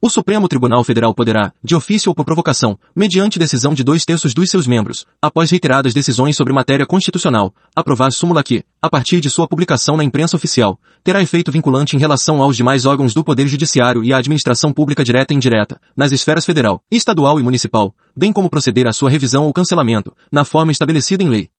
O 0.00 0.08
Supremo 0.08 0.46
Tribunal 0.46 0.84
Federal 0.84 1.12
poderá, 1.12 1.52
de 1.62 1.74
ofício 1.74 2.08
ou 2.08 2.14
por 2.14 2.24
provocação, 2.24 2.78
mediante 2.94 3.36
decisão 3.36 3.74
de 3.74 3.82
dois 3.82 4.04
terços 4.04 4.32
dos 4.32 4.48
seus 4.48 4.64
membros, 4.64 5.04
após 5.20 5.50
reiteradas 5.50 5.92
decisões 5.92 6.36
sobre 6.36 6.52
matéria 6.52 6.86
constitucional, 6.86 7.52
aprovar 7.74 8.12
súmula 8.12 8.44
que, 8.44 8.62
a 8.80 8.88
partir 8.88 9.20
de 9.20 9.28
sua 9.28 9.48
publicação 9.48 9.96
na 9.96 10.04
imprensa 10.04 10.36
oficial, 10.36 10.78
terá 11.02 11.20
efeito 11.20 11.50
vinculante 11.50 11.96
em 11.96 11.98
relação 11.98 12.40
aos 12.40 12.56
demais 12.56 12.86
órgãos 12.86 13.12
do 13.12 13.24
Poder 13.24 13.48
Judiciário 13.48 14.04
e 14.04 14.12
à 14.12 14.18
administração 14.18 14.72
pública 14.72 15.02
direta 15.02 15.34
e 15.34 15.36
indireta, 15.36 15.80
nas 15.96 16.12
esferas 16.12 16.46
federal, 16.46 16.80
estadual 16.88 17.40
e 17.40 17.42
municipal, 17.42 17.92
bem 18.16 18.32
como 18.32 18.48
proceder 18.48 18.86
à 18.86 18.92
sua 18.92 19.10
revisão 19.10 19.46
ou 19.46 19.52
cancelamento, 19.52 20.14
na 20.30 20.44
forma 20.44 20.70
estabelecida 20.70 21.24
em 21.24 21.28
lei. 21.28 21.50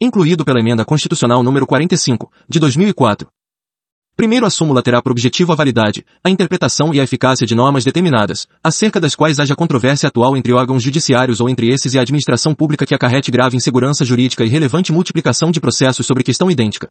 Incluído 0.00 0.42
pela 0.42 0.58
Emenda 0.58 0.86
Constitucional 0.86 1.42
número 1.42 1.66
45, 1.66 2.32
de 2.48 2.58
2004. 2.58 3.28
Primeiro 4.16 4.46
a 4.46 4.50
súmula 4.50 4.80
terá 4.80 5.02
por 5.02 5.10
objetivo 5.10 5.52
a 5.52 5.56
validade, 5.56 6.06
a 6.22 6.30
interpretação 6.30 6.94
e 6.94 7.00
a 7.00 7.02
eficácia 7.02 7.44
de 7.44 7.52
normas 7.52 7.84
determinadas, 7.84 8.46
acerca 8.62 9.00
das 9.00 9.16
quais 9.16 9.40
haja 9.40 9.56
controvérsia 9.56 10.08
atual 10.08 10.36
entre 10.36 10.52
órgãos 10.52 10.84
judiciários 10.84 11.40
ou 11.40 11.48
entre 11.48 11.68
esses 11.68 11.94
e 11.94 11.98
a 11.98 12.02
administração 12.02 12.54
pública 12.54 12.86
que 12.86 12.94
acarrete 12.94 13.32
grave 13.32 13.56
insegurança 13.56 14.04
jurídica 14.04 14.44
e 14.44 14.48
relevante 14.48 14.92
multiplicação 14.92 15.50
de 15.50 15.60
processos 15.60 16.06
sobre 16.06 16.22
questão 16.22 16.48
idêntica. 16.48 16.88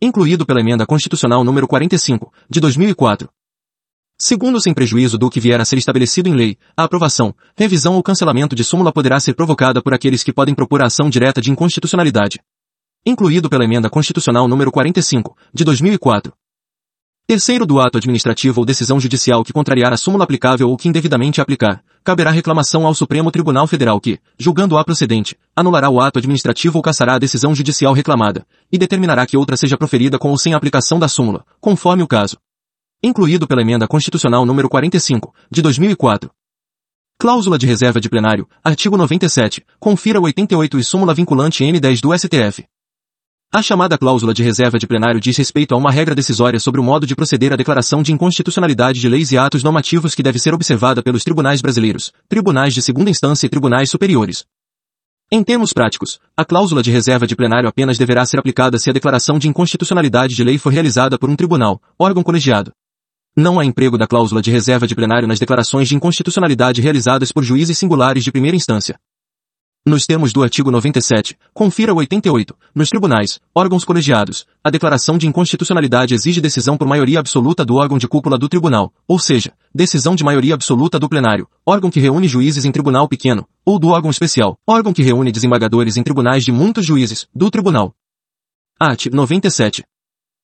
Incluído 0.00 0.46
pela 0.46 0.60
Emenda 0.60 0.86
Constitucional 0.86 1.42
número 1.42 1.66
45, 1.66 2.32
de 2.48 2.60
2004. 2.60 3.28
Segundo, 4.16 4.60
sem 4.60 4.72
prejuízo 4.72 5.18
do 5.18 5.28
que 5.28 5.40
vier 5.40 5.60
a 5.60 5.64
ser 5.64 5.78
estabelecido 5.78 6.28
em 6.28 6.34
lei, 6.34 6.56
a 6.76 6.84
aprovação, 6.84 7.34
revisão 7.56 7.96
ou 7.96 8.02
cancelamento 8.04 8.54
de 8.54 8.62
súmula 8.62 8.92
poderá 8.92 9.18
ser 9.18 9.34
provocada 9.34 9.82
por 9.82 9.92
aqueles 9.92 10.22
que 10.22 10.32
podem 10.32 10.54
propor 10.54 10.80
a 10.80 10.86
ação 10.86 11.10
direta 11.10 11.40
de 11.40 11.50
inconstitucionalidade. 11.50 12.38
Incluído 13.04 13.50
pela 13.50 13.64
Emenda 13.64 13.90
Constitucional 13.90 14.46
número 14.46 14.70
45, 14.70 15.36
de 15.52 15.64
2004. 15.64 16.32
Terceiro 17.26 17.64
do 17.64 17.80
ato 17.80 17.98
administrativo 17.98 18.60
ou 18.60 18.66
decisão 18.66 18.98
judicial 18.98 19.44
que 19.44 19.52
contrariar 19.52 19.92
a 19.92 19.96
súmula 19.96 20.24
aplicável 20.24 20.68
ou 20.68 20.76
que 20.76 20.88
indevidamente 20.88 21.40
aplicar, 21.40 21.82
caberá 22.02 22.30
reclamação 22.30 22.84
ao 22.84 22.94
Supremo 22.94 23.30
Tribunal 23.30 23.66
Federal 23.66 24.00
que, 24.00 24.18
julgando 24.36 24.76
a 24.76 24.84
procedente, 24.84 25.36
anulará 25.54 25.88
o 25.88 26.00
ato 26.00 26.18
administrativo 26.18 26.78
ou 26.78 26.82
cassará 26.82 27.14
a 27.14 27.18
decisão 27.18 27.54
judicial 27.54 27.92
reclamada, 27.92 28.44
e 28.72 28.76
determinará 28.76 29.24
que 29.24 29.36
outra 29.36 29.56
seja 29.56 29.78
proferida 29.78 30.18
com 30.18 30.30
ou 30.30 30.36
sem 30.38 30.52
aplicação 30.52 30.98
da 30.98 31.06
súmula, 31.06 31.44
conforme 31.60 32.02
o 32.02 32.08
caso. 32.08 32.38
Incluído 33.00 33.46
pela 33.46 33.62
Emenda 33.62 33.86
Constitucional 33.86 34.44
número 34.44 34.68
45, 34.68 35.32
de 35.50 35.62
2004. 35.62 36.28
Cláusula 37.18 37.56
de 37.56 37.66
reserva 37.66 38.00
de 38.00 38.10
plenário, 38.10 38.48
artigo 38.64 38.96
97, 38.96 39.64
confira 39.78 40.20
88 40.20 40.76
e 40.76 40.84
súmula 40.84 41.14
vinculante 41.14 41.62
N10 41.62 42.00
do 42.00 42.18
STF. 42.18 42.64
A 43.54 43.60
chamada 43.60 43.98
cláusula 43.98 44.32
de 44.32 44.42
reserva 44.42 44.78
de 44.78 44.86
plenário 44.86 45.20
diz 45.20 45.36
respeito 45.36 45.74
a 45.74 45.76
uma 45.76 45.90
regra 45.90 46.14
decisória 46.14 46.58
sobre 46.58 46.80
o 46.80 46.82
modo 46.82 47.06
de 47.06 47.14
proceder 47.14 47.52
à 47.52 47.56
declaração 47.56 48.02
de 48.02 48.10
inconstitucionalidade 48.10 48.98
de 48.98 49.06
leis 49.10 49.30
e 49.30 49.36
atos 49.36 49.62
normativos 49.62 50.14
que 50.14 50.22
deve 50.22 50.38
ser 50.38 50.54
observada 50.54 51.02
pelos 51.02 51.22
tribunais 51.22 51.60
brasileiros, 51.60 52.14
tribunais 52.30 52.72
de 52.72 52.80
segunda 52.80 53.10
instância 53.10 53.44
e 53.44 53.50
tribunais 53.50 53.90
superiores. 53.90 54.46
Em 55.30 55.44
termos 55.44 55.74
práticos, 55.74 56.18
a 56.34 56.46
cláusula 56.46 56.82
de 56.82 56.90
reserva 56.90 57.26
de 57.26 57.36
plenário 57.36 57.68
apenas 57.68 57.98
deverá 57.98 58.24
ser 58.24 58.38
aplicada 58.38 58.78
se 58.78 58.88
a 58.88 58.92
declaração 58.94 59.38
de 59.38 59.48
inconstitucionalidade 59.48 60.34
de 60.34 60.42
lei 60.42 60.56
for 60.56 60.72
realizada 60.72 61.18
por 61.18 61.28
um 61.28 61.36
tribunal, 61.36 61.78
órgão 61.98 62.22
colegiado. 62.22 62.72
Não 63.36 63.60
há 63.60 63.66
emprego 63.66 63.98
da 63.98 64.06
cláusula 64.06 64.40
de 64.40 64.50
reserva 64.50 64.86
de 64.86 64.94
plenário 64.94 65.28
nas 65.28 65.38
declarações 65.38 65.90
de 65.90 65.94
inconstitucionalidade 65.94 66.80
realizadas 66.80 67.30
por 67.30 67.44
juízes 67.44 67.76
singulares 67.76 68.24
de 68.24 68.32
primeira 68.32 68.56
instância. 68.56 68.98
Nos 69.84 70.06
termos 70.06 70.32
do 70.32 70.44
artigo 70.44 70.70
97, 70.70 71.36
confira 71.52 71.92
o 71.92 71.96
88, 71.96 72.56
nos 72.72 72.88
tribunais, 72.88 73.40
órgãos 73.52 73.84
colegiados, 73.84 74.46
a 74.62 74.70
declaração 74.70 75.18
de 75.18 75.26
inconstitucionalidade 75.26 76.14
exige 76.14 76.40
decisão 76.40 76.76
por 76.76 76.86
maioria 76.86 77.18
absoluta 77.18 77.64
do 77.64 77.74
órgão 77.74 77.98
de 77.98 78.06
cúpula 78.06 78.38
do 78.38 78.48
tribunal, 78.48 78.92
ou 79.08 79.18
seja, 79.18 79.52
decisão 79.74 80.14
de 80.14 80.22
maioria 80.22 80.54
absoluta 80.54 81.00
do 81.00 81.08
plenário, 81.08 81.48
órgão 81.66 81.90
que 81.90 81.98
reúne 81.98 82.28
juízes 82.28 82.64
em 82.64 82.70
tribunal 82.70 83.08
pequeno, 83.08 83.44
ou 83.64 83.76
do 83.76 83.88
órgão 83.88 84.08
especial, 84.08 84.56
órgão 84.64 84.92
que 84.92 85.02
reúne 85.02 85.32
desembargadores 85.32 85.96
em 85.96 86.04
tribunais 86.04 86.44
de 86.44 86.52
muitos 86.52 86.86
juízes, 86.86 87.26
do 87.34 87.50
tribunal. 87.50 87.92
Art. 88.78 89.06
97. 89.06 89.82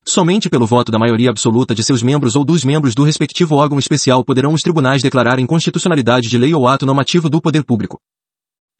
Somente 0.04 0.50
pelo 0.50 0.66
voto 0.66 0.90
da 0.90 0.98
maioria 0.98 1.30
absoluta 1.30 1.76
de 1.76 1.84
seus 1.84 2.02
membros 2.02 2.34
ou 2.34 2.44
dos 2.44 2.64
membros 2.64 2.92
do 2.92 3.04
respectivo 3.04 3.54
órgão 3.54 3.78
especial 3.78 4.24
poderão 4.24 4.52
os 4.52 4.62
tribunais 4.62 5.00
declarar 5.00 5.38
inconstitucionalidade 5.38 6.28
de 6.28 6.36
lei 6.36 6.52
ou 6.52 6.66
ato 6.66 6.84
normativo 6.84 7.30
do 7.30 7.40
poder 7.40 7.62
público. 7.62 8.00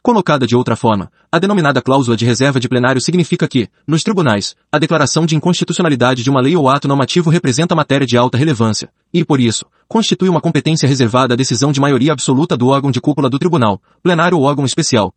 Colocada 0.09 0.46
de 0.46 0.56
outra 0.56 0.74
forma, 0.74 1.12
a 1.30 1.38
denominada 1.38 1.82
cláusula 1.82 2.16
de 2.16 2.24
reserva 2.24 2.59
de 2.59 2.66
plenário 2.66 2.98
significa 2.98 3.46
que, 3.46 3.68
nos 3.86 4.02
tribunais, 4.02 4.56
a 4.72 4.78
declaração 4.78 5.26
de 5.26 5.36
inconstitucionalidade 5.36 6.22
de 6.22 6.30
uma 6.30 6.40
lei 6.40 6.56
ou 6.56 6.66
ato 6.66 6.88
normativo 6.88 7.28
representa 7.28 7.74
matéria 7.74 8.06
de 8.06 8.16
alta 8.16 8.38
relevância, 8.38 8.90
e, 9.12 9.22
por 9.22 9.38
isso, 9.38 9.66
constitui 9.86 10.30
uma 10.30 10.40
competência 10.40 10.88
reservada 10.88 11.34
à 11.34 11.36
decisão 11.36 11.72
de 11.72 11.78
maioria 11.78 12.11
absoluta 12.11 12.56
do 12.56 12.68
órgão 12.68 12.90
de 12.90 13.02
cúpula 13.02 13.28
do 13.28 13.38
tribunal, 13.38 13.82
plenário 14.02 14.38
ou 14.38 14.44
órgão 14.44 14.64
especial. 14.64 15.12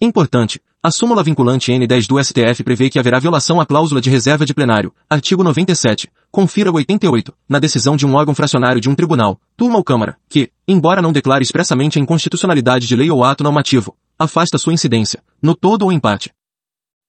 Importante, 0.00 0.60
a 0.82 0.90
súmula 0.90 1.22
vinculante 1.22 1.72
N10 1.72 2.06
do 2.06 2.22
STF 2.22 2.62
prevê 2.62 2.88
que 2.88 2.98
haverá 2.98 3.18
violação 3.18 3.60
à 3.60 3.66
cláusula 3.66 4.00
de 4.00 4.08
reserva 4.08 4.46
de 4.46 4.54
plenário, 4.54 4.94
artigo 5.10 5.42
97, 5.42 6.08
confira 6.30 6.70
88, 6.70 7.34
na 7.48 7.58
decisão 7.58 7.96
de 7.96 8.06
um 8.06 8.14
órgão 8.14 8.34
fracionário 8.34 8.80
de 8.80 8.88
um 8.88 8.94
tribunal, 8.94 9.40
turma 9.56 9.78
ou 9.78 9.84
câmara, 9.84 10.16
que, 10.28 10.50
embora 10.68 11.02
não 11.02 11.12
declare 11.12 11.42
expressamente 11.42 11.98
a 11.98 12.02
inconstitucionalidade 12.02 12.86
de 12.86 12.94
lei 12.94 13.10
ou 13.10 13.24
ato 13.24 13.42
normativo, 13.42 13.96
afasta 14.18 14.58
sua 14.58 14.72
incidência, 14.72 15.22
no 15.42 15.56
todo 15.56 15.82
ou 15.82 15.92
empate. 15.92 16.30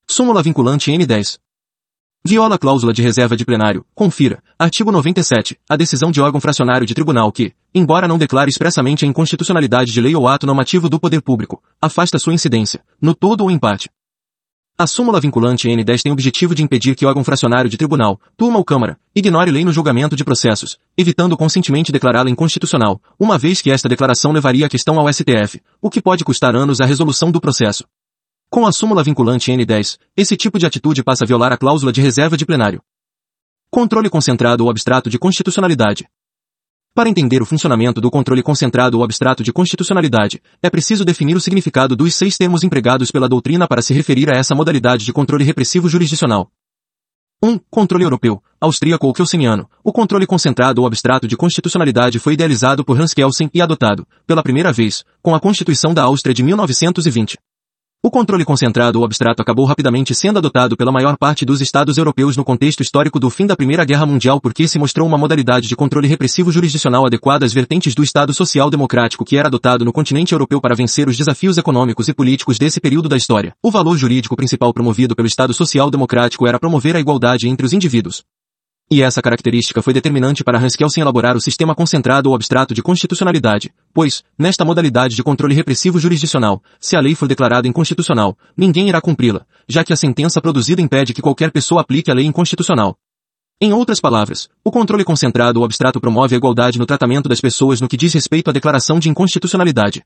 Súmula 0.09 0.41
vinculante 0.41 0.91
N10. 0.91 1.37
Viola 2.25 2.55
a 2.55 2.57
cláusula 2.57 2.91
de 2.91 3.01
reserva 3.01 3.37
de 3.37 3.45
plenário. 3.45 3.85
Confira. 3.95 4.43
Artigo 4.59 4.91
97. 4.91 5.57
A 5.69 5.77
decisão 5.77 6.11
de 6.11 6.19
órgão 6.19 6.41
fracionário 6.41 6.85
de 6.85 6.93
tribunal 6.93 7.31
que, 7.31 7.53
embora 7.73 8.07
não 8.07 8.17
declare 8.17 8.49
expressamente 8.49 9.05
a 9.05 9.07
inconstitucionalidade 9.07 9.93
de 9.93 10.01
lei 10.01 10.15
ou 10.15 10.27
ato 10.27 10.45
normativo 10.45 10.89
do 10.89 10.99
poder 10.99 11.21
público, 11.21 11.61
afasta 11.81 12.19
sua 12.19 12.33
incidência, 12.33 12.81
no 13.01 13.15
todo 13.15 13.41
ou 13.41 13.51
empate. 13.51 13.89
A 14.77 14.85
súmula 14.85 15.19
vinculante 15.19 15.67
N10 15.67 16.03
tem 16.03 16.11
o 16.11 16.13
objetivo 16.13 16.53
de 16.53 16.61
impedir 16.61 16.95
que 16.95 17.05
órgão 17.05 17.23
fracionário 17.23 17.69
de 17.69 17.77
tribunal, 17.77 18.19
turma 18.35 18.59
ou 18.59 18.63
câmara, 18.63 18.99
ignore 19.15 19.49
lei 19.49 19.65
no 19.65 19.71
julgamento 19.71 20.15
de 20.15 20.23
processos, 20.23 20.77
evitando 20.95 21.35
conscientemente 21.35 21.91
declará-la 21.91 22.29
inconstitucional, 22.29 23.01
uma 23.17 23.39
vez 23.39 23.59
que 23.59 23.71
esta 23.71 23.89
declaração 23.89 24.31
levaria 24.31 24.67
a 24.67 24.69
questão 24.69 24.99
ao 24.99 25.11
STF, 25.11 25.61
o 25.81 25.89
que 25.89 26.01
pode 26.01 26.23
custar 26.23 26.55
anos 26.55 26.79
à 26.79 26.85
resolução 26.85 27.31
do 27.31 27.41
processo. 27.41 27.85
Com 28.49 28.65
a 28.65 28.71
súmula 28.71 29.03
vinculante 29.03 29.51
N10, 29.51 29.97
esse 30.15 30.37
tipo 30.37 30.57
de 30.57 30.65
atitude 30.65 31.03
passa 31.03 31.25
a 31.25 31.27
violar 31.27 31.51
a 31.51 31.57
cláusula 31.57 31.91
de 31.91 32.01
reserva 32.01 32.37
de 32.37 32.45
plenário. 32.45 32.81
Controle 33.69 34.09
concentrado 34.09 34.63
ou 34.63 34.69
abstrato 34.69 35.09
de 35.09 35.19
constitucionalidade. 35.19 36.07
Para 36.95 37.09
entender 37.09 37.41
o 37.41 37.45
funcionamento 37.45 37.99
do 37.99 38.09
controle 38.09 38.41
concentrado 38.41 38.97
ou 38.97 39.03
abstrato 39.03 39.43
de 39.43 39.51
constitucionalidade, 39.51 40.41
é 40.63 40.69
preciso 40.69 41.03
definir 41.03 41.35
o 41.35 41.41
significado 41.41 41.93
dos 41.93 42.15
seis 42.15 42.37
termos 42.37 42.63
empregados 42.63 43.11
pela 43.11 43.27
doutrina 43.27 43.67
para 43.67 43.81
se 43.81 43.93
referir 43.93 44.31
a 44.31 44.37
essa 44.37 44.55
modalidade 44.55 45.03
de 45.03 45.11
controle 45.11 45.43
repressivo 45.43 45.89
jurisdicional. 45.89 46.49
1. 47.43 47.49
Um, 47.49 47.59
controle 47.69 48.05
europeu, 48.05 48.41
austríaco 48.61 49.05
ou 49.05 49.13
kelseniano. 49.13 49.69
O 49.83 49.91
controle 49.91 50.25
concentrado 50.25 50.81
ou 50.81 50.87
abstrato 50.87 51.27
de 51.27 51.35
constitucionalidade 51.35 52.17
foi 52.17 52.33
idealizado 52.33 52.83
por 52.85 52.99
Hans 52.99 53.13
Kelsen 53.13 53.49
e 53.53 53.61
adotado, 53.61 54.07
pela 54.25 54.41
primeira 54.41 54.71
vez, 54.71 55.03
com 55.21 55.35
a 55.35 55.39
Constituição 55.39 55.93
da 55.93 56.03
Áustria 56.03 56.33
de 56.33 56.41
1920. 56.43 57.37
O 58.07 58.09
controle 58.09 58.45
concentrado 58.45 58.99
ou 58.99 59.03
abstrato 59.03 59.41
acabou 59.41 59.65
rapidamente 59.65 60.15
sendo 60.15 60.37
adotado 60.37 60.77
pela 60.77 60.93
maior 60.93 61.17
parte 61.17 61.43
dos 61.43 61.59
estados 61.59 61.97
europeus 61.97 62.37
no 62.37 62.45
contexto 62.45 62.81
histórico 62.81 63.19
do 63.19 63.29
fim 63.29 63.45
da 63.45 63.53
Primeira 63.53 63.83
Guerra 63.83 64.05
Mundial 64.05 64.39
porque 64.39 64.65
se 64.65 64.79
mostrou 64.79 65.05
uma 65.05 65.17
modalidade 65.17 65.67
de 65.67 65.75
controle 65.75 66.07
repressivo 66.07 66.49
jurisdicional 66.49 67.05
adequada 67.05 67.45
às 67.45 67.51
vertentes 67.51 67.93
do 67.93 68.01
Estado 68.01 68.33
Social 68.33 68.69
Democrático 68.69 69.25
que 69.25 69.35
era 69.35 69.49
adotado 69.49 69.83
no 69.83 69.91
continente 69.91 70.31
europeu 70.31 70.61
para 70.61 70.73
vencer 70.73 71.09
os 71.09 71.17
desafios 71.17 71.57
econômicos 71.57 72.07
e 72.07 72.13
políticos 72.13 72.57
desse 72.57 72.79
período 72.79 73.09
da 73.09 73.17
história. 73.17 73.53
O 73.61 73.69
valor 73.69 73.97
jurídico 73.97 74.37
principal 74.37 74.73
promovido 74.73 75.13
pelo 75.13 75.27
Estado 75.27 75.53
Social 75.53 75.91
Democrático 75.91 76.47
era 76.47 76.57
promover 76.57 76.95
a 76.95 77.01
igualdade 77.01 77.49
entre 77.49 77.65
os 77.65 77.73
indivíduos. 77.73 78.23
E 78.89 79.01
essa 79.01 79.21
característica 79.21 79.81
foi 79.81 79.93
determinante 79.93 80.45
para 80.45 80.57
Hans 80.57 80.77
Kelsen 80.77 81.01
elaborar 81.01 81.35
o 81.35 81.41
sistema 81.41 81.75
concentrado 81.75 82.29
ou 82.29 82.35
abstrato 82.35 82.73
de 82.73 82.81
constitucionalidade, 82.81 83.69
pois, 83.93 84.23
nesta 84.39 84.63
modalidade 84.63 85.13
de 85.13 85.21
controle 85.21 85.53
repressivo 85.53 85.99
jurisdicional, 85.99 86.63
se 86.79 86.95
a 86.95 87.01
lei 87.01 87.13
for 87.13 87.27
declarada 87.27 87.67
inconstitucional, 87.67 88.37
ninguém 88.55 88.87
irá 88.87 89.01
cumpri-la, 89.01 89.45
já 89.67 89.83
que 89.83 89.91
a 89.91 89.97
sentença 89.97 90.41
produzida 90.41 90.81
impede 90.81 91.13
que 91.13 91.21
qualquer 91.21 91.51
pessoa 91.51 91.81
aplique 91.81 92.09
a 92.09 92.13
lei 92.13 92.25
inconstitucional. 92.25 92.95
Em 93.59 93.73
outras 93.73 93.99
palavras, 93.99 94.47
o 94.63 94.71
controle 94.71 95.03
concentrado 95.03 95.59
ou 95.59 95.65
abstrato 95.65 95.99
promove 95.99 96.35
a 96.35 96.37
igualdade 96.37 96.79
no 96.79 96.85
tratamento 96.85 97.27
das 97.27 97.41
pessoas 97.41 97.81
no 97.81 97.89
que 97.89 97.97
diz 97.97 98.13
respeito 98.13 98.49
à 98.49 98.53
declaração 98.53 98.99
de 98.99 99.09
inconstitucionalidade. 99.09 100.01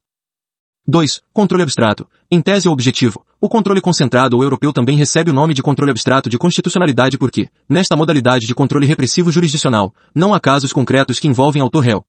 2. 0.88 1.22
Controle 1.32 1.62
abstrato. 1.62 2.08
Em 2.30 2.42
tese 2.42 2.68
ou 2.68 2.74
objetivo, 2.74 3.24
o 3.40 3.48
controle 3.48 3.80
concentrado 3.80 4.36
ou 4.36 4.44
europeu 4.44 4.74
também 4.74 4.98
recebe 4.98 5.30
o 5.30 5.34
nome 5.34 5.54
de 5.54 5.62
controle 5.62 5.92
abstrato 5.92 6.28
de 6.28 6.40
constitucionalidade 6.40 7.20
porque, 7.20 7.50
nesta 7.70 7.96
modalidade 7.96 8.48
de 8.48 8.56
controle 8.56 8.88
repressivo 8.88 9.32
jurisdicional, 9.32 9.94
não 10.14 10.34
há 10.34 10.40
casos 10.40 10.74
concretos 10.74 11.20
que 11.20 11.28
envolvem 11.28 11.62
autor-réu. 11.62 12.04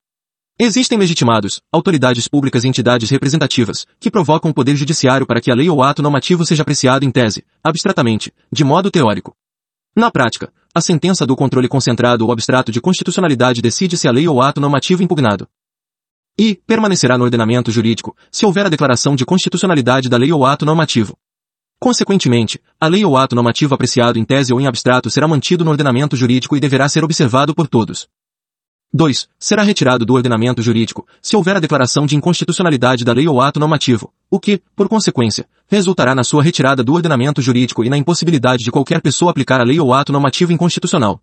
Existem 0.59 0.99
legitimados, 0.99 1.61
autoridades 1.71 2.27
públicas 2.29 2.65
e 2.65 2.69
entidades 2.69 3.11
representativas, 3.11 3.87
que 4.01 4.11
provocam 4.11 4.51
o 4.51 4.55
poder 4.55 4.75
judiciário 4.75 5.27
para 5.27 5.41
que 5.41 5.51
a 5.51 5.55
lei 5.55 5.69
ou 5.69 5.83
ato 5.83 6.03
normativo 6.03 6.45
seja 6.47 6.63
apreciado 6.63 7.05
em 7.05 7.11
tese, 7.11 7.45
abstratamente, 7.63 8.33
de 8.51 8.65
modo 8.65 8.91
teórico. 8.91 9.35
Na 9.95 10.11
prática, 10.11 10.51
a 10.75 10.81
sentença 10.81 11.27
do 11.27 11.37
controle 11.37 11.69
concentrado 11.69 12.25
ou 12.25 12.33
abstrato 12.33 12.73
de 12.73 12.81
constitucionalidade 12.81 13.61
decide 13.61 13.99
se 13.99 14.09
a 14.09 14.13
lei 14.13 14.27
ou 14.27 14.41
ato 14.41 14.61
normativo 14.61 15.03
impugnado 15.03 15.47
e 16.39 16.59
permanecerá 16.67 17.19
no 17.19 17.25
ordenamento 17.25 17.71
jurídico 17.71 18.17
se 18.31 18.47
houver 18.47 18.67
a 18.67 18.69
declaração 18.69 19.15
de 19.15 19.25
constitucionalidade 19.25 20.09
da 20.09 20.17
lei 20.17 20.33
ou 20.33 20.45
ato 20.45 20.65
normativo. 20.65 21.17
Consequentemente, 21.79 22.61
a 22.81 22.87
lei 22.87 23.05
ou 23.05 23.17
ato 23.17 23.35
normativo 23.35 23.75
apreciado 23.75 24.19
em 24.19 24.25
tese 24.25 24.53
ou 24.53 24.61
em 24.61 24.67
abstrato 24.67 25.11
será 25.11 25.27
mantido 25.27 25.65
no 25.65 25.71
ordenamento 25.71 26.17
jurídico 26.17 26.57
e 26.57 26.61
deverá 26.61 26.89
ser 26.89 27.03
observado 27.03 27.55
por 27.55 27.67
todos. 27.67 28.07
2. 28.95 29.27
Será 29.39 29.63
retirado 29.63 30.05
do 30.05 30.13
ordenamento 30.13 30.61
jurídico, 30.61 31.07
se 31.21 31.35
houver 31.35 31.57
a 31.57 31.61
declaração 31.61 32.05
de 32.05 32.15
inconstitucionalidade 32.15 33.05
da 33.05 33.13
lei 33.15 33.27
ou 33.27 33.41
ato 33.41 33.59
normativo, 33.59 34.13
o 34.31 34.39
que, 34.39 34.61
por 34.77 34.87
consequência, 34.87 35.49
resultará 35.67 36.15
na 36.15 36.23
sua 36.23 36.43
retirada 36.43 36.85
do 36.85 36.93
ordenamento 36.93 37.41
jurídico 37.41 37.83
e 37.83 37.89
na 37.89 37.97
impossibilidade 37.97 38.63
de 38.63 38.71
qualquer 38.71 39.01
pessoa 39.01 39.31
aplicar 39.31 39.61
a 39.61 39.65
lei 39.65 39.81
ou 39.81 39.95
ato 39.95 40.13
normativo 40.13 40.53
inconstitucional. 40.53 41.23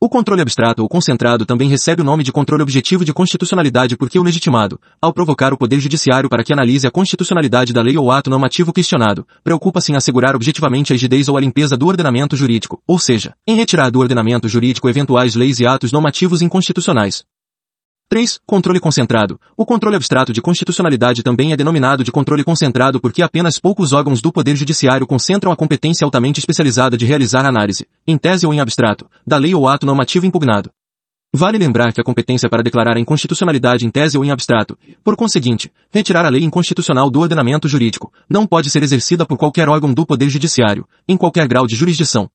O 0.00 0.08
controle 0.08 0.42
abstrato 0.42 0.82
ou 0.82 0.88
concentrado 0.88 1.46
também 1.46 1.68
recebe 1.68 2.02
o 2.02 2.04
nome 2.04 2.24
de 2.24 2.32
controle 2.32 2.62
objetivo 2.62 3.04
de 3.04 3.12
constitucionalidade 3.12 3.96
porque 3.96 4.18
o 4.18 4.22
legitimado, 4.22 4.78
ao 5.00 5.12
provocar 5.12 5.52
o 5.52 5.56
Poder 5.56 5.80
Judiciário 5.80 6.28
para 6.28 6.42
que 6.42 6.52
analise 6.52 6.86
a 6.86 6.90
constitucionalidade 6.90 7.72
da 7.72 7.80
lei 7.80 7.96
ou 7.96 8.10
ato 8.10 8.28
normativo 8.28 8.72
questionado, 8.72 9.26
preocupa-se 9.42 9.92
em 9.92 9.96
assegurar 9.96 10.34
objetivamente 10.34 10.92
a 10.92 10.94
rigidez 10.94 11.28
ou 11.28 11.36
a 11.36 11.40
limpeza 11.40 11.76
do 11.76 11.86
ordenamento 11.86 12.36
jurídico, 12.36 12.82
ou 12.86 12.98
seja, 12.98 13.34
em 13.46 13.56
retirar 13.56 13.90
do 13.90 14.00
ordenamento 14.00 14.48
jurídico 14.48 14.88
eventuais 14.88 15.34
leis 15.34 15.60
e 15.60 15.66
atos 15.66 15.92
normativos 15.92 16.42
inconstitucionais. 16.42 17.24
3. 18.14 18.38
Controle 18.46 18.78
concentrado. 18.78 19.40
O 19.56 19.66
controle 19.66 19.96
abstrato 19.96 20.32
de 20.32 20.40
constitucionalidade 20.40 21.24
também 21.24 21.52
é 21.52 21.56
denominado 21.56 22.04
de 22.04 22.12
controle 22.12 22.44
concentrado 22.44 23.00
porque 23.00 23.20
apenas 23.20 23.58
poucos 23.58 23.92
órgãos 23.92 24.22
do 24.22 24.30
Poder 24.30 24.54
Judiciário 24.54 25.04
concentram 25.04 25.50
a 25.50 25.56
competência 25.56 26.04
altamente 26.04 26.38
especializada 26.38 26.96
de 26.96 27.04
realizar 27.04 27.44
a 27.44 27.48
análise, 27.48 27.88
em 28.06 28.16
tese 28.16 28.46
ou 28.46 28.54
em 28.54 28.60
abstrato, 28.60 29.10
da 29.26 29.36
lei 29.36 29.52
ou 29.52 29.66
ato 29.66 29.84
normativo 29.84 30.26
impugnado. 30.26 30.70
Vale 31.32 31.58
lembrar 31.58 31.92
que 31.92 32.00
a 32.00 32.04
competência 32.04 32.48
para 32.48 32.62
declarar 32.62 32.96
a 32.96 33.00
inconstitucionalidade 33.00 33.84
em 33.84 33.90
tese 33.90 34.16
ou 34.16 34.24
em 34.24 34.30
abstrato, 34.30 34.78
por 35.02 35.16
conseguinte, 35.16 35.72
retirar 35.90 36.24
a 36.24 36.28
lei 36.28 36.44
inconstitucional 36.44 37.10
do 37.10 37.18
ordenamento 37.18 37.66
jurídico, 37.66 38.12
não 38.30 38.46
pode 38.46 38.70
ser 38.70 38.84
exercida 38.84 39.26
por 39.26 39.36
qualquer 39.36 39.68
órgão 39.68 39.92
do 39.92 40.06
Poder 40.06 40.28
Judiciário, 40.28 40.86
em 41.08 41.16
qualquer 41.16 41.48
grau 41.48 41.66
de 41.66 41.74
jurisdição. 41.74 42.30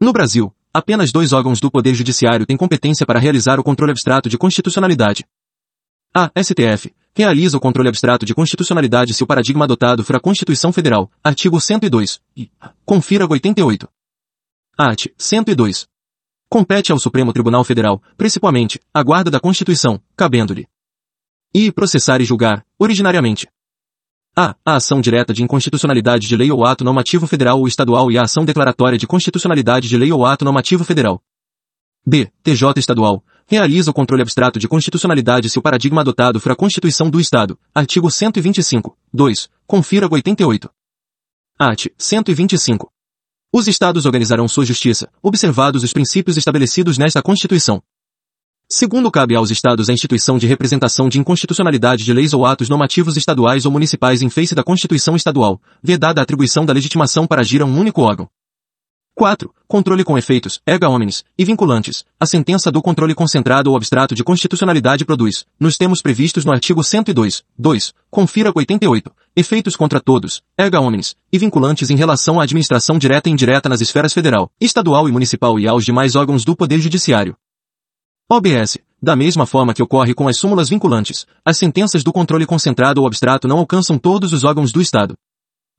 No 0.00 0.12
Brasil, 0.12 0.52
Apenas 0.72 1.10
dois 1.10 1.32
órgãos 1.32 1.60
do 1.60 1.70
Poder 1.70 1.94
Judiciário 1.94 2.44
têm 2.44 2.56
competência 2.56 3.06
para 3.06 3.18
realizar 3.18 3.58
o 3.58 3.64
controle 3.64 3.92
abstrato 3.92 4.28
de 4.28 4.36
constitucionalidade. 4.36 5.24
A. 6.14 6.30
STF. 6.42 6.94
Realiza 7.14 7.56
o 7.56 7.60
controle 7.60 7.88
abstrato 7.88 8.24
de 8.24 8.34
constitucionalidade 8.34 9.14
se 9.14 9.24
o 9.24 9.26
paradigma 9.26 9.64
adotado 9.64 10.04
for 10.04 10.16
a 10.16 10.20
Constituição 10.20 10.72
Federal, 10.72 11.10
artigo 11.22 11.60
102. 11.60 12.20
E. 12.36 12.50
Confira 12.84 13.26
88. 13.28 13.88
Art. 14.76 15.06
102. 15.16 15.88
Compete 16.48 16.92
ao 16.92 16.98
Supremo 16.98 17.32
Tribunal 17.32 17.64
Federal, 17.64 18.02
principalmente, 18.16 18.80
a 18.92 19.02
guarda 19.02 19.30
da 19.30 19.40
Constituição, 19.40 20.00
cabendo-lhe. 20.16 20.66
E 21.52 21.72
processar 21.72 22.20
e 22.20 22.24
julgar, 22.24 22.64
originariamente, 22.78 23.48
a. 24.38 24.54
A 24.64 24.76
ação 24.76 25.00
direta 25.00 25.34
de 25.34 25.42
inconstitucionalidade 25.42 26.28
de 26.28 26.36
lei 26.36 26.52
ou 26.52 26.64
ato 26.64 26.84
normativo 26.84 27.26
federal 27.26 27.58
ou 27.58 27.66
estadual 27.66 28.08
e 28.08 28.16
a 28.16 28.22
ação 28.22 28.44
declaratória 28.44 28.96
de 28.96 29.04
constitucionalidade 29.04 29.88
de 29.88 29.96
lei 29.96 30.12
ou 30.12 30.24
ato 30.24 30.44
normativo 30.44 30.84
federal. 30.84 31.20
B. 32.06 32.30
TJ 32.44 32.78
estadual. 32.78 33.24
Realiza 33.48 33.90
o 33.90 33.94
controle 33.94 34.22
abstrato 34.22 34.60
de 34.60 34.68
constitucionalidade 34.68 35.50
se 35.50 35.58
o 35.58 35.62
paradigma 35.62 36.02
adotado 36.02 36.38
for 36.38 36.52
a 36.52 36.56
Constituição 36.56 37.10
do 37.10 37.18
Estado. 37.18 37.58
Artigo 37.74 38.08
125. 38.10 38.96
2. 39.12 39.50
Confira 39.66 40.06
88. 40.08 40.70
Art. 41.58 41.86
125. 41.98 42.92
Os 43.52 43.66
Estados 43.66 44.06
organizarão 44.06 44.46
sua 44.46 44.64
justiça, 44.64 45.10
observados 45.20 45.82
os 45.82 45.92
princípios 45.92 46.36
estabelecidos 46.36 46.96
nesta 46.96 47.20
Constituição. 47.22 47.82
Segundo 48.70 49.10
cabe 49.10 49.34
aos 49.34 49.50
Estados 49.50 49.88
a 49.88 49.94
instituição 49.94 50.36
de 50.36 50.46
representação 50.46 51.08
de 51.08 51.18
inconstitucionalidade 51.18 52.04
de 52.04 52.12
leis 52.12 52.34
ou 52.34 52.44
atos 52.44 52.68
normativos 52.68 53.16
estaduais 53.16 53.64
ou 53.64 53.72
municipais 53.72 54.20
em 54.20 54.28
face 54.28 54.54
da 54.54 54.62
Constituição 54.62 55.16
Estadual, 55.16 55.58
vedada 55.82 56.20
a 56.20 56.22
atribuição 56.22 56.66
da 56.66 56.74
legitimação 56.74 57.26
para 57.26 57.40
agir 57.40 57.62
a 57.62 57.64
um 57.64 57.80
único 57.80 58.02
órgão. 58.02 58.28
4. 59.14 59.50
Controle 59.66 60.04
com 60.04 60.18
efeitos, 60.18 60.60
erga 60.66 60.86
omnes, 60.86 61.24
e 61.38 61.46
vinculantes. 61.46 62.04
A 62.20 62.26
sentença 62.26 62.70
do 62.70 62.82
controle 62.82 63.14
concentrado 63.14 63.70
ou 63.70 63.76
abstrato 63.76 64.14
de 64.14 64.22
constitucionalidade 64.22 65.06
produz, 65.06 65.46
nos 65.58 65.78
termos 65.78 66.02
previstos 66.02 66.44
no 66.44 66.52
artigo 66.52 66.84
102, 66.84 67.42
2, 67.58 67.94
confira 68.10 68.52
88, 68.54 69.10
efeitos 69.34 69.76
contra 69.76 69.98
todos, 69.98 70.42
erga 70.58 70.78
omnes, 70.78 71.16
e 71.32 71.38
vinculantes 71.38 71.88
em 71.88 71.96
relação 71.96 72.38
à 72.38 72.42
administração 72.42 72.98
direta 72.98 73.30
e 73.30 73.32
indireta 73.32 73.66
nas 73.66 73.80
esferas 73.80 74.12
federal, 74.12 74.52
estadual 74.60 75.08
e 75.08 75.12
municipal 75.12 75.58
e 75.58 75.66
aos 75.66 75.86
demais 75.86 76.14
órgãos 76.14 76.44
do 76.44 76.54
Poder 76.54 76.78
Judiciário. 76.78 77.34
OBS. 78.30 78.76
Da 79.00 79.16
mesma 79.16 79.46
forma 79.46 79.72
que 79.72 79.82
ocorre 79.82 80.12
com 80.12 80.28
as 80.28 80.38
súmulas 80.38 80.68
vinculantes, 80.68 81.26
as 81.42 81.56
sentenças 81.56 82.04
do 82.04 82.12
controle 82.12 82.44
concentrado 82.44 83.00
ou 83.00 83.06
abstrato 83.06 83.48
não 83.48 83.56
alcançam 83.56 83.96
todos 83.96 84.34
os 84.34 84.44
órgãos 84.44 84.70
do 84.70 84.82
Estado. 84.82 85.16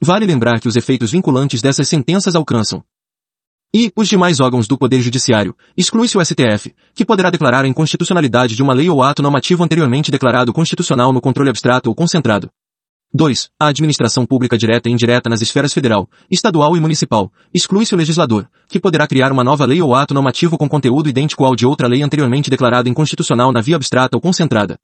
Vale 0.02 0.26
lembrar 0.26 0.60
que 0.60 0.68
os 0.68 0.76
efeitos 0.76 1.12
vinculantes 1.12 1.62
dessas 1.62 1.88
sentenças 1.88 2.36
alcançam 2.36 2.84
e 3.74 3.92
os 3.96 4.08
demais 4.08 4.40
órgãos 4.40 4.68
do 4.68 4.78
Poder 4.78 5.00
Judiciário, 5.00 5.56
exclui-se 5.78 6.18
o 6.18 6.26
STF, 6.26 6.74
que 6.94 7.06
poderá 7.06 7.30
declarar 7.30 7.66
a 7.66 7.68
inconstitucionalidade 7.68 8.56
de 8.56 8.64
uma 8.64 8.74
lei 8.74 8.90
ou 8.90 9.04
ato 9.04 9.22
normativo 9.22 9.64
anteriormente 9.64 10.10
declarado 10.10 10.52
constitucional 10.52 11.14
no 11.14 11.22
controle 11.22 11.50
abstrato 11.50 11.88
ou 11.88 11.96
concentrado. 11.96 12.50
2. 13.12 13.50
A 13.60 13.68
administração 13.68 14.24
pública 14.24 14.56
direta 14.56 14.88
e 14.88 14.92
indireta 14.92 15.30
nas 15.30 15.42
esferas 15.42 15.74
federal, 15.74 16.08
estadual 16.30 16.78
e 16.78 16.80
municipal. 16.80 17.32
Exclui-se 17.52 17.96
o 17.96 17.98
legislador, 17.98 18.48
que 18.68 18.80
poderá 18.80 19.08
criar 19.08 19.32
uma 19.32 19.44
nova 19.44 19.66
lei 19.66 19.82
ou 19.82 19.96
ato 19.96 20.14
normativo 20.14 20.60
com 20.60 20.70
conteúdo 20.70 21.10
idêntico 21.10 21.44
ao 21.44 21.56
de 21.56 21.66
outra 21.66 21.88
lei 21.88 22.04
anteriormente 22.04 22.52
declarada 22.52 22.88
inconstitucional 22.88 23.52
na 23.52 23.62
via 23.62 23.76
abstrata 23.76 24.16
ou 24.16 24.22
concentrada. 24.22 24.78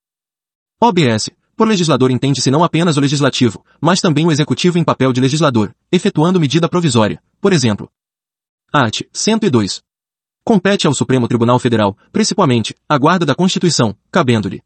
OBS. 0.82 1.30
Por 1.56 1.68
legislador 1.68 2.10
entende-se 2.10 2.50
não 2.50 2.64
apenas 2.64 2.98
o 2.98 3.00
legislativo, 3.00 3.64
mas 3.80 4.02
também 4.02 4.26
o 4.26 4.32
executivo 4.32 4.80
em 4.80 4.84
papel 4.84 5.14
de 5.14 5.22
legislador, 5.22 5.74
efetuando 5.92 6.40
medida 6.40 6.68
provisória. 6.68 7.22
Por 7.40 7.54
exemplo. 7.54 7.90
Art. 8.74 9.04
102. 9.14 9.84
Compete 10.44 10.88
ao 10.88 10.94
Supremo 10.96 11.28
Tribunal 11.28 11.60
Federal, 11.60 11.96
principalmente, 12.12 12.76
a 12.90 12.98
guarda 12.98 13.26
da 13.26 13.36
Constituição, 13.36 13.96
cabendo-lhe 14.12 14.62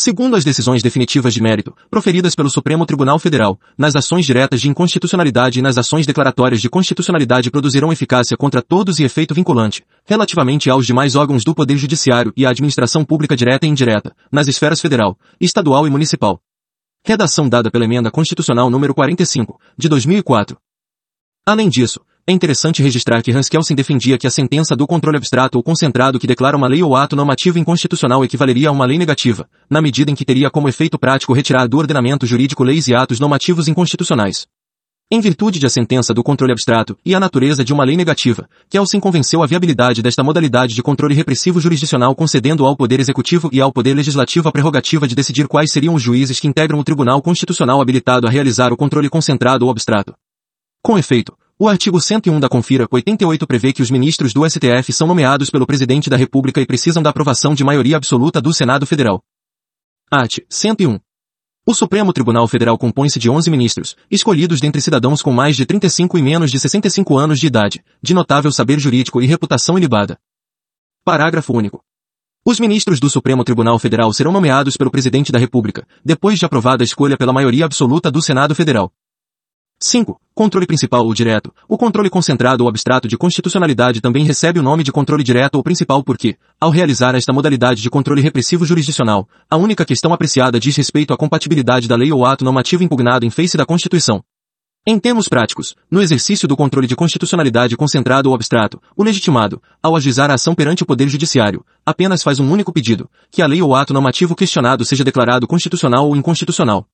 Segundo 0.00 0.36
as 0.36 0.44
decisões 0.44 0.80
definitivas 0.80 1.34
de 1.34 1.42
mérito, 1.42 1.74
proferidas 1.90 2.36
pelo 2.36 2.48
Supremo 2.48 2.86
Tribunal 2.86 3.18
Federal, 3.18 3.58
nas 3.76 3.96
ações 3.96 4.24
diretas 4.24 4.60
de 4.60 4.68
inconstitucionalidade 4.68 5.58
e 5.58 5.62
nas 5.62 5.76
ações 5.76 6.06
declaratórias 6.06 6.60
de 6.60 6.70
constitucionalidade 6.70 7.50
produzirão 7.50 7.92
eficácia 7.92 8.36
contra 8.36 8.62
todos 8.62 9.00
e 9.00 9.02
efeito 9.02 9.34
vinculante, 9.34 9.84
relativamente 10.06 10.70
aos 10.70 10.86
demais 10.86 11.16
órgãos 11.16 11.42
do 11.42 11.52
Poder 11.52 11.76
Judiciário 11.76 12.32
e 12.36 12.46
à 12.46 12.50
administração 12.50 13.04
pública 13.04 13.34
direta 13.34 13.66
e 13.66 13.68
indireta, 13.68 14.14
nas 14.30 14.46
esferas 14.46 14.80
federal, 14.80 15.18
estadual 15.40 15.84
e 15.84 15.90
municipal. 15.90 16.40
Redação 17.04 17.48
dada 17.48 17.68
pela 17.68 17.84
Emenda 17.84 18.08
Constitucional 18.08 18.70
número 18.70 18.94
45, 18.94 19.58
de 19.76 19.88
2004. 19.88 20.56
Além 21.44 21.68
disso, 21.68 22.00
é 22.28 22.32
interessante 22.32 22.82
registrar 22.82 23.22
que 23.22 23.32
Hans 23.32 23.48
Kelsen 23.48 23.74
defendia 23.74 24.18
que 24.18 24.26
a 24.26 24.30
sentença 24.30 24.76
do 24.76 24.86
controle 24.86 25.16
abstrato 25.16 25.56
ou 25.56 25.64
concentrado 25.64 26.18
que 26.18 26.26
declara 26.26 26.58
uma 26.58 26.68
lei 26.68 26.82
ou 26.82 26.94
ato 26.94 27.16
normativo 27.16 27.58
inconstitucional 27.58 28.22
equivaleria 28.22 28.68
a 28.68 28.72
uma 28.72 28.84
lei 28.84 28.98
negativa, 28.98 29.48
na 29.70 29.80
medida 29.80 30.10
em 30.10 30.14
que 30.14 30.26
teria 30.26 30.50
como 30.50 30.68
efeito 30.68 30.98
prático 30.98 31.32
retirar 31.32 31.66
do 31.66 31.78
ordenamento 31.78 32.26
jurídico 32.26 32.62
leis 32.62 32.86
e 32.86 32.94
atos 32.94 33.18
normativos 33.18 33.66
inconstitucionais. 33.66 34.46
Em 35.10 35.22
virtude 35.22 35.58
de 35.58 35.64
a 35.64 35.70
sentença 35.70 36.12
do 36.12 36.22
controle 36.22 36.52
abstrato 36.52 36.98
e 37.02 37.14
a 37.14 37.20
natureza 37.20 37.64
de 37.64 37.72
uma 37.72 37.82
lei 37.82 37.96
negativa, 37.96 38.46
Kelsen 38.68 39.00
convenceu 39.00 39.42
a 39.42 39.46
viabilidade 39.46 40.02
desta 40.02 40.22
modalidade 40.22 40.74
de 40.74 40.82
controle 40.82 41.14
repressivo 41.14 41.58
jurisdicional 41.58 42.14
concedendo 42.14 42.66
ao 42.66 42.76
Poder 42.76 43.00
Executivo 43.00 43.48
e 43.50 43.58
ao 43.58 43.72
Poder 43.72 43.94
Legislativo 43.94 44.50
a 44.50 44.52
prerrogativa 44.52 45.08
de 45.08 45.14
decidir 45.14 45.48
quais 45.48 45.72
seriam 45.72 45.94
os 45.94 46.02
juízes 46.02 46.38
que 46.38 46.46
integram 46.46 46.78
o 46.78 46.84
Tribunal 46.84 47.22
Constitucional 47.22 47.80
habilitado 47.80 48.26
a 48.26 48.30
realizar 48.30 48.70
o 48.70 48.76
controle 48.76 49.08
concentrado 49.08 49.64
ou 49.64 49.70
abstrato. 49.70 50.14
Com 50.82 50.98
efeito, 50.98 51.34
o 51.60 51.68
artigo 51.68 52.00
101 52.00 52.38
da 52.38 52.48
Confira 52.48 52.86
88 52.88 53.44
prevê 53.44 53.72
que 53.72 53.82
os 53.82 53.90
ministros 53.90 54.32
do 54.32 54.48
STF 54.48 54.92
são 54.92 55.08
nomeados 55.08 55.50
pelo 55.50 55.66
Presidente 55.66 56.08
da 56.08 56.16
República 56.16 56.60
e 56.60 56.66
precisam 56.66 57.02
da 57.02 57.10
aprovação 57.10 57.52
de 57.52 57.64
maioria 57.64 57.96
absoluta 57.96 58.40
do 58.40 58.54
Senado 58.54 58.86
Federal. 58.86 59.20
Art. 60.08 60.38
101. 60.48 61.00
O 61.66 61.74
Supremo 61.74 62.12
Tribunal 62.12 62.46
Federal 62.46 62.78
compõe-se 62.78 63.18
de 63.18 63.28
11 63.28 63.50
ministros, 63.50 63.96
escolhidos 64.08 64.60
dentre 64.60 64.80
cidadãos 64.80 65.20
com 65.20 65.32
mais 65.32 65.56
de 65.56 65.66
35 65.66 66.16
e 66.16 66.22
menos 66.22 66.52
de 66.52 66.60
65 66.60 67.18
anos 67.18 67.40
de 67.40 67.48
idade, 67.48 67.84
de 68.00 68.14
notável 68.14 68.52
saber 68.52 68.78
jurídico 68.78 69.20
e 69.20 69.26
reputação 69.26 69.76
ilibada. 69.76 70.16
Parágrafo 71.04 71.52
único. 71.52 71.82
Os 72.46 72.60
ministros 72.60 73.00
do 73.00 73.10
Supremo 73.10 73.42
Tribunal 73.42 73.80
Federal 73.80 74.12
serão 74.12 74.30
nomeados 74.30 74.76
pelo 74.76 74.92
Presidente 74.92 75.32
da 75.32 75.40
República, 75.40 75.84
depois 76.04 76.38
de 76.38 76.46
aprovada 76.46 76.84
a 76.84 76.86
escolha 76.86 77.16
pela 77.16 77.32
maioria 77.32 77.64
absoluta 77.64 78.12
do 78.12 78.22
Senado 78.22 78.54
Federal. 78.54 78.92
5. 79.80 80.20
Controle 80.34 80.66
principal 80.66 81.06
ou 81.06 81.14
direto. 81.14 81.54
O 81.68 81.78
controle 81.78 82.10
concentrado 82.10 82.64
ou 82.64 82.68
abstrato 82.68 83.06
de 83.06 83.16
constitucionalidade 83.16 84.00
também 84.00 84.24
recebe 84.24 84.58
o 84.58 84.62
nome 84.62 84.82
de 84.82 84.90
controle 84.90 85.22
direto 85.22 85.54
ou 85.54 85.62
principal 85.62 86.02
porque, 86.02 86.36
ao 86.60 86.70
realizar 86.70 87.14
esta 87.14 87.32
modalidade 87.32 87.80
de 87.80 87.88
controle 87.88 88.20
repressivo 88.20 88.64
jurisdicional, 88.64 89.28
a 89.48 89.56
única 89.56 89.84
questão 89.84 90.12
apreciada 90.12 90.58
diz 90.58 90.76
respeito 90.76 91.14
à 91.14 91.16
compatibilidade 91.16 91.86
da 91.86 91.94
lei 91.94 92.12
ou 92.12 92.26
ato 92.26 92.44
normativo 92.44 92.82
impugnado 92.82 93.24
em 93.24 93.30
face 93.30 93.56
da 93.56 93.64
Constituição. 93.64 94.20
Em 94.84 94.98
termos 94.98 95.28
práticos, 95.28 95.76
no 95.88 96.02
exercício 96.02 96.48
do 96.48 96.56
controle 96.56 96.88
de 96.88 96.96
constitucionalidade 96.96 97.76
concentrado 97.76 98.30
ou 98.30 98.34
abstrato, 98.34 98.80
o 98.96 99.04
legitimado, 99.04 99.62
ao 99.80 99.94
ajuizar 99.94 100.28
a 100.28 100.34
ação 100.34 100.56
perante 100.56 100.82
o 100.82 100.86
Poder 100.86 101.08
Judiciário, 101.08 101.64
apenas 101.86 102.22
faz 102.22 102.40
um 102.40 102.50
único 102.50 102.72
pedido, 102.72 103.08
que 103.30 103.42
a 103.42 103.46
lei 103.46 103.62
ou 103.62 103.76
ato 103.76 103.92
normativo 103.92 104.34
questionado 104.34 104.84
seja 104.84 105.04
declarado 105.04 105.46
constitucional 105.46 106.08
ou 106.08 106.16
inconstitucional. 106.16 106.86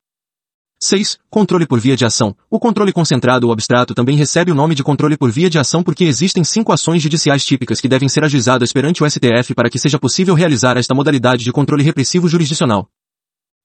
6. 0.85 1.19
Controle 1.31 1.67
por 1.67 1.81
via 1.81 1.97
de 1.97 2.05
ação. 2.05 2.37
O 2.51 2.61
controle 2.61 2.93
concentrado 2.93 3.47
ou 3.47 3.53
abstrato 3.53 3.95
também 3.95 4.17
recebe 4.17 4.53
o 4.53 4.55
nome 4.55 4.75
de 4.75 4.85
controle 4.85 5.17
por 5.17 5.31
via 5.31 5.49
de 5.49 5.59
ação 5.59 5.83
porque 5.83 6.05
existem 6.05 6.45
cinco 6.45 6.73
ações 6.73 7.01
judiciais 7.01 7.43
típicas 7.43 7.81
que 7.81 7.89
devem 7.89 8.07
ser 8.07 8.23
ajuizadas 8.23 8.71
perante 8.71 9.03
o 9.03 9.11
STF 9.11 9.55
para 9.55 9.71
que 9.71 9.79
seja 9.79 9.99
possível 9.99 10.35
realizar 10.35 10.77
esta 10.77 10.95
modalidade 10.95 11.43
de 11.43 11.51
controle 11.53 11.83
repressivo 11.83 12.29
jurisdicional. 12.29 12.87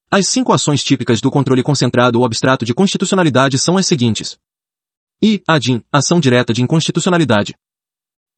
As 0.10 0.30
cinco 0.30 0.54
ações 0.54 0.82
típicas 0.82 1.20
do 1.20 1.30
controle 1.30 1.62
concentrado 1.62 2.20
ou 2.20 2.26
abstrato 2.26 2.64
de 2.64 2.74
constitucionalidade 2.74 3.60
são 3.60 3.78
as 3.78 3.86
seguintes. 3.86 4.40
I. 5.22 5.44
ADIM, 5.46 5.84
ação 5.92 6.22
direta 6.22 6.54
de 6.54 6.62
inconstitucionalidade. 6.62 7.54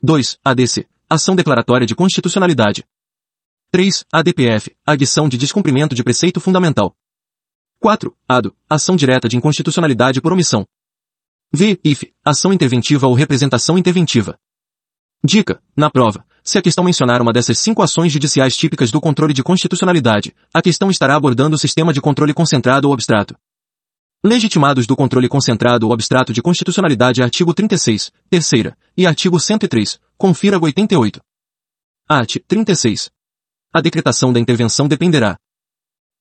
2. 0.01 0.39
ADC, 0.43 0.87
ação 1.07 1.35
declaratória 1.35 1.85
de 1.85 1.93
constitucionalidade. 1.93 2.83
3. 3.69 4.05
ADPF, 4.11 4.75
adição 4.83 5.29
de 5.29 5.37
descumprimento 5.37 5.93
de 5.93 6.03
preceito 6.03 6.41
fundamental. 6.41 6.95
4. 7.81 8.15
ADO, 8.29 8.55
ação 8.69 8.95
direta 8.95 9.27
de 9.27 9.35
inconstitucionalidade 9.35 10.21
por 10.21 10.31
omissão. 10.31 10.67
V. 11.51 11.79
IF, 11.83 12.13
ação 12.23 12.53
interventiva 12.53 13.07
ou 13.07 13.15
representação 13.15 13.75
interventiva. 13.75 14.37
Dica, 15.23 15.59
na 15.75 15.89
prova, 15.89 16.23
se 16.43 16.59
a 16.59 16.61
questão 16.61 16.83
mencionar 16.83 17.23
uma 17.23 17.33
dessas 17.33 17.57
cinco 17.57 17.81
ações 17.81 18.11
judiciais 18.11 18.55
típicas 18.55 18.91
do 18.91 19.01
controle 19.01 19.33
de 19.33 19.41
constitucionalidade, 19.41 20.31
a 20.53 20.61
questão 20.61 20.91
estará 20.91 21.15
abordando 21.15 21.55
o 21.55 21.57
sistema 21.57 21.91
de 21.91 21.99
controle 21.99 22.35
concentrado 22.35 22.87
ou 22.87 22.93
abstrato. 22.93 23.35
Legitimados 24.23 24.85
do 24.85 24.95
controle 24.95 25.27
concentrado 25.27 25.87
ou 25.87 25.93
abstrato 25.93 26.31
de 26.31 26.41
constitucionalidade 26.43 27.23
artigo 27.23 27.51
36, 27.51 28.11
terceira, 28.29 28.77
e 28.95 29.07
artigo 29.07 29.39
103, 29.39 29.99
confira 30.19 30.59
88. 30.61 31.19
Art. 32.07 32.35
36. 32.47 33.09
A 33.73 33.81
decretação 33.81 34.31
da 34.31 34.39
intervenção 34.39 34.87
dependerá. 34.87 35.35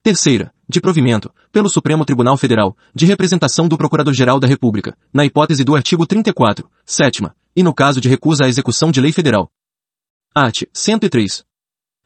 Terceira, 0.02 0.50
de 0.70 0.80
provimento, 0.80 1.30
pelo 1.52 1.68
Supremo 1.68 2.04
Tribunal 2.04 2.36
Federal, 2.36 2.76
de 2.94 3.04
representação 3.04 3.68
do 3.68 3.76
Procurador-Geral 3.76 4.40
da 4.40 4.46
República, 4.46 4.96
na 5.12 5.24
hipótese 5.26 5.64
do 5.64 5.74
artigo 5.74 6.06
34, 6.06 6.70
sétima, 6.86 7.34
e 7.54 7.62
no 7.62 7.74
caso 7.74 8.00
de 8.00 8.08
recusa 8.08 8.44
à 8.44 8.48
execução 8.48 8.90
de 8.90 9.00
lei 9.00 9.12
federal. 9.12 9.50
Art. 10.34 10.62
103. 10.72 11.44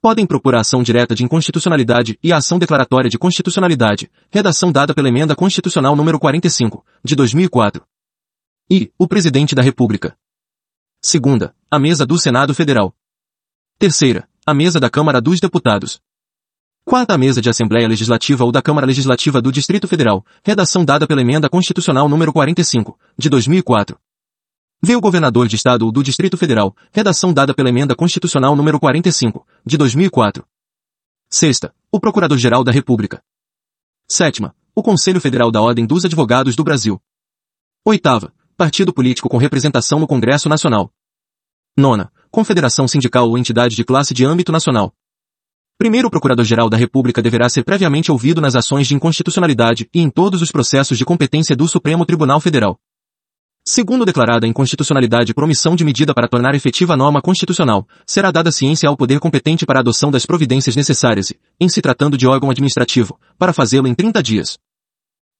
Podem 0.00 0.26
propor 0.26 0.54
a 0.54 0.60
ação 0.60 0.82
direta 0.82 1.14
de 1.14 1.22
inconstitucionalidade 1.22 2.18
e 2.22 2.32
a 2.32 2.38
ação 2.38 2.58
declaratória 2.58 3.08
de 3.08 3.18
constitucionalidade, 3.18 4.10
redação 4.30 4.72
dada 4.72 4.94
pela 4.94 5.08
Emenda 5.08 5.36
Constitucional 5.36 5.94
número 5.94 6.18
45, 6.18 6.84
de 7.04 7.14
2004. 7.14 7.84
E, 8.70 8.90
o 8.98 9.06
Presidente 9.06 9.54
da 9.54 9.62
República. 9.62 10.16
Segunda, 11.00 11.54
a 11.70 11.78
mesa 11.78 12.06
do 12.06 12.18
Senado 12.18 12.54
Federal. 12.54 12.94
Terceira, 13.78 14.26
a 14.46 14.54
mesa 14.54 14.80
da 14.80 14.88
Câmara 14.88 15.20
dos 15.20 15.38
Deputados. 15.38 16.00
Quarta, 16.86 17.16
mesa 17.16 17.40
de 17.40 17.48
Assembleia 17.48 17.88
Legislativa 17.88 18.44
ou 18.44 18.52
da 18.52 18.60
Câmara 18.60 18.86
Legislativa 18.86 19.40
do 19.40 19.50
Distrito 19.50 19.88
Federal, 19.88 20.22
redação 20.44 20.84
dada 20.84 21.06
pela 21.06 21.22
Emenda 21.22 21.48
Constitucional 21.48 22.10
número 22.10 22.30
45, 22.30 22.98
de 23.16 23.30
2004. 23.30 23.98
Vê 24.82 24.94
o 24.94 25.00
governador 25.00 25.48
de 25.48 25.56
estado 25.56 25.86
ou 25.86 25.90
do 25.90 26.02
Distrito 26.02 26.36
Federal, 26.36 26.76
redação 26.92 27.32
dada 27.32 27.54
pela 27.54 27.70
emenda 27.70 27.96
constitucional 27.96 28.54
número 28.54 28.78
45, 28.78 29.46
de 29.64 29.78
2004. 29.78 30.46
Sexta, 31.30 31.74
o 31.90 31.98
Procurador-Geral 31.98 32.62
da 32.62 32.70
República. 32.70 33.24
Sétima, 34.06 34.54
o 34.74 34.82
Conselho 34.82 35.22
Federal 35.22 35.50
da 35.50 35.62
Ordem 35.62 35.86
dos 35.86 36.04
Advogados 36.04 36.54
do 36.54 36.62
Brasil. 36.62 37.00
Oitava, 37.82 38.30
partido 38.58 38.92
político 38.92 39.30
com 39.30 39.38
representação 39.38 39.98
no 39.98 40.06
Congresso 40.06 40.50
Nacional. 40.50 40.92
Nona, 41.74 42.12
confederação 42.30 42.86
sindical 42.86 43.26
ou 43.26 43.38
entidade 43.38 43.74
de 43.74 43.84
classe 43.84 44.12
de 44.12 44.26
âmbito 44.26 44.52
nacional. 44.52 44.94
Primeiro, 45.76 46.06
o 46.06 46.10
Procurador-Geral 46.10 46.70
da 46.70 46.76
República 46.76 47.20
deverá 47.20 47.48
ser 47.48 47.64
previamente 47.64 48.12
ouvido 48.12 48.40
nas 48.40 48.54
ações 48.54 48.86
de 48.86 48.94
inconstitucionalidade 48.94 49.88
e 49.92 50.00
em 50.00 50.08
todos 50.08 50.40
os 50.40 50.52
processos 50.52 50.96
de 50.96 51.04
competência 51.04 51.56
do 51.56 51.66
Supremo 51.66 52.06
Tribunal 52.06 52.40
Federal. 52.40 52.78
Segundo 53.66 54.04
declarada 54.04 54.46
a 54.46 54.48
inconstitucionalidade 54.48 55.32
por 55.34 55.42
omissão 55.42 55.74
de 55.74 55.84
medida 55.84 56.14
para 56.14 56.28
tornar 56.28 56.54
efetiva 56.54 56.92
a 56.92 56.96
norma 56.96 57.20
constitucional, 57.20 57.88
será 58.06 58.30
dada 58.30 58.52
ciência 58.52 58.88
ao 58.88 58.96
poder 58.96 59.18
competente 59.18 59.66
para 59.66 59.78
a 59.78 59.80
adoção 59.80 60.10
das 60.10 60.26
providências 60.26 60.76
necessárias 60.76 61.30
e, 61.30 61.38
em 61.58 61.68
se 61.68 61.80
tratando 61.80 62.16
de 62.16 62.26
órgão 62.26 62.50
administrativo, 62.50 63.18
para 63.38 63.54
fazê-lo 63.54 63.88
em 63.88 63.94
30 63.94 64.22
dias. 64.22 64.58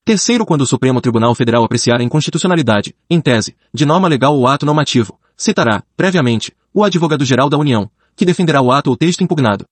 Terceiro, 0.05 0.45
quando 0.45 0.63
o 0.63 0.67
Supremo 0.67 1.01
Tribunal 1.01 1.35
Federal 1.35 1.63
apreciar 1.65 2.01
a 2.01 2.05
inconstitucionalidade, 2.05 2.95
em 3.09 3.21
tese, 3.21 3.55
de 3.73 3.85
norma 3.85 4.09
legal 4.09 4.37
ou 4.37 4.49
ato 4.49 4.67
normativo, 4.67 5.19
citará, 5.37 5.85
previamente, 5.97 6.53
o 6.73 6.83
advogado-geral 6.83 7.49
da 7.49 7.59
União, 7.59 7.91
que 8.17 8.25
defenderá 8.25 8.61
o 8.61 8.73
ato 8.73 8.91
ou 8.91 8.97
texto 8.97 9.23
impugnado. 9.23 9.65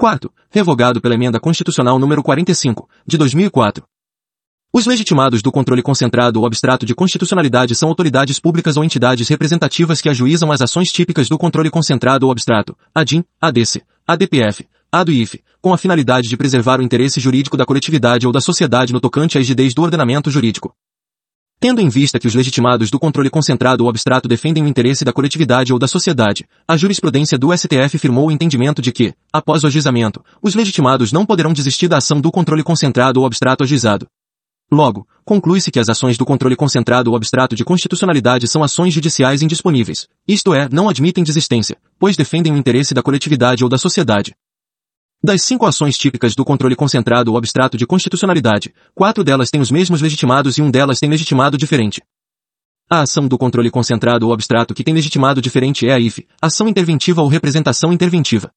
Quarto, 0.00 0.32
revogado 0.48 1.00
pela 1.00 1.16
emenda 1.16 1.40
constitucional 1.40 1.98
número 1.98 2.22
45, 2.22 2.88
de 3.04 3.18
2004, 3.18 3.84
os 4.72 4.86
legitimados 4.86 5.42
do 5.42 5.50
controle 5.50 5.82
concentrado 5.82 6.38
ou 6.38 6.46
abstrato 6.46 6.86
de 6.86 6.94
constitucionalidade 6.94 7.74
são 7.74 7.88
autoridades 7.88 8.38
públicas 8.38 8.76
ou 8.76 8.84
entidades 8.84 9.26
representativas 9.28 10.00
que 10.00 10.08
ajuizam 10.08 10.52
as 10.52 10.62
ações 10.62 10.92
típicas 10.92 11.28
do 11.28 11.36
controle 11.36 11.68
concentrado 11.68 12.26
ou 12.26 12.30
abstrato, 12.30 12.78
ADIM, 12.94 13.24
ADC, 13.40 13.82
ADPF, 14.06 14.68
ADO 14.92 15.10
e 15.10 15.20
IF, 15.20 15.42
com 15.60 15.74
a 15.74 15.78
finalidade 15.78 16.28
de 16.28 16.36
preservar 16.36 16.78
o 16.78 16.82
interesse 16.84 17.18
jurídico 17.18 17.56
da 17.56 17.66
coletividade 17.66 18.24
ou 18.24 18.32
da 18.32 18.40
sociedade 18.40 18.92
no 18.92 19.00
tocante 19.00 19.36
à 19.36 19.40
rigidez 19.40 19.74
do 19.74 19.82
ordenamento 19.82 20.30
jurídico. 20.30 20.76
Tendo 21.60 21.80
em 21.80 21.88
vista 21.88 22.20
que 22.20 22.26
os 22.28 22.36
legitimados 22.36 22.88
do 22.88 23.00
controle 23.00 23.28
concentrado 23.28 23.82
ou 23.82 23.90
abstrato 23.90 24.28
defendem 24.28 24.62
o 24.62 24.68
interesse 24.68 25.04
da 25.04 25.12
coletividade 25.12 25.72
ou 25.72 25.78
da 25.78 25.88
sociedade, 25.88 26.46
a 26.68 26.76
jurisprudência 26.76 27.36
do 27.36 27.52
STF 27.56 27.98
firmou 27.98 28.28
o 28.28 28.30
entendimento 28.30 28.80
de 28.80 28.92
que, 28.92 29.12
após 29.32 29.64
o 29.64 29.66
ajuizamento, 29.66 30.22
os 30.40 30.54
legitimados 30.54 31.10
não 31.10 31.26
poderão 31.26 31.52
desistir 31.52 31.88
da 31.88 31.96
ação 31.96 32.20
do 32.20 32.30
controle 32.30 32.62
concentrado 32.62 33.18
ou 33.18 33.26
abstrato 33.26 33.64
ajuizado. 33.64 34.06
Logo, 34.70 35.04
conclui-se 35.24 35.72
que 35.72 35.80
as 35.80 35.88
ações 35.88 36.16
do 36.16 36.24
controle 36.24 36.54
concentrado 36.54 37.10
ou 37.10 37.16
abstrato 37.16 37.56
de 37.56 37.64
constitucionalidade 37.64 38.46
são 38.46 38.62
ações 38.62 38.94
judiciais 38.94 39.42
indisponíveis, 39.42 40.06
isto 40.28 40.54
é, 40.54 40.68
não 40.70 40.88
admitem 40.88 41.24
desistência, 41.24 41.76
pois 41.98 42.16
defendem 42.16 42.52
o 42.52 42.56
interesse 42.56 42.94
da 42.94 43.02
coletividade 43.02 43.64
ou 43.64 43.70
da 43.70 43.78
sociedade. 43.78 44.32
Das 45.22 45.42
cinco 45.42 45.66
ações 45.66 45.98
típicas 45.98 46.36
do 46.36 46.44
controle 46.44 46.76
concentrado 46.76 47.32
ou 47.32 47.36
abstrato 47.36 47.76
de 47.76 47.84
constitucionalidade, 47.84 48.72
quatro 48.94 49.24
delas 49.24 49.50
têm 49.50 49.60
os 49.60 49.68
mesmos 49.68 50.00
legitimados 50.00 50.58
e 50.58 50.62
um 50.62 50.70
delas 50.70 51.00
tem 51.00 51.10
legitimado 51.10 51.58
diferente. 51.58 52.00
A 52.88 53.00
ação 53.00 53.26
do 53.26 53.36
controle 53.36 53.68
concentrado 53.68 54.28
ou 54.28 54.32
abstrato 54.32 54.72
que 54.72 54.84
tem 54.84 54.94
legitimado 54.94 55.42
diferente 55.42 55.88
é 55.88 55.92
a 55.92 55.98
IFE, 55.98 56.28
ação 56.40 56.68
interventiva 56.68 57.20
ou 57.20 57.26
representação 57.26 57.92
interventiva. 57.92 58.52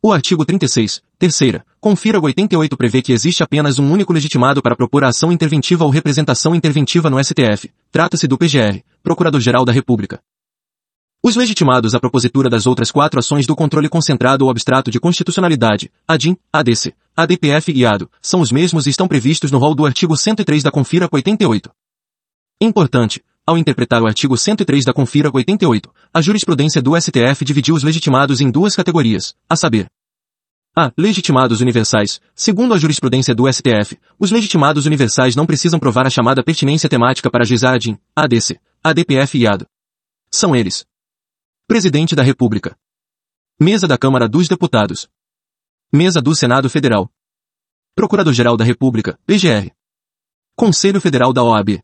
O 0.00 0.12
artigo 0.12 0.44
36, 0.44 1.02
terceira, 1.18 1.66
confira 1.80 2.20
88 2.20 2.76
prevê 2.76 3.02
que 3.02 3.12
existe 3.12 3.42
apenas 3.42 3.80
um 3.80 3.90
único 3.90 4.12
legitimado 4.12 4.62
para 4.62 4.76
propor 4.76 5.02
a 5.02 5.08
ação 5.08 5.32
interventiva 5.32 5.84
ou 5.84 5.90
representação 5.90 6.54
interventiva 6.54 7.10
no 7.10 7.22
STF. 7.22 7.68
Trata-se 7.90 8.28
do 8.28 8.38
PGR, 8.38 8.80
Procurador-Geral 9.02 9.64
da 9.64 9.72
República. 9.72 10.20
Os 11.22 11.34
legitimados 11.34 11.94
à 11.94 12.00
propositura 12.00 12.48
das 12.48 12.66
outras 12.66 12.90
quatro 12.90 13.18
ações 13.18 13.46
do 13.46 13.56
controle 13.56 13.88
concentrado 13.88 14.44
ou 14.44 14.50
abstrato 14.50 14.90
de 14.90 15.00
constitucionalidade, 15.00 15.90
ADIM, 16.06 16.36
ADC, 16.52 16.94
ADPF 17.16 17.72
e 17.72 17.84
ADO, 17.84 18.10
são 18.20 18.40
os 18.40 18.52
mesmos 18.52 18.86
e 18.86 18.90
estão 18.90 19.08
previstos 19.08 19.50
no 19.50 19.58
rol 19.58 19.74
do 19.74 19.86
artigo 19.86 20.16
103 20.16 20.62
da 20.62 20.70
Confira 20.70 21.08
88. 21.10 21.70
Importante, 22.60 23.22
ao 23.46 23.58
interpretar 23.58 24.02
o 24.02 24.06
artigo 24.06 24.36
103 24.36 24.84
da 24.84 24.92
Confira 24.92 25.30
88, 25.32 25.90
a 26.12 26.20
jurisprudência 26.20 26.80
do 26.80 26.98
STF 27.00 27.44
dividiu 27.44 27.74
os 27.74 27.82
legitimados 27.82 28.40
em 28.40 28.50
duas 28.50 28.76
categorias, 28.76 29.34
a 29.48 29.56
saber, 29.56 29.88
a. 30.78 30.92
Legitimados 30.94 31.62
universais. 31.62 32.20
Segundo 32.34 32.74
a 32.74 32.78
jurisprudência 32.78 33.34
do 33.34 33.50
STF, 33.50 33.98
os 34.18 34.30
legitimados 34.30 34.84
universais 34.84 35.34
não 35.34 35.46
precisam 35.46 35.80
provar 35.80 36.06
a 36.06 36.10
chamada 36.10 36.44
pertinência 36.44 36.86
temática 36.86 37.30
para 37.30 37.44
ajuizar 37.44 37.72
a 37.72 37.78
DIN, 37.78 37.96
ADC, 38.14 38.60
ADPF 38.84 39.38
e 39.38 39.46
ADO. 39.46 39.66
São 40.30 40.54
eles. 40.54 40.84
Presidente 41.68 42.14
da 42.14 42.22
República. 42.22 42.78
Mesa 43.60 43.88
da 43.88 43.98
Câmara 43.98 44.28
dos 44.28 44.46
Deputados. 44.46 45.08
Mesa 45.92 46.22
do 46.22 46.32
Senado 46.32 46.70
Federal. 46.70 47.10
Procurador-Geral 47.92 48.56
da 48.56 48.64
República, 48.64 49.18
PGR. 49.26 49.72
Conselho 50.54 51.00
Federal 51.00 51.32
da 51.32 51.42
OAB. 51.42 51.82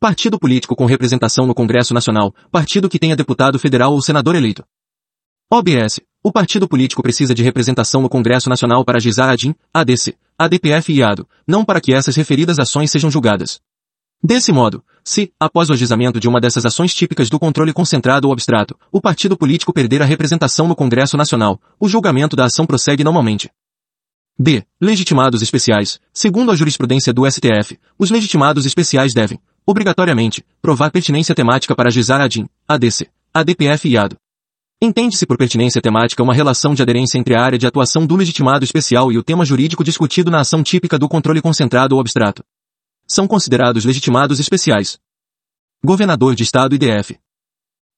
Partido 0.00 0.38
político 0.38 0.74
com 0.74 0.86
representação 0.86 1.46
no 1.46 1.54
Congresso 1.54 1.92
Nacional, 1.92 2.34
partido 2.50 2.88
que 2.88 2.98
tenha 2.98 3.14
deputado 3.14 3.58
federal 3.58 3.92
ou 3.92 4.00
senador 4.00 4.34
eleito. 4.34 4.64
OBS, 5.52 6.00
o 6.22 6.32
partido 6.32 6.66
político 6.66 7.02
precisa 7.02 7.34
de 7.34 7.42
representação 7.42 8.00
no 8.00 8.08
Congresso 8.08 8.48
Nacional 8.48 8.82
para 8.82 8.96
agizar 8.96 9.28
a 9.28 9.36
DIN, 9.36 9.54
ADC, 9.74 10.16
ADPF 10.38 10.90
e 10.94 11.02
ADO, 11.02 11.28
não 11.46 11.66
para 11.66 11.82
que 11.82 11.92
essas 11.92 12.16
referidas 12.16 12.58
ações 12.58 12.90
sejam 12.90 13.10
julgadas. 13.10 13.60
Desse 14.26 14.50
modo, 14.50 14.82
se, 15.04 15.32
após 15.38 15.70
o 15.70 15.72
agizamento 15.72 16.18
de 16.18 16.26
uma 16.26 16.40
dessas 16.40 16.66
ações 16.66 16.92
típicas 16.92 17.30
do 17.30 17.38
controle 17.38 17.72
concentrado 17.72 18.26
ou 18.26 18.32
abstrato, 18.32 18.76
o 18.90 19.00
partido 19.00 19.36
político 19.36 19.72
perder 19.72 20.02
a 20.02 20.04
representação 20.04 20.66
no 20.66 20.74
Congresso 20.74 21.16
Nacional, 21.16 21.60
o 21.78 21.88
julgamento 21.88 22.34
da 22.34 22.46
ação 22.46 22.66
prossegue 22.66 23.04
normalmente. 23.04 23.48
B. 24.36 24.64
Legitimados 24.80 25.42
especiais. 25.42 26.00
Segundo 26.12 26.50
a 26.50 26.56
jurisprudência 26.56 27.12
do 27.12 27.24
STF, 27.24 27.78
os 27.96 28.10
legitimados 28.10 28.66
especiais 28.66 29.14
devem, 29.14 29.38
obrigatoriamente, 29.64 30.44
provar 30.60 30.90
pertinência 30.90 31.32
temática 31.32 31.76
para 31.76 31.88
agizar 31.88 32.20
a 32.20 32.26
DIN, 32.26 32.48
ADC, 32.66 33.08
ADPF 33.32 33.88
e 33.88 33.96
ADO. 33.96 34.16
Entende-se 34.82 35.24
por 35.24 35.38
pertinência 35.38 35.80
temática 35.80 36.20
uma 36.20 36.34
relação 36.34 36.74
de 36.74 36.82
aderência 36.82 37.16
entre 37.16 37.36
a 37.36 37.44
área 37.44 37.58
de 37.58 37.66
atuação 37.68 38.04
do 38.04 38.16
legitimado 38.16 38.64
especial 38.64 39.12
e 39.12 39.18
o 39.18 39.22
tema 39.22 39.44
jurídico 39.44 39.84
discutido 39.84 40.32
na 40.32 40.40
ação 40.40 40.64
típica 40.64 40.98
do 40.98 41.08
controle 41.08 41.40
concentrado 41.40 41.94
ou 41.94 42.00
abstrato. 42.00 42.42
São 43.06 43.28
considerados 43.28 43.84
legitimados 43.84 44.40
especiais. 44.40 44.98
Governador 45.84 46.34
de 46.34 46.42
Estado 46.42 46.74
e 46.74 46.78
DF. 46.78 47.16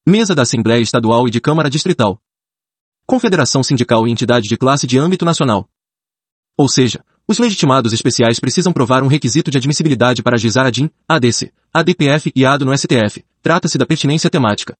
Mesa 0.06 0.34
da 0.34 0.42
Assembleia 0.42 0.82
Estadual 0.82 1.26
e 1.26 1.30
de 1.30 1.40
Câmara 1.40 1.70
Distrital. 1.70 2.20
Confederação 3.06 3.62
Sindical 3.62 4.06
e 4.06 4.10
entidade 4.10 4.46
de 4.46 4.56
classe 4.58 4.86
de 4.86 4.98
âmbito 4.98 5.24
nacional. 5.24 5.66
Ou 6.58 6.68
seja, 6.68 7.02
os 7.26 7.38
legitimados 7.38 7.94
especiais 7.94 8.38
precisam 8.38 8.70
provar 8.70 9.02
um 9.02 9.06
requisito 9.06 9.50
de 9.50 9.56
admissibilidade 9.56 10.22
para 10.22 10.36
agizar 10.36 10.66
a 10.66 10.70
DIN, 10.70 10.90
ADC, 11.08 11.54
ADPF 11.72 12.30
e 12.36 12.44
ADO 12.44 12.66
no 12.66 12.76
STF. 12.76 13.24
Trata-se 13.40 13.78
da 13.78 13.86
pertinência 13.86 14.28
temática. 14.28 14.76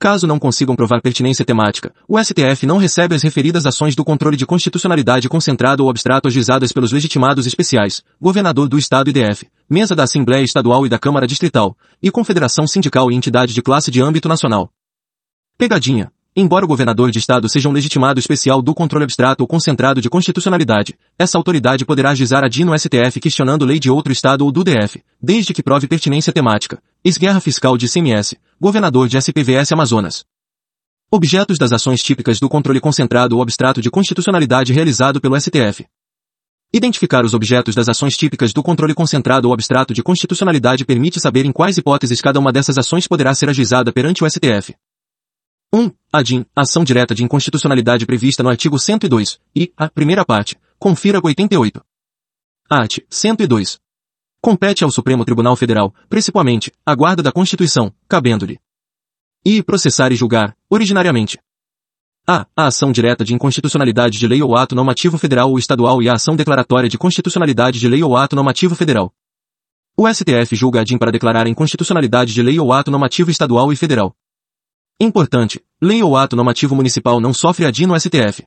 Caso 0.00 0.28
não 0.28 0.38
consigam 0.38 0.76
provar 0.76 1.02
pertinência 1.02 1.44
temática, 1.44 1.92
o 2.06 2.22
STF 2.22 2.64
não 2.64 2.76
recebe 2.78 3.16
as 3.16 3.22
referidas 3.22 3.66
ações 3.66 3.96
do 3.96 4.04
controle 4.04 4.36
de 4.36 4.46
constitucionalidade 4.46 5.28
concentrado 5.28 5.82
ou 5.82 5.90
abstrato 5.90 6.28
agizadas 6.28 6.70
pelos 6.70 6.92
legitimados 6.92 7.48
especiais, 7.48 8.04
governador 8.20 8.68
do 8.68 8.78
Estado 8.78 9.10
e 9.10 9.12
DF, 9.12 9.48
mesa 9.68 9.96
da 9.96 10.04
Assembleia 10.04 10.44
Estadual 10.44 10.86
e 10.86 10.88
da 10.88 11.00
Câmara 11.00 11.26
Distrital, 11.26 11.76
e 12.00 12.12
confederação 12.12 12.64
sindical 12.64 13.10
e 13.10 13.16
entidade 13.16 13.52
de 13.52 13.60
classe 13.60 13.90
de 13.90 14.00
âmbito 14.00 14.28
nacional. 14.28 14.70
Pegadinha. 15.58 16.12
Embora 16.36 16.64
o 16.64 16.68
governador 16.68 17.10
de 17.10 17.18
estado 17.18 17.48
seja 17.48 17.68
um 17.68 17.72
legitimado 17.72 18.20
especial 18.20 18.62
do 18.62 18.72
controle 18.72 19.02
abstrato 19.02 19.42
ou 19.42 19.48
concentrado 19.48 20.00
de 20.00 20.08
constitucionalidade, 20.08 20.96
essa 21.18 21.36
autoridade 21.36 21.84
poderá 21.84 22.10
agizar 22.10 22.44
a 22.44 22.48
DI 22.48 22.64
no 22.64 22.78
STF 22.78 23.18
questionando 23.18 23.64
lei 23.64 23.80
de 23.80 23.90
outro 23.90 24.12
estado 24.12 24.44
ou 24.44 24.52
do 24.52 24.62
DF, 24.62 25.02
desde 25.20 25.52
que 25.52 25.64
prove 25.64 25.88
pertinência 25.88 26.32
temática. 26.32 26.80
Ex-guerra 27.04 27.40
fiscal 27.40 27.78
de 27.78 27.88
CMS, 27.88 28.34
governador 28.60 29.08
de 29.08 29.16
SPVS 29.16 29.70
Amazonas. 29.70 30.24
Objetos 31.08 31.56
das 31.56 31.70
ações 31.72 32.02
típicas 32.02 32.40
do 32.40 32.48
controle 32.48 32.80
concentrado 32.80 33.36
ou 33.36 33.42
abstrato 33.42 33.80
de 33.80 33.88
constitucionalidade 33.88 34.72
realizado 34.72 35.20
pelo 35.20 35.40
STF. 35.40 35.86
Identificar 36.72 37.24
os 37.24 37.34
objetos 37.34 37.76
das 37.76 37.88
ações 37.88 38.16
típicas 38.16 38.52
do 38.52 38.64
controle 38.64 38.94
concentrado 38.94 39.46
ou 39.46 39.54
abstrato 39.54 39.94
de 39.94 40.02
constitucionalidade 40.02 40.84
permite 40.84 41.20
saber 41.20 41.46
em 41.46 41.52
quais 41.52 41.78
hipóteses 41.78 42.20
cada 42.20 42.40
uma 42.40 42.52
dessas 42.52 42.76
ações 42.76 43.06
poderá 43.06 43.32
ser 43.32 43.48
ajuizada 43.48 43.92
perante 43.92 44.24
o 44.24 44.28
STF. 44.28 44.74
1. 45.72 45.92
ADIM, 46.12 46.44
ação 46.54 46.82
direta 46.82 47.14
de 47.14 47.22
inconstitucionalidade 47.22 48.06
prevista 48.06 48.42
no 48.42 48.48
artigo 48.48 48.76
102, 48.76 49.38
e, 49.54 49.72
a 49.76 49.88
primeira 49.88 50.24
parte, 50.24 50.58
confira 50.80 51.20
88. 51.22 51.80
Art. 52.68 52.98
102. 53.08 53.78
Compete 54.40 54.84
ao 54.84 54.90
Supremo 54.90 55.24
Tribunal 55.24 55.56
Federal, 55.56 55.92
principalmente, 56.08 56.72
a 56.86 56.94
guarda 56.94 57.22
da 57.22 57.32
Constituição, 57.32 57.92
cabendo-lhe. 58.08 58.60
E 59.44 59.62
processar 59.62 60.12
e 60.12 60.16
julgar, 60.16 60.56
originariamente. 60.70 61.38
A. 62.24 62.46
A 62.56 62.66
ação 62.66 62.92
direta 62.92 63.24
de 63.24 63.34
inconstitucionalidade 63.34 64.16
de 64.16 64.28
lei 64.28 64.40
ou 64.40 64.56
ato 64.56 64.76
normativo 64.76 65.18
federal 65.18 65.50
ou 65.50 65.58
estadual 65.58 66.00
e 66.02 66.08
a 66.08 66.12
ação 66.12 66.36
declaratória 66.36 66.88
de 66.88 66.96
constitucionalidade 66.96 67.80
de 67.80 67.88
lei 67.88 68.02
ou 68.02 68.16
ato 68.16 68.36
normativo 68.36 68.76
federal. 68.76 69.12
O 69.96 70.06
STF 70.06 70.54
julga 70.54 70.82
a 70.82 70.84
DIN 70.84 70.98
para 70.98 71.10
declarar 71.10 71.46
a 71.46 71.48
inconstitucionalidade 71.48 72.32
de 72.32 72.40
lei 72.40 72.60
ou 72.60 72.72
ato 72.72 72.90
normativo 72.90 73.32
estadual 73.32 73.72
e 73.72 73.76
federal. 73.76 74.14
Importante, 75.00 75.60
lei 75.82 76.00
ou 76.02 76.16
ato 76.16 76.36
normativo 76.36 76.76
municipal 76.76 77.18
não 77.18 77.34
sofre 77.34 77.66
a 77.66 77.70
DIN 77.72 77.86
no 77.86 77.98
STF. 77.98 78.46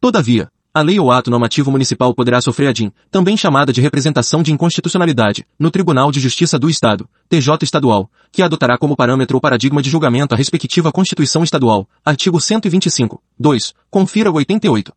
Todavia, 0.00 0.50
a 0.72 0.82
lei 0.82 1.00
ou 1.00 1.10
ato 1.10 1.30
normativo 1.30 1.70
municipal 1.70 2.14
poderá 2.14 2.40
sofrer 2.40 2.68
a 2.68 2.72
DIN, 2.72 2.92
também 3.10 3.36
chamada 3.36 3.72
de 3.72 3.80
representação 3.80 4.42
de 4.42 4.52
inconstitucionalidade, 4.52 5.46
no 5.58 5.70
Tribunal 5.70 6.12
de 6.12 6.20
Justiça 6.20 6.58
do 6.58 6.68
Estado, 6.68 7.08
TJ 7.28 7.58
estadual, 7.62 8.10
que 8.30 8.42
adotará 8.42 8.76
como 8.76 8.96
parâmetro 8.96 9.36
ou 9.36 9.40
paradigma 9.40 9.82
de 9.82 9.90
julgamento 9.90 10.34
a 10.34 10.36
respectiva 10.36 10.92
Constituição 10.92 11.42
Estadual, 11.42 11.88
artigo 12.04 12.40
125, 12.40 13.22
2, 13.38 13.74
confira 13.90 14.30
o 14.30 14.34
88. 14.34 14.92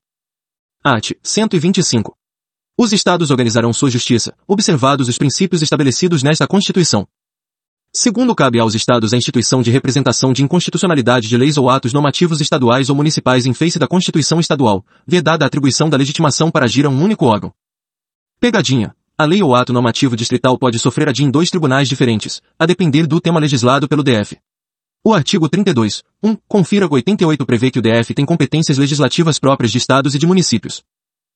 Art. 0.83 1.11
125. 1.21 2.15
Os 2.77 2.91
Estados 2.91 3.29
organizarão 3.29 3.71
sua 3.71 3.89
justiça, 3.89 4.33
observados 4.47 5.07
os 5.07 5.17
princípios 5.17 5.61
estabelecidos 5.61 6.23
nesta 6.23 6.47
Constituição. 6.47 7.07
Segundo 7.93 8.33
cabe 8.33 8.57
aos 8.57 8.73
Estados 8.73 9.13
a 9.13 9.17
instituição 9.17 9.61
de 9.61 9.69
representação 9.69 10.31
de 10.31 10.41
inconstitucionalidade 10.41 11.27
de 11.27 11.35
leis 11.35 11.57
ou 11.57 11.69
atos 11.69 11.91
normativos 11.91 12.39
estaduais 12.39 12.89
ou 12.89 12.95
municipais 12.95 13.45
em 13.45 13.53
face 13.53 13.77
da 13.77 13.85
Constituição 13.85 14.39
Estadual, 14.39 14.85
vedada 15.05 15.43
a 15.43 15.47
atribuição 15.47 15.89
da 15.89 15.97
legitimação 15.97 16.49
para 16.49 16.63
agir 16.63 16.85
a 16.85 16.89
um 16.89 17.03
único 17.03 17.25
órgão. 17.25 17.51
Pegadinha. 18.39 18.95
A 19.17 19.25
lei 19.25 19.43
ou 19.43 19.53
ato 19.53 19.73
normativo 19.73 20.15
distrital 20.15 20.57
pode 20.57 20.79
sofrer 20.79 21.09
a 21.09 21.11
em 21.11 21.29
dois 21.29 21.49
tribunais 21.49 21.89
diferentes, 21.89 22.41
a 22.57 22.65
depender 22.65 23.05
do 23.05 23.19
tema 23.19 23.41
legislado 23.41 23.89
pelo 23.89 24.03
DF. 24.03 24.37
O 25.03 25.13
artigo 25.13 25.49
32, 25.49 26.01
1, 26.23 26.37
confira 26.47 26.87
88 26.89 27.45
prevê 27.45 27.69
que 27.69 27.79
o 27.79 27.81
DF 27.81 28.13
tem 28.13 28.25
competências 28.25 28.77
legislativas 28.77 29.37
próprias 29.37 29.69
de 29.69 29.77
estados 29.77 30.15
e 30.15 30.17
de 30.17 30.25
municípios. 30.25 30.81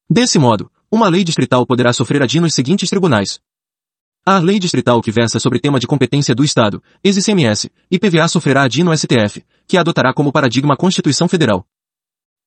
Desse 0.09 0.39
modo, 0.39 0.71
uma 0.89 1.09
lei 1.09 1.25
distrital 1.25 1.65
poderá 1.65 1.91
sofrer 1.91 2.23
a 2.23 2.39
nos 2.39 2.53
seguintes 2.53 2.89
tribunais. 2.89 3.41
A 4.27 4.39
lei 4.39 4.57
distrital 4.57 5.03
que 5.03 5.11
versa 5.11 5.39
sobre 5.39 5.59
tema 5.59 5.79
de 5.79 5.85
competência 5.85 6.33
do 6.33 6.43
Estado, 6.43 6.81
ex-ICMS, 7.03 7.69
e 7.91 7.99
PVA 7.99 8.27
sofrerá 8.27 8.63
a 8.63 8.83
no 8.83 8.91
STF, 8.97 9.45
que 9.67 9.77
adotará 9.77 10.11
como 10.15 10.31
paradigma 10.31 10.73
a 10.73 10.77
Constituição 10.77 11.27
Federal. 11.27 11.63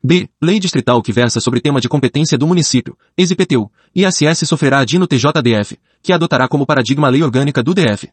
B. 0.02 0.28
Lei 0.42 0.58
distrital 0.58 1.00
que 1.00 1.12
versa 1.12 1.40
sobre 1.40 1.60
tema 1.60 1.80
de 1.80 1.88
competência 1.88 2.36
do 2.36 2.48
município, 2.48 2.98
ex-IPTU, 3.16 3.70
ACS 3.96 4.40
sofrerá 4.48 4.80
a 4.80 4.98
no 4.98 5.06
TJDF, 5.06 5.78
que 6.02 6.12
adotará 6.12 6.48
como 6.48 6.66
paradigma 6.66 7.06
a 7.06 7.10
lei 7.10 7.22
orgânica 7.22 7.62
do 7.62 7.72
DF. 7.72 8.08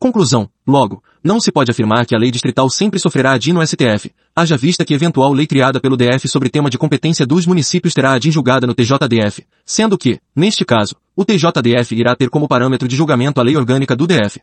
Conclusão. 0.00 0.48
Logo, 0.66 1.04
não 1.22 1.38
se 1.38 1.52
pode 1.52 1.70
afirmar 1.70 2.06
que 2.06 2.14
a 2.14 2.18
lei 2.18 2.30
distrital 2.30 2.70
sempre 2.70 2.98
sofrerá 2.98 3.34
a 3.34 3.52
no 3.52 3.66
STF, 3.66 4.10
haja 4.34 4.56
vista 4.56 4.82
que 4.82 4.94
eventual 4.94 5.30
lei 5.30 5.46
criada 5.46 5.78
pelo 5.78 5.94
DF 5.94 6.26
sobre 6.26 6.48
tema 6.48 6.70
de 6.70 6.78
competência 6.78 7.26
dos 7.26 7.44
municípios 7.44 7.92
terá 7.92 8.14
a 8.14 8.18
julgada 8.18 8.66
no 8.66 8.74
TJDF, 8.74 9.46
sendo 9.62 9.98
que, 9.98 10.18
neste 10.34 10.64
caso, 10.64 10.96
o 11.14 11.22
TJDF 11.22 11.94
irá 11.94 12.16
ter 12.16 12.30
como 12.30 12.48
parâmetro 12.48 12.88
de 12.88 12.96
julgamento 12.96 13.40
a 13.40 13.44
lei 13.44 13.54
orgânica 13.58 13.94
do 13.94 14.06
DF. 14.06 14.40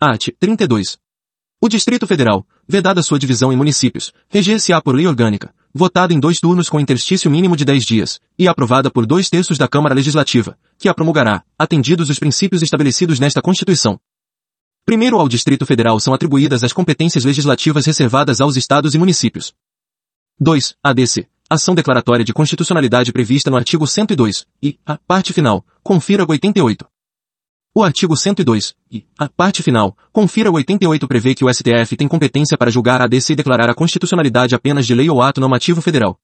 Art. 0.00 0.28
32. 0.38 0.98
O 1.60 1.68
Distrito 1.68 2.06
Federal, 2.06 2.46
vedada 2.68 3.02
sua 3.02 3.18
divisão 3.18 3.52
em 3.52 3.56
municípios, 3.56 4.12
reger-se-á 4.28 4.80
por 4.80 4.94
lei 4.94 5.08
orgânica, 5.08 5.52
votada 5.74 6.14
em 6.14 6.20
dois 6.20 6.38
turnos 6.38 6.68
com 6.68 6.78
interstício 6.78 7.28
mínimo 7.28 7.56
de 7.56 7.64
10 7.64 7.84
dias, 7.84 8.20
e 8.38 8.46
aprovada 8.46 8.88
por 8.88 9.04
dois 9.04 9.28
terços 9.28 9.58
da 9.58 9.66
Câmara 9.66 9.96
Legislativa, 9.96 10.56
que 10.78 10.88
a 10.88 10.94
promulgará, 10.94 11.42
atendidos 11.58 12.08
os 12.08 12.20
princípios 12.20 12.62
estabelecidos 12.62 13.18
nesta 13.18 13.42
Constituição. 13.42 13.98
Primeiro 14.84 15.18
ao 15.18 15.28
Distrito 15.28 15.66
Federal 15.66 16.00
são 16.00 16.14
atribuídas 16.14 16.64
as 16.64 16.72
competências 16.72 17.24
legislativas 17.24 17.86
reservadas 17.86 18.40
aos 18.40 18.56
estados 18.56 18.94
e 18.94 18.98
municípios. 18.98 19.54
2. 20.38 20.74
ADC. 20.82 21.28
Ação 21.48 21.74
declaratória 21.74 22.24
de 22.24 22.32
constitucionalidade 22.32 23.12
prevista 23.12 23.50
no 23.50 23.56
artigo 23.56 23.86
102, 23.86 24.46
e, 24.62 24.78
a 24.86 24.96
parte 24.96 25.32
final, 25.32 25.64
confira 25.82 26.24
o 26.24 26.30
88. 26.30 26.86
O 27.74 27.84
artigo 27.84 28.16
102, 28.16 28.74
e, 28.90 29.06
a 29.18 29.28
parte 29.28 29.62
final, 29.62 29.96
confira 30.12 30.50
o 30.50 30.54
88 30.54 31.06
prevê 31.06 31.34
que 31.34 31.44
o 31.44 31.52
STF 31.52 31.96
tem 31.96 32.08
competência 32.08 32.56
para 32.56 32.70
julgar 32.70 33.00
a 33.00 33.04
ADC 33.04 33.32
e 33.32 33.36
declarar 33.36 33.68
a 33.68 33.74
constitucionalidade 33.74 34.54
apenas 34.54 34.86
de 34.86 34.94
lei 34.94 35.10
ou 35.10 35.22
ato 35.22 35.40
normativo 35.40 35.82
federal. 35.82 36.18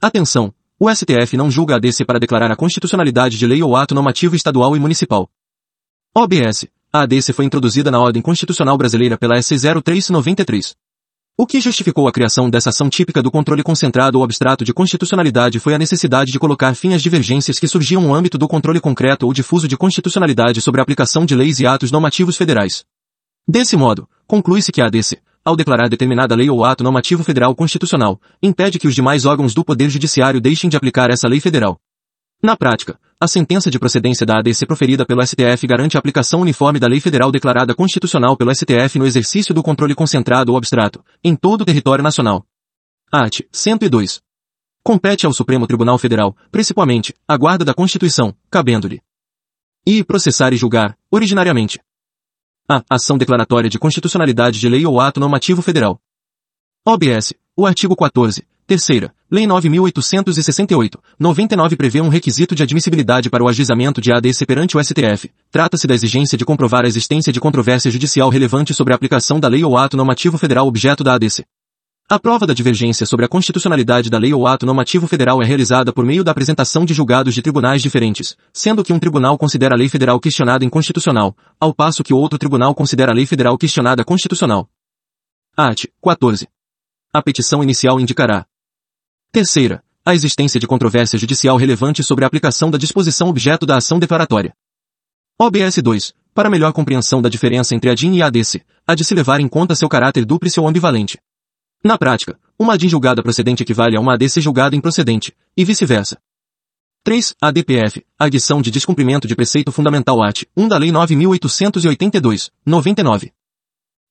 Atenção! 0.00 0.52
O 0.78 0.88
STF 0.94 1.36
não 1.36 1.50
julga 1.50 1.74
a 1.74 1.76
ADC 1.76 2.04
para 2.04 2.20
declarar 2.20 2.50
a 2.52 2.56
constitucionalidade 2.56 3.36
de 3.36 3.46
lei 3.46 3.62
ou 3.62 3.76
ato 3.76 3.94
normativo 3.94 4.36
estadual 4.36 4.76
e 4.76 4.80
municipal. 4.80 5.30
OBS. 6.14 6.66
A 6.90 7.02
ADC 7.02 7.34
foi 7.34 7.44
introduzida 7.44 7.90
na 7.90 8.00
ordem 8.00 8.22
constitucional 8.22 8.78
brasileira 8.78 9.18
pela 9.18 9.40
SC 9.40 9.56
0393. 9.84 10.74
O 11.36 11.46
que 11.46 11.60
justificou 11.60 12.08
a 12.08 12.12
criação 12.12 12.48
dessa 12.48 12.70
ação 12.70 12.88
típica 12.88 13.22
do 13.22 13.30
controle 13.30 13.62
concentrado 13.62 14.16
ou 14.16 14.24
abstrato 14.24 14.64
de 14.64 14.72
constitucionalidade 14.72 15.60
foi 15.60 15.74
a 15.74 15.78
necessidade 15.78 16.32
de 16.32 16.38
colocar 16.38 16.74
fim 16.74 16.94
às 16.94 17.02
divergências 17.02 17.60
que 17.60 17.68
surgiam 17.68 18.00
no 18.00 18.14
âmbito 18.14 18.38
do 18.38 18.48
controle 18.48 18.80
concreto 18.80 19.26
ou 19.26 19.34
difuso 19.34 19.68
de 19.68 19.76
constitucionalidade 19.76 20.62
sobre 20.62 20.80
a 20.80 20.82
aplicação 20.82 21.26
de 21.26 21.34
leis 21.34 21.60
e 21.60 21.66
atos 21.66 21.92
normativos 21.92 22.38
federais. 22.38 22.86
Desse 23.46 23.76
modo, 23.76 24.08
conclui-se 24.26 24.72
que 24.72 24.80
a 24.80 24.86
ADC, 24.86 25.18
ao 25.44 25.56
declarar 25.56 25.90
determinada 25.90 26.34
lei 26.34 26.48
ou 26.48 26.64
ato 26.64 26.82
normativo 26.82 27.22
federal 27.22 27.54
constitucional, 27.54 28.18
impede 28.42 28.78
que 28.78 28.88
os 28.88 28.94
demais 28.94 29.26
órgãos 29.26 29.52
do 29.52 29.62
Poder 29.62 29.90
Judiciário 29.90 30.40
deixem 30.40 30.70
de 30.70 30.76
aplicar 30.76 31.10
essa 31.10 31.28
lei 31.28 31.38
federal. 31.38 31.78
Na 32.42 32.56
prática, 32.56 32.98
a 33.20 33.26
sentença 33.26 33.68
de 33.68 33.80
procedência 33.80 34.24
da 34.24 34.38
ADC 34.38 34.64
proferida 34.64 35.04
pelo 35.04 35.26
STF 35.26 35.66
garante 35.66 35.96
a 35.96 35.98
aplicação 35.98 36.40
uniforme 36.40 36.78
da 36.78 36.86
lei 36.86 37.00
federal 37.00 37.32
declarada 37.32 37.74
constitucional 37.74 38.36
pelo 38.36 38.54
STF 38.54 38.96
no 38.96 39.06
exercício 39.06 39.52
do 39.52 39.60
controle 39.60 39.92
concentrado 39.92 40.52
ou 40.52 40.58
abstrato, 40.58 41.04
em 41.22 41.34
todo 41.34 41.62
o 41.62 41.64
território 41.64 42.02
nacional. 42.02 42.46
Art. 43.10 43.40
102. 43.50 44.20
Compete 44.84 45.26
ao 45.26 45.32
Supremo 45.32 45.66
Tribunal 45.66 45.98
Federal, 45.98 46.36
principalmente, 46.52 47.12
a 47.26 47.36
guarda 47.36 47.64
da 47.64 47.74
Constituição, 47.74 48.32
cabendo-lhe. 48.48 49.02
E 49.84 50.04
processar 50.04 50.52
e 50.52 50.56
julgar, 50.56 50.96
originariamente. 51.10 51.80
A. 52.68 52.84
Ação 52.88 53.18
declaratória 53.18 53.68
de 53.68 53.80
constitucionalidade 53.80 54.60
de 54.60 54.68
lei 54.68 54.86
ou 54.86 55.00
ato 55.00 55.18
normativo 55.18 55.60
federal. 55.60 56.00
OBS. 56.86 57.34
O 57.56 57.66
artigo 57.66 57.96
14, 57.96 58.46
terceira, 58.68 59.10
Lei 59.30 59.46
9.868, 59.46 60.98
99 61.18 61.76
prevê 61.76 62.00
um 62.02 62.08
requisito 62.08 62.54
de 62.54 62.62
admissibilidade 62.62 63.28
para 63.28 63.42
o 63.42 63.48
ajuizamento 63.48 64.00
de 64.00 64.12
ADC 64.12 64.46
perante 64.46 64.76
o 64.76 64.82
STF. 64.82 65.30
Trata-se 65.50 65.86
da 65.86 65.94
exigência 65.94 66.36
de 66.36 66.44
comprovar 66.44 66.84
a 66.84 66.88
existência 66.88 67.32
de 67.32 67.40
controvérsia 67.40 67.90
judicial 67.90 68.28
relevante 68.28 68.74
sobre 68.74 68.92
a 68.92 68.96
aplicação 68.96 69.40
da 69.40 69.48
lei 69.48 69.64
ou 69.64 69.76
ato 69.76 69.96
normativo 69.96 70.36
federal 70.36 70.66
objeto 70.66 71.02
da 71.02 71.14
ADC. 71.14 71.44
A 72.10 72.18
prova 72.18 72.46
da 72.46 72.54
divergência 72.54 73.04
sobre 73.04 73.26
a 73.26 73.28
constitucionalidade 73.28 74.08
da 74.08 74.18
lei 74.18 74.32
ou 74.32 74.46
ato 74.46 74.64
normativo 74.64 75.06
federal 75.06 75.42
é 75.42 75.46
realizada 75.46 75.92
por 75.92 76.06
meio 76.06 76.24
da 76.24 76.30
apresentação 76.30 76.84
de 76.86 76.94
julgados 76.94 77.34
de 77.34 77.42
tribunais 77.42 77.82
diferentes, 77.82 78.34
sendo 78.50 78.82
que 78.82 78.94
um 78.94 78.98
tribunal 78.98 79.36
considera 79.36 79.74
a 79.74 79.78
lei 79.78 79.90
federal 79.90 80.18
questionada 80.18 80.64
inconstitucional, 80.64 81.36
ao 81.60 81.74
passo 81.74 82.02
que 82.02 82.14
outro 82.14 82.38
tribunal 82.38 82.74
considera 82.74 83.12
a 83.12 83.14
lei 83.14 83.26
federal 83.26 83.58
questionada 83.58 84.04
constitucional. 84.04 84.68
Art. 85.54 85.84
14. 86.02 86.48
A 87.12 87.22
petição 87.22 87.62
inicial 87.62 88.00
indicará. 88.00 88.46
Terceira, 89.30 89.82
a 90.06 90.14
existência 90.14 90.58
de 90.58 90.66
controvérsia 90.66 91.18
judicial 91.18 91.58
relevante 91.58 92.02
sobre 92.02 92.24
a 92.24 92.26
aplicação 92.26 92.70
da 92.70 92.78
disposição 92.78 93.28
objeto 93.28 93.66
da 93.66 93.76
ação 93.76 93.98
declaratória. 93.98 94.54
OBS 95.38 95.82
2. 95.82 96.14
Para 96.32 96.48
melhor 96.48 96.72
compreensão 96.72 97.20
da 97.20 97.28
diferença 97.28 97.74
entre 97.74 97.90
a 97.90 97.94
DIN 97.94 98.14
e 98.14 98.22
a 98.22 98.26
ADC, 98.28 98.64
há 98.86 98.94
de 98.94 99.04
se 99.04 99.14
levar 99.14 99.38
em 99.38 99.46
conta 99.46 99.74
seu 99.74 99.88
caráter 99.88 100.24
dúplice 100.24 100.58
ou 100.58 100.66
ambivalente. 100.66 101.18
Na 101.84 101.98
prática, 101.98 102.38
uma 102.58 102.72
ADIM 102.72 102.88
julgada 102.88 103.22
procedente 103.22 103.62
equivale 103.62 103.98
a 103.98 104.00
uma 104.00 104.14
ADC 104.14 104.40
julgada 104.40 104.74
improcedente, 104.74 105.36
e 105.54 105.62
vice-versa. 105.62 106.16
3. 107.04 107.34
ADPF, 107.40 108.04
adição 108.18 108.62
de 108.62 108.70
descumprimento 108.70 109.28
de 109.28 109.36
preceito 109.36 109.70
fundamental 109.70 110.22
AT, 110.22 110.46
1 110.56 110.68
da 110.68 110.78
Lei 110.78 110.90
9.882, 110.90 112.50
99. 112.64 113.32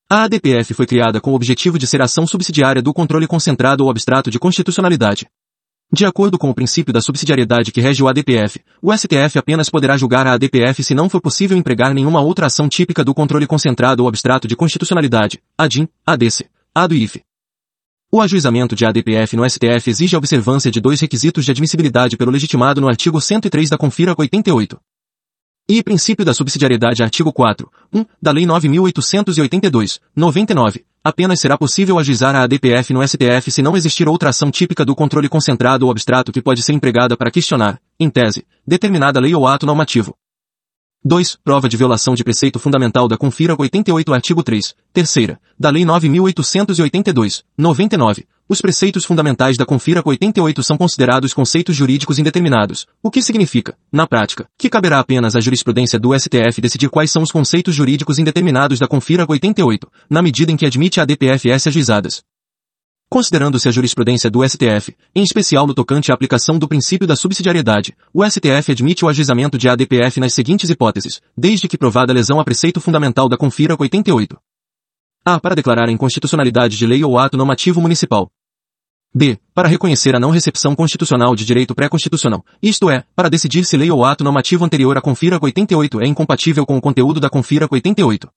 A 0.10 0.24
ADPF 0.24 0.74
foi 0.74 0.88
criada 0.88 1.20
com 1.20 1.32
o 1.32 1.36
objetivo 1.36 1.78
de 1.78 1.86
ser 1.86 2.01
ação 2.01 2.26
subsidiária 2.26 2.82
do 2.82 2.93
controle 2.93 3.28
concentrado 3.28 3.84
ou 3.84 3.89
abstrato 3.89 4.32
de 4.32 4.39
constitucionalidade. 4.39 5.28
De 5.91 6.05
acordo 6.05 6.38
com 6.38 6.49
o 6.49 6.53
princípio 6.53 6.93
da 6.93 7.01
subsidiariedade 7.01 7.74
que 7.74 7.82
rege 7.82 8.01
o 8.01 8.08
ADPF, 8.08 8.62
o 8.82 8.95
STF 8.95 9.38
apenas 9.38 9.70
poderá 9.70 9.97
julgar 9.97 10.26
a 10.26 10.32
ADPF 10.32 10.82
se 10.82 10.95
não 10.95 11.10
for 11.10 11.20
possível 11.20 11.58
empregar 11.58 11.93
nenhuma 11.93 12.22
outra 12.22 12.45
ação 12.45 12.70
típica 12.70 13.03
do 13.03 13.14
controle 13.14 13.45
concentrado 13.45 14.01
ou 14.01 14.08
abstrato 14.08 14.47
de 14.47 14.55
constitucionalidade, 14.55 15.41
ADIM, 15.58 15.89
ADC, 16.05 16.45
ADO 16.74 16.95
e 16.95 17.03
IF. 17.03 17.22
O 18.10 18.22
ajuizamento 18.22 18.78
de 18.78 18.86
ADPF 18.86 19.36
no 19.36 19.49
STF 19.49 19.89
exige 19.89 20.16
a 20.16 20.20
observância 20.20 20.72
de 20.72 20.80
dois 20.80 21.01
requisitos 21.01 21.43
de 21.43 21.51
admissibilidade 21.51 22.16
pelo 22.16 22.32
legitimado 22.32 22.80
no 22.80 22.88
artigo 22.88 23.20
103 23.20 23.70
da 23.70 23.78
Confira 23.78 24.16
88. 24.18 24.80
E 25.70 25.84
princípio 25.84 26.24
da 26.24 26.34
subsidiariedade 26.34 27.03
artigo 27.03 27.34
4, 27.34 27.70
1, 27.93 28.05
da 28.22 28.32
Lei 28.32 28.45
9.882, 28.45 29.99
99, 30.15 30.86
apenas 31.03 31.41
será 31.41 31.57
possível 31.57 31.99
ajuizar 31.99 32.34
a 32.38 32.43
ADPF 32.43 32.93
no 32.93 33.05
STF 33.05 33.51
se 33.51 33.61
não 33.61 33.76
existir 33.76 34.07
outra 34.07 34.30
ação 34.30 34.49
típica 34.49 34.86
do 34.86 34.95
controle 34.95 35.28
concentrado 35.28 35.84
ou 35.84 35.91
abstrato 35.91 36.32
que 36.32 36.41
pode 36.41 36.63
ser 36.63 36.72
empregada 36.72 37.18
para 37.18 37.30
questionar, 37.30 37.82
em 37.99 38.09
tese, 38.09 38.45
determinada 38.65 39.20
lei 39.20 39.36
ou 39.36 39.45
ato 39.45 39.65
normativo. 39.65 40.15
2. 41.03 41.38
Prova 41.43 41.68
de 41.68 41.76
violação 41.76 42.15
de 42.15 42.24
preceito 42.24 42.59
fundamental 42.59 43.05
da 43.05 43.18
Confira 43.18 43.53
88 43.59 44.13
artigo 44.13 44.43
3, 44.43 44.74
terceira, 44.93 45.38
da 45.59 45.70
Lei 45.70 45.84
9.882, 45.84 47.43
99. 47.57 48.26
Os 48.50 48.62
preceitos 48.62 49.04
fundamentais 49.04 49.58
da 49.58 49.66
Confira 49.66 50.02
88 50.06 50.64
são 50.64 50.78
considerados 50.78 51.34
conceitos 51.34 51.76
jurídicos 51.76 52.18
indeterminados, 52.18 52.88
o 53.04 53.12
que 53.12 53.22
significa, 53.22 53.76
na 53.91 54.08
prática, 54.08 54.48
que 54.58 54.70
caberá 54.70 55.00
apenas 55.00 55.36
à 55.36 55.41
jurisprudência 55.41 56.00
do 56.00 56.18
STF 56.18 56.62
decidir 56.62 56.89
quais 56.89 57.12
são 57.12 57.22
os 57.22 57.32
conceitos 57.32 57.76
jurídicos 57.76 58.20
indeterminados 58.20 58.80
da 58.80 58.88
Confira 58.88 59.26
88, 59.28 59.91
na 60.10 60.22
medida 60.22 60.50
em 60.50 60.56
que 60.56 60.66
admite 60.66 61.02
a 61.02 61.06
DPFS 61.06 61.68
ajuizadas. 61.68 62.24
Considerando-se 63.10 63.68
a 63.68 63.72
jurisprudência 63.72 64.30
do 64.30 64.48
STF, 64.48 64.95
em 65.14 65.24
especial 65.24 65.68
no 65.68 65.74
tocante 65.74 66.12
à 66.12 66.16
aplicação 66.16 66.58
do 66.58 66.70
princípio 66.70 67.08
da 67.08 67.18
subsidiariedade, 67.18 67.98
o 68.14 68.24
STF 68.26 68.72
admite 68.72 69.04
o 69.04 69.10
ajuizamento 69.10 69.58
de 69.58 69.68
ADPF 69.68 70.22
nas 70.22 70.34
seguintes 70.34 70.70
hipóteses, 70.70 71.20
desde 71.38 71.68
que 71.68 71.78
provada 71.78 72.14
lesão 72.14 72.39
a 72.39 72.45
preceito 72.45 72.80
fundamental 72.80 73.28
da 73.28 73.36
Confira 73.36 73.76
88. 73.78 74.38
A. 75.26 75.41
Para 75.41 75.56
declarar 75.56 75.89
a 75.89 75.91
inconstitucionalidade 75.91 76.78
de 76.78 76.88
lei 76.88 77.04
ou 77.04 77.20
ato 77.20 77.36
normativo 77.36 77.82
municipal. 77.82 78.32
B. 79.18 79.39
Para 79.51 79.68
reconhecer 79.68 80.15
a 80.15 80.20
não 80.20 80.30
recepção 80.30 80.76
constitucional 80.76 81.36
de 81.36 81.43
direito 81.43 81.74
pré-constitucional, 81.74 82.45
isto 82.61 82.88
é, 82.88 83.03
para 83.15 83.32
decidir 83.32 83.65
se 83.65 83.76
lei 83.76 83.89
ou 83.89 84.05
ato 84.05 84.24
normativo 84.24 84.63
anterior 84.63 84.95
à 84.95 85.01
Confira 85.01 85.39
88 85.41 86.01
é 86.01 86.05
incompatível 86.05 86.68
com 86.68 86.78
o 86.78 86.82
conteúdo 86.82 87.20
da 87.20 87.28
Confira 87.28 87.68
88. 87.68 88.30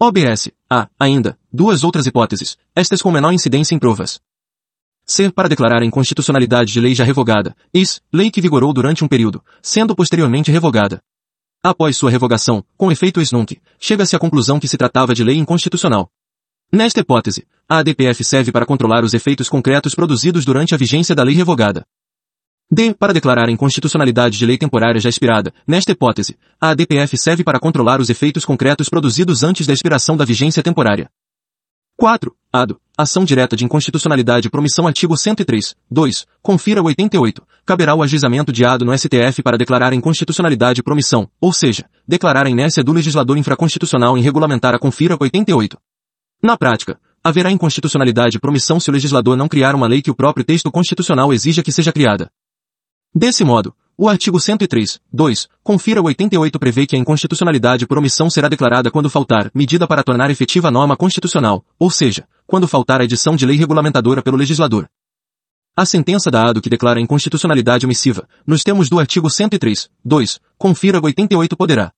OBS. 0.00 0.50
Há, 0.70 0.88
ainda, 0.98 1.38
duas 1.52 1.84
outras 1.84 2.06
hipóteses, 2.06 2.56
estas 2.74 3.02
com 3.02 3.12
menor 3.12 3.34
incidência 3.34 3.74
em 3.74 3.78
provas. 3.78 4.18
C. 5.04 5.30
Para 5.30 5.50
declarar 5.50 5.82
a 5.82 5.84
inconstitucionalidade 5.84 6.72
de 6.72 6.80
lei 6.80 6.94
já 6.94 7.04
revogada, 7.04 7.54
is, 7.74 8.00
lei 8.10 8.30
que 8.30 8.40
vigorou 8.40 8.72
durante 8.72 9.04
um 9.04 9.08
período, 9.08 9.44
sendo 9.60 9.94
posteriormente 9.94 10.50
revogada. 10.50 11.02
Após 11.62 11.98
sua 11.98 12.10
revogação, 12.10 12.64
com 12.74 12.90
efeito 12.90 13.20
ex 13.20 13.28
chega-se 13.78 14.16
à 14.16 14.18
conclusão 14.18 14.58
que 14.58 14.66
se 14.66 14.78
tratava 14.78 15.12
de 15.12 15.22
lei 15.22 15.36
inconstitucional. 15.36 16.10
Nesta 16.72 17.00
hipótese, 17.00 17.44
a 17.68 17.78
ADPF 17.78 18.22
serve 18.22 18.52
para 18.52 18.64
controlar 18.64 19.02
os 19.02 19.12
efeitos 19.12 19.48
concretos 19.48 19.92
produzidos 19.92 20.44
durante 20.44 20.72
a 20.72 20.78
vigência 20.78 21.16
da 21.16 21.24
lei 21.24 21.34
revogada. 21.34 21.84
D. 22.70 22.94
Para 22.94 23.12
declarar 23.12 23.48
a 23.48 23.50
inconstitucionalidade 23.50 24.38
de 24.38 24.46
lei 24.46 24.56
temporária 24.56 25.00
já 25.00 25.08
expirada. 25.08 25.52
Nesta 25.66 25.90
hipótese, 25.90 26.38
a 26.60 26.70
ADPF 26.70 27.18
serve 27.18 27.42
para 27.42 27.58
controlar 27.58 28.00
os 28.00 28.08
efeitos 28.08 28.44
concretos 28.44 28.88
produzidos 28.88 29.42
antes 29.42 29.66
da 29.66 29.72
expiração 29.72 30.16
da 30.16 30.24
vigência 30.24 30.62
temporária. 30.62 31.10
4. 31.96 32.32
ADO. 32.52 32.80
Ação 32.96 33.24
direta 33.24 33.56
de 33.56 33.64
inconstitucionalidade 33.64 34.48
promissão 34.48 34.86
artigo 34.86 35.16
103. 35.16 35.74
2. 35.90 36.26
Confira 36.40 36.80
88. 36.80 37.42
Caberá 37.66 37.96
o 37.96 38.02
ajuizamento 38.02 38.52
de 38.52 38.64
ADO 38.64 38.84
no 38.84 38.96
STF 38.96 39.42
para 39.42 39.58
declarar 39.58 39.92
a 39.92 39.96
inconstitucionalidade 39.96 40.84
promissão, 40.84 41.28
ou 41.40 41.52
seja, 41.52 41.84
declarar 42.06 42.46
a 42.46 42.50
inércia 42.50 42.84
do 42.84 42.92
legislador 42.92 43.36
infraconstitucional 43.36 44.16
em 44.16 44.22
regulamentar 44.22 44.72
a 44.72 44.78
Confira 44.78 45.16
88. 45.20 45.76
Na 46.42 46.56
prática, 46.56 46.98
haverá 47.22 47.50
inconstitucionalidade 47.50 48.38
promissão 48.38 48.80
se 48.80 48.88
o 48.88 48.92
legislador 48.92 49.36
não 49.36 49.48
criar 49.48 49.74
uma 49.74 49.86
lei 49.86 50.00
que 50.00 50.10
o 50.10 50.14
próprio 50.14 50.44
texto 50.44 50.70
constitucional 50.70 51.32
exija 51.32 51.62
que 51.62 51.70
seja 51.70 51.92
criada. 51.92 52.30
Desse 53.14 53.44
modo, 53.44 53.74
o 53.96 54.08
artigo 54.08 54.40
103, 54.40 54.98
2, 55.12 55.48
confira 55.62 56.00
o 56.00 56.06
88 56.06 56.58
prevê 56.58 56.86
que 56.86 56.96
a 56.96 56.98
inconstitucionalidade 56.98 57.86
por 57.86 57.98
omissão 57.98 58.30
será 58.30 58.48
declarada 58.48 58.90
quando 58.90 59.10
faltar 59.10 59.50
medida 59.54 59.86
para 59.86 60.02
tornar 60.02 60.30
efetiva 60.30 60.68
a 60.68 60.70
norma 60.70 60.96
constitucional, 60.96 61.62
ou 61.78 61.90
seja, 61.90 62.26
quando 62.46 62.66
faltar 62.66 63.02
a 63.02 63.04
edição 63.04 63.36
de 63.36 63.44
lei 63.44 63.58
regulamentadora 63.58 64.22
pelo 64.22 64.38
legislador. 64.38 64.88
A 65.76 65.84
sentença 65.84 66.30
da 66.30 66.48
ADO 66.48 66.62
que 66.62 66.70
declara 66.70 66.98
a 66.98 67.02
inconstitucionalidade 67.02 67.84
omissiva, 67.84 68.26
nos 68.46 68.62
termos 68.62 68.88
do 68.88 68.98
artigo 68.98 69.28
103, 69.28 69.90
2, 70.02 70.40
confira 70.56 70.98
o 70.98 71.04
88 71.04 71.54
poderá. 71.54 71.92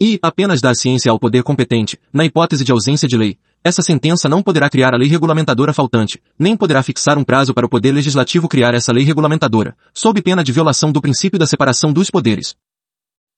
E 0.00 0.18
apenas 0.22 0.62
dar 0.62 0.74
ciência 0.74 1.12
ao 1.12 1.18
poder 1.18 1.42
competente, 1.42 2.00
na 2.10 2.24
hipótese 2.24 2.64
de 2.64 2.72
ausência 2.72 3.06
de 3.06 3.18
lei, 3.18 3.38
essa 3.62 3.82
sentença 3.82 4.28
não 4.28 4.42
poderá 4.42 4.70
criar 4.70 4.94
a 4.94 4.96
lei 4.96 5.08
regulamentadora 5.08 5.72
faltante, 5.74 6.22
nem 6.38 6.56
poderá 6.56 6.82
fixar 6.82 7.18
um 7.18 7.24
prazo 7.24 7.52
para 7.52 7.66
o 7.66 7.68
Poder 7.68 7.92
Legislativo 7.92 8.48
criar 8.48 8.74
essa 8.74 8.92
lei 8.92 9.04
regulamentadora, 9.04 9.76
sob 9.92 10.22
pena 10.22 10.42
de 10.42 10.50
violação 10.50 10.90
do 10.90 11.00
princípio 11.00 11.38
da 11.38 11.46
separação 11.46 11.92
dos 11.92 12.10
poderes. 12.10 12.56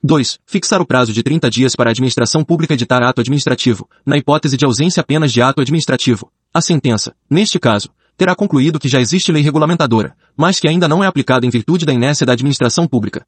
2. 0.05 0.39
Fixar 0.47 0.81
o 0.81 0.87
prazo 0.87 1.13
de 1.13 1.23
30 1.23 1.51
dias 1.51 1.75
para 1.75 1.91
a 1.91 1.93
administração 1.93 2.45
pública 2.45 2.75
editar 2.75 3.03
ato 3.03 3.21
administrativo, 3.21 3.89
na 4.07 4.17
hipótese 4.17 4.57
de 4.57 4.65
ausência 4.65 5.01
apenas 5.01 5.33
de 5.33 5.43
ato 5.43 5.61
administrativo. 5.61 6.31
A 6.55 6.61
sentença, 6.61 7.15
neste 7.29 7.59
caso, 7.59 7.89
terá 8.17 8.35
concluído 8.35 8.79
que 8.79 8.89
já 8.89 9.01
existe 9.01 9.33
lei 9.33 9.43
regulamentadora, 9.43 10.17
mas 10.37 10.61
que 10.61 10.69
ainda 10.69 10.87
não 10.87 11.03
é 11.03 11.07
aplicada 11.07 11.47
em 11.47 11.51
virtude 11.51 11.85
da 11.85 11.93
inércia 11.93 12.27
da 12.27 12.33
administração 12.33 12.87
pública. 12.87 13.25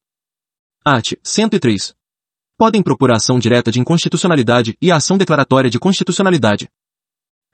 Art. 0.85 1.15
103. 1.23 1.95
Podem 2.57 2.83
propor 2.83 3.11
a 3.11 3.17
ação 3.17 3.39
direta 3.39 3.73
de 3.73 3.81
inconstitucionalidade 3.81 4.77
e 4.81 4.93
a 4.93 4.97
ação 4.97 5.19
declaratória 5.19 5.69
de 5.69 5.79
constitucionalidade. 5.79 6.69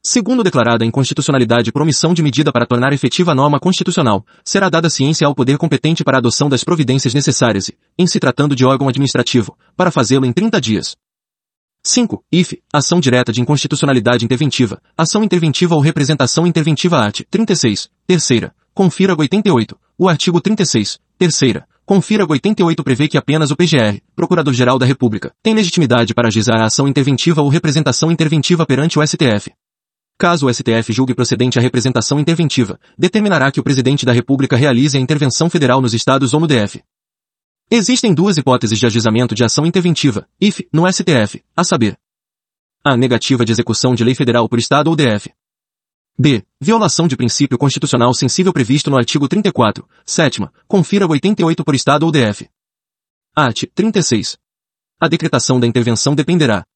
Segundo 0.02 0.42
declarada 0.42 0.82
inconstitucionalidade 0.82 1.70
por 1.70 1.82
omissão 1.82 2.14
de 2.14 2.22
medida 2.22 2.50
para 2.50 2.64
tornar 2.64 2.90
efetiva 2.94 3.32
a 3.32 3.34
norma 3.34 3.60
constitucional, 3.60 4.24
será 4.42 4.70
dada 4.70 4.88
ciência 4.88 5.26
ao 5.26 5.34
poder 5.34 5.58
competente 5.58 6.02
para 6.02 6.16
a 6.16 6.20
adoção 6.20 6.48
das 6.48 6.64
providências 6.64 7.12
necessárias 7.12 7.68
e, 7.68 7.76
em 7.98 8.06
se 8.06 8.18
tratando 8.18 8.56
de 8.56 8.64
órgão 8.64 8.88
administrativo, 8.88 9.54
para 9.76 9.90
fazê-lo 9.90 10.24
em 10.24 10.32
30 10.32 10.58
dias. 10.58 10.96
5. 11.84 12.24
IF. 12.32 12.62
Ação 12.72 12.98
direta 12.98 13.30
de 13.30 13.42
inconstitucionalidade 13.42 14.24
interventiva. 14.24 14.80
Ação 14.96 15.22
interventiva 15.22 15.74
ou 15.74 15.82
representação 15.82 16.46
interventiva 16.46 16.98
art. 16.98 17.20
36. 17.30 17.90
Terceira. 18.06 18.54
Confira 18.72 19.14
88. 19.14 19.78
O 19.98 20.08
artigo 20.08 20.40
36. 20.40 20.98
Terceira. 21.18 21.66
Confira 21.84 22.24
88 22.26 22.82
prevê 22.82 23.08
que 23.08 23.18
apenas 23.18 23.50
o 23.50 23.56
PGR, 23.56 24.00
Procurador-Geral 24.16 24.78
da 24.78 24.86
República, 24.86 25.32
tem 25.42 25.54
legitimidade 25.54 26.14
para 26.14 26.28
ajuizar 26.28 26.60
a 26.60 26.66
ação 26.66 26.88
interventiva 26.88 27.42
ou 27.42 27.48
representação 27.48 28.10
interventiva 28.10 28.64
perante 28.64 28.98
o 28.98 29.06
STF. 29.06 29.50
Caso 30.20 30.48
o 30.48 30.52
STF 30.52 30.92
julgue 30.92 31.14
procedente 31.14 31.58
a 31.58 31.62
representação 31.62 32.20
interventiva, 32.20 32.78
determinará 32.98 33.50
que 33.50 33.58
o 33.58 33.62
presidente 33.62 34.04
da 34.04 34.12
República 34.12 34.54
realize 34.54 34.94
a 34.94 35.00
intervenção 35.00 35.48
federal 35.48 35.80
nos 35.80 35.94
estados 35.94 36.34
ou 36.34 36.40
no 36.40 36.46
DF. 36.46 36.84
Existem 37.70 38.12
duas 38.12 38.36
hipóteses 38.36 38.78
de 38.78 38.84
ajuizamento 38.84 39.34
de 39.34 39.42
ação 39.42 39.64
interventiva, 39.64 40.28
IF, 40.38 40.68
no 40.70 40.86
STF, 40.92 41.42
a 41.56 41.64
saber. 41.64 41.96
A. 42.84 42.98
Negativa 42.98 43.46
de 43.46 43.52
execução 43.52 43.94
de 43.94 44.04
lei 44.04 44.14
federal 44.14 44.46
por 44.46 44.58
estado 44.58 44.88
ou 44.88 44.94
DF. 44.94 45.32
B. 46.18 46.44
Violação 46.60 47.08
de 47.08 47.16
princípio 47.16 47.56
constitucional 47.56 48.12
sensível 48.12 48.52
previsto 48.52 48.90
no 48.90 48.98
artigo 48.98 49.26
34, 49.26 49.88
sétima, 50.04 50.52
confira 50.68 51.06
88 51.06 51.64
por 51.64 51.74
estado 51.74 52.02
ou 52.02 52.12
DF. 52.12 52.46
Art. 53.34 53.64
36. 53.74 54.36
A 55.00 55.08
decretação 55.08 55.58
da 55.58 55.66
intervenção 55.66 56.14
dependerá, 56.14 56.66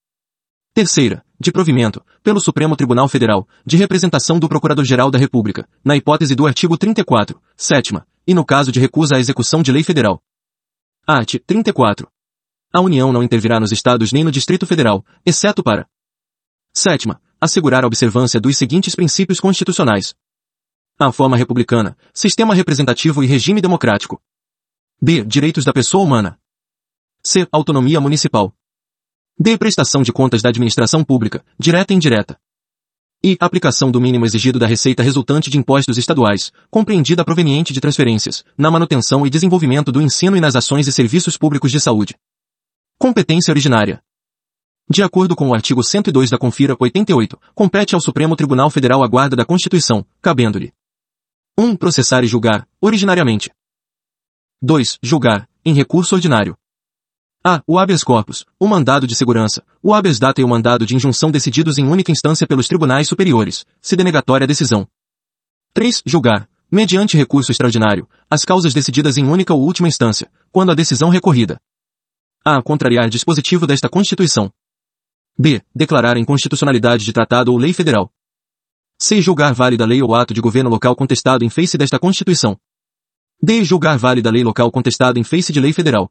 Terceira, 0.74 1.24
de 1.44 1.52
provimento, 1.52 2.02
pelo 2.22 2.40
Supremo 2.40 2.74
Tribunal 2.74 3.06
Federal, 3.06 3.46
de 3.66 3.76
representação 3.76 4.38
do 4.38 4.48
Procurador-Geral 4.48 5.10
da 5.10 5.18
República, 5.18 5.68
na 5.84 5.94
hipótese 5.94 6.34
do 6.34 6.46
artigo 6.46 6.78
34, 6.78 7.38
sétima, 7.54 8.06
e 8.26 8.32
no 8.32 8.44
caso 8.44 8.72
de 8.72 8.80
recusa 8.80 9.16
à 9.16 9.20
execução 9.20 9.62
de 9.62 9.70
lei 9.70 9.84
federal. 9.84 10.22
Art. 11.06 11.34
34. 11.46 12.08
A 12.72 12.80
União 12.80 13.12
não 13.12 13.22
intervirá 13.22 13.60
nos 13.60 13.72
Estados 13.72 14.10
nem 14.10 14.24
no 14.24 14.32
Distrito 14.32 14.66
Federal, 14.66 15.04
exceto 15.24 15.62
para 15.62 15.86
Sétima, 16.72 17.20
assegurar 17.38 17.84
a 17.84 17.86
observância 17.86 18.40
dos 18.40 18.56
seguintes 18.56 18.94
princípios 18.94 19.38
constitucionais. 19.38 20.14
A 20.98 21.12
forma 21.12 21.36
republicana, 21.36 21.96
sistema 22.12 22.54
representativo 22.54 23.22
e 23.22 23.26
regime 23.26 23.60
democrático. 23.60 24.20
B. 25.00 25.22
Direitos 25.24 25.64
da 25.64 25.72
pessoa 25.72 26.02
humana. 26.02 26.38
C. 27.22 27.46
Autonomia 27.52 28.00
municipal. 28.00 28.56
D. 29.36 29.58
Prestação 29.58 30.02
de 30.02 30.12
contas 30.12 30.42
da 30.42 30.50
administração 30.50 31.02
pública, 31.02 31.44
direta 31.58 31.92
e 31.92 31.96
indireta. 31.96 32.38
E. 33.20 33.36
Aplicação 33.40 33.90
do 33.90 34.00
mínimo 34.00 34.24
exigido 34.24 34.60
da 34.60 34.66
receita 34.66 35.02
resultante 35.02 35.50
de 35.50 35.58
impostos 35.58 35.98
estaduais, 35.98 36.52
compreendida 36.70 37.24
proveniente 37.24 37.72
de 37.72 37.80
transferências, 37.80 38.44
na 38.56 38.70
manutenção 38.70 39.26
e 39.26 39.30
desenvolvimento 39.30 39.90
do 39.90 40.00
ensino 40.00 40.36
e 40.36 40.40
nas 40.40 40.54
ações 40.54 40.86
e 40.86 40.92
serviços 40.92 41.36
públicos 41.36 41.72
de 41.72 41.80
saúde. 41.80 42.14
Competência 42.96 43.50
originária. 43.50 44.00
De 44.88 45.02
acordo 45.02 45.34
com 45.34 45.48
o 45.48 45.54
artigo 45.54 45.82
102 45.82 46.30
da 46.30 46.38
Confira 46.38 46.76
88, 46.78 47.36
compete 47.56 47.96
ao 47.96 48.00
Supremo 48.00 48.36
Tribunal 48.36 48.70
Federal 48.70 49.02
a 49.02 49.08
guarda 49.08 49.34
da 49.34 49.44
Constituição, 49.44 50.06
cabendo-lhe 50.22 50.72
1. 51.58 51.64
Um, 51.64 51.76
processar 51.76 52.22
e 52.22 52.28
julgar, 52.28 52.68
originariamente. 52.80 53.50
2. 54.62 54.98
Julgar, 55.02 55.48
em 55.64 55.74
recurso 55.74 56.14
ordinário. 56.14 56.56
A. 57.46 57.62
O 57.66 57.78
habeas 57.78 58.02
corpus, 58.02 58.46
o 58.58 58.66
mandado 58.66 59.06
de 59.06 59.14
segurança, 59.14 59.62
o 59.82 59.92
habeas 59.92 60.18
data 60.18 60.40
e 60.40 60.44
o 60.44 60.48
mandado 60.48 60.86
de 60.86 60.96
injunção 60.96 61.30
decididos 61.30 61.76
em 61.76 61.86
única 61.86 62.10
instância 62.10 62.46
pelos 62.46 62.66
tribunais 62.66 63.06
superiores, 63.06 63.66
se 63.82 63.94
denegatória 63.94 64.46
a 64.46 64.48
decisão. 64.48 64.88
3. 65.74 66.02
Julgar, 66.06 66.48
mediante 66.72 67.18
recurso 67.18 67.52
extraordinário, 67.52 68.08
as 68.30 68.46
causas 68.46 68.72
decididas 68.72 69.18
em 69.18 69.26
única 69.26 69.52
ou 69.52 69.60
última 69.60 69.86
instância, 69.86 70.30
quando 70.50 70.72
a 70.72 70.74
decisão 70.74 71.10
recorrida. 71.10 71.60
A. 72.42 72.62
Contrariar 72.62 73.10
dispositivo 73.10 73.66
desta 73.66 73.90
Constituição. 73.90 74.50
B. 75.38 75.60
Declarar 75.74 76.16
inconstitucionalidade 76.16 77.04
de 77.04 77.12
tratado 77.12 77.52
ou 77.52 77.58
lei 77.58 77.74
federal. 77.74 78.10
C. 78.98 79.20
Julgar 79.20 79.52
válida 79.52 79.84
lei 79.84 80.00
ou 80.00 80.14
ato 80.14 80.32
de 80.32 80.40
governo 80.40 80.70
local 80.70 80.96
contestado 80.96 81.44
em 81.44 81.50
face 81.50 81.76
desta 81.76 81.98
Constituição. 81.98 82.58
D. 83.42 83.62
Julgar 83.64 83.98
válida 83.98 84.30
lei 84.30 84.42
local 84.42 84.70
contestado 84.72 85.18
em 85.18 85.24
face 85.24 85.52
de 85.52 85.60
lei 85.60 85.74
federal. 85.74 86.10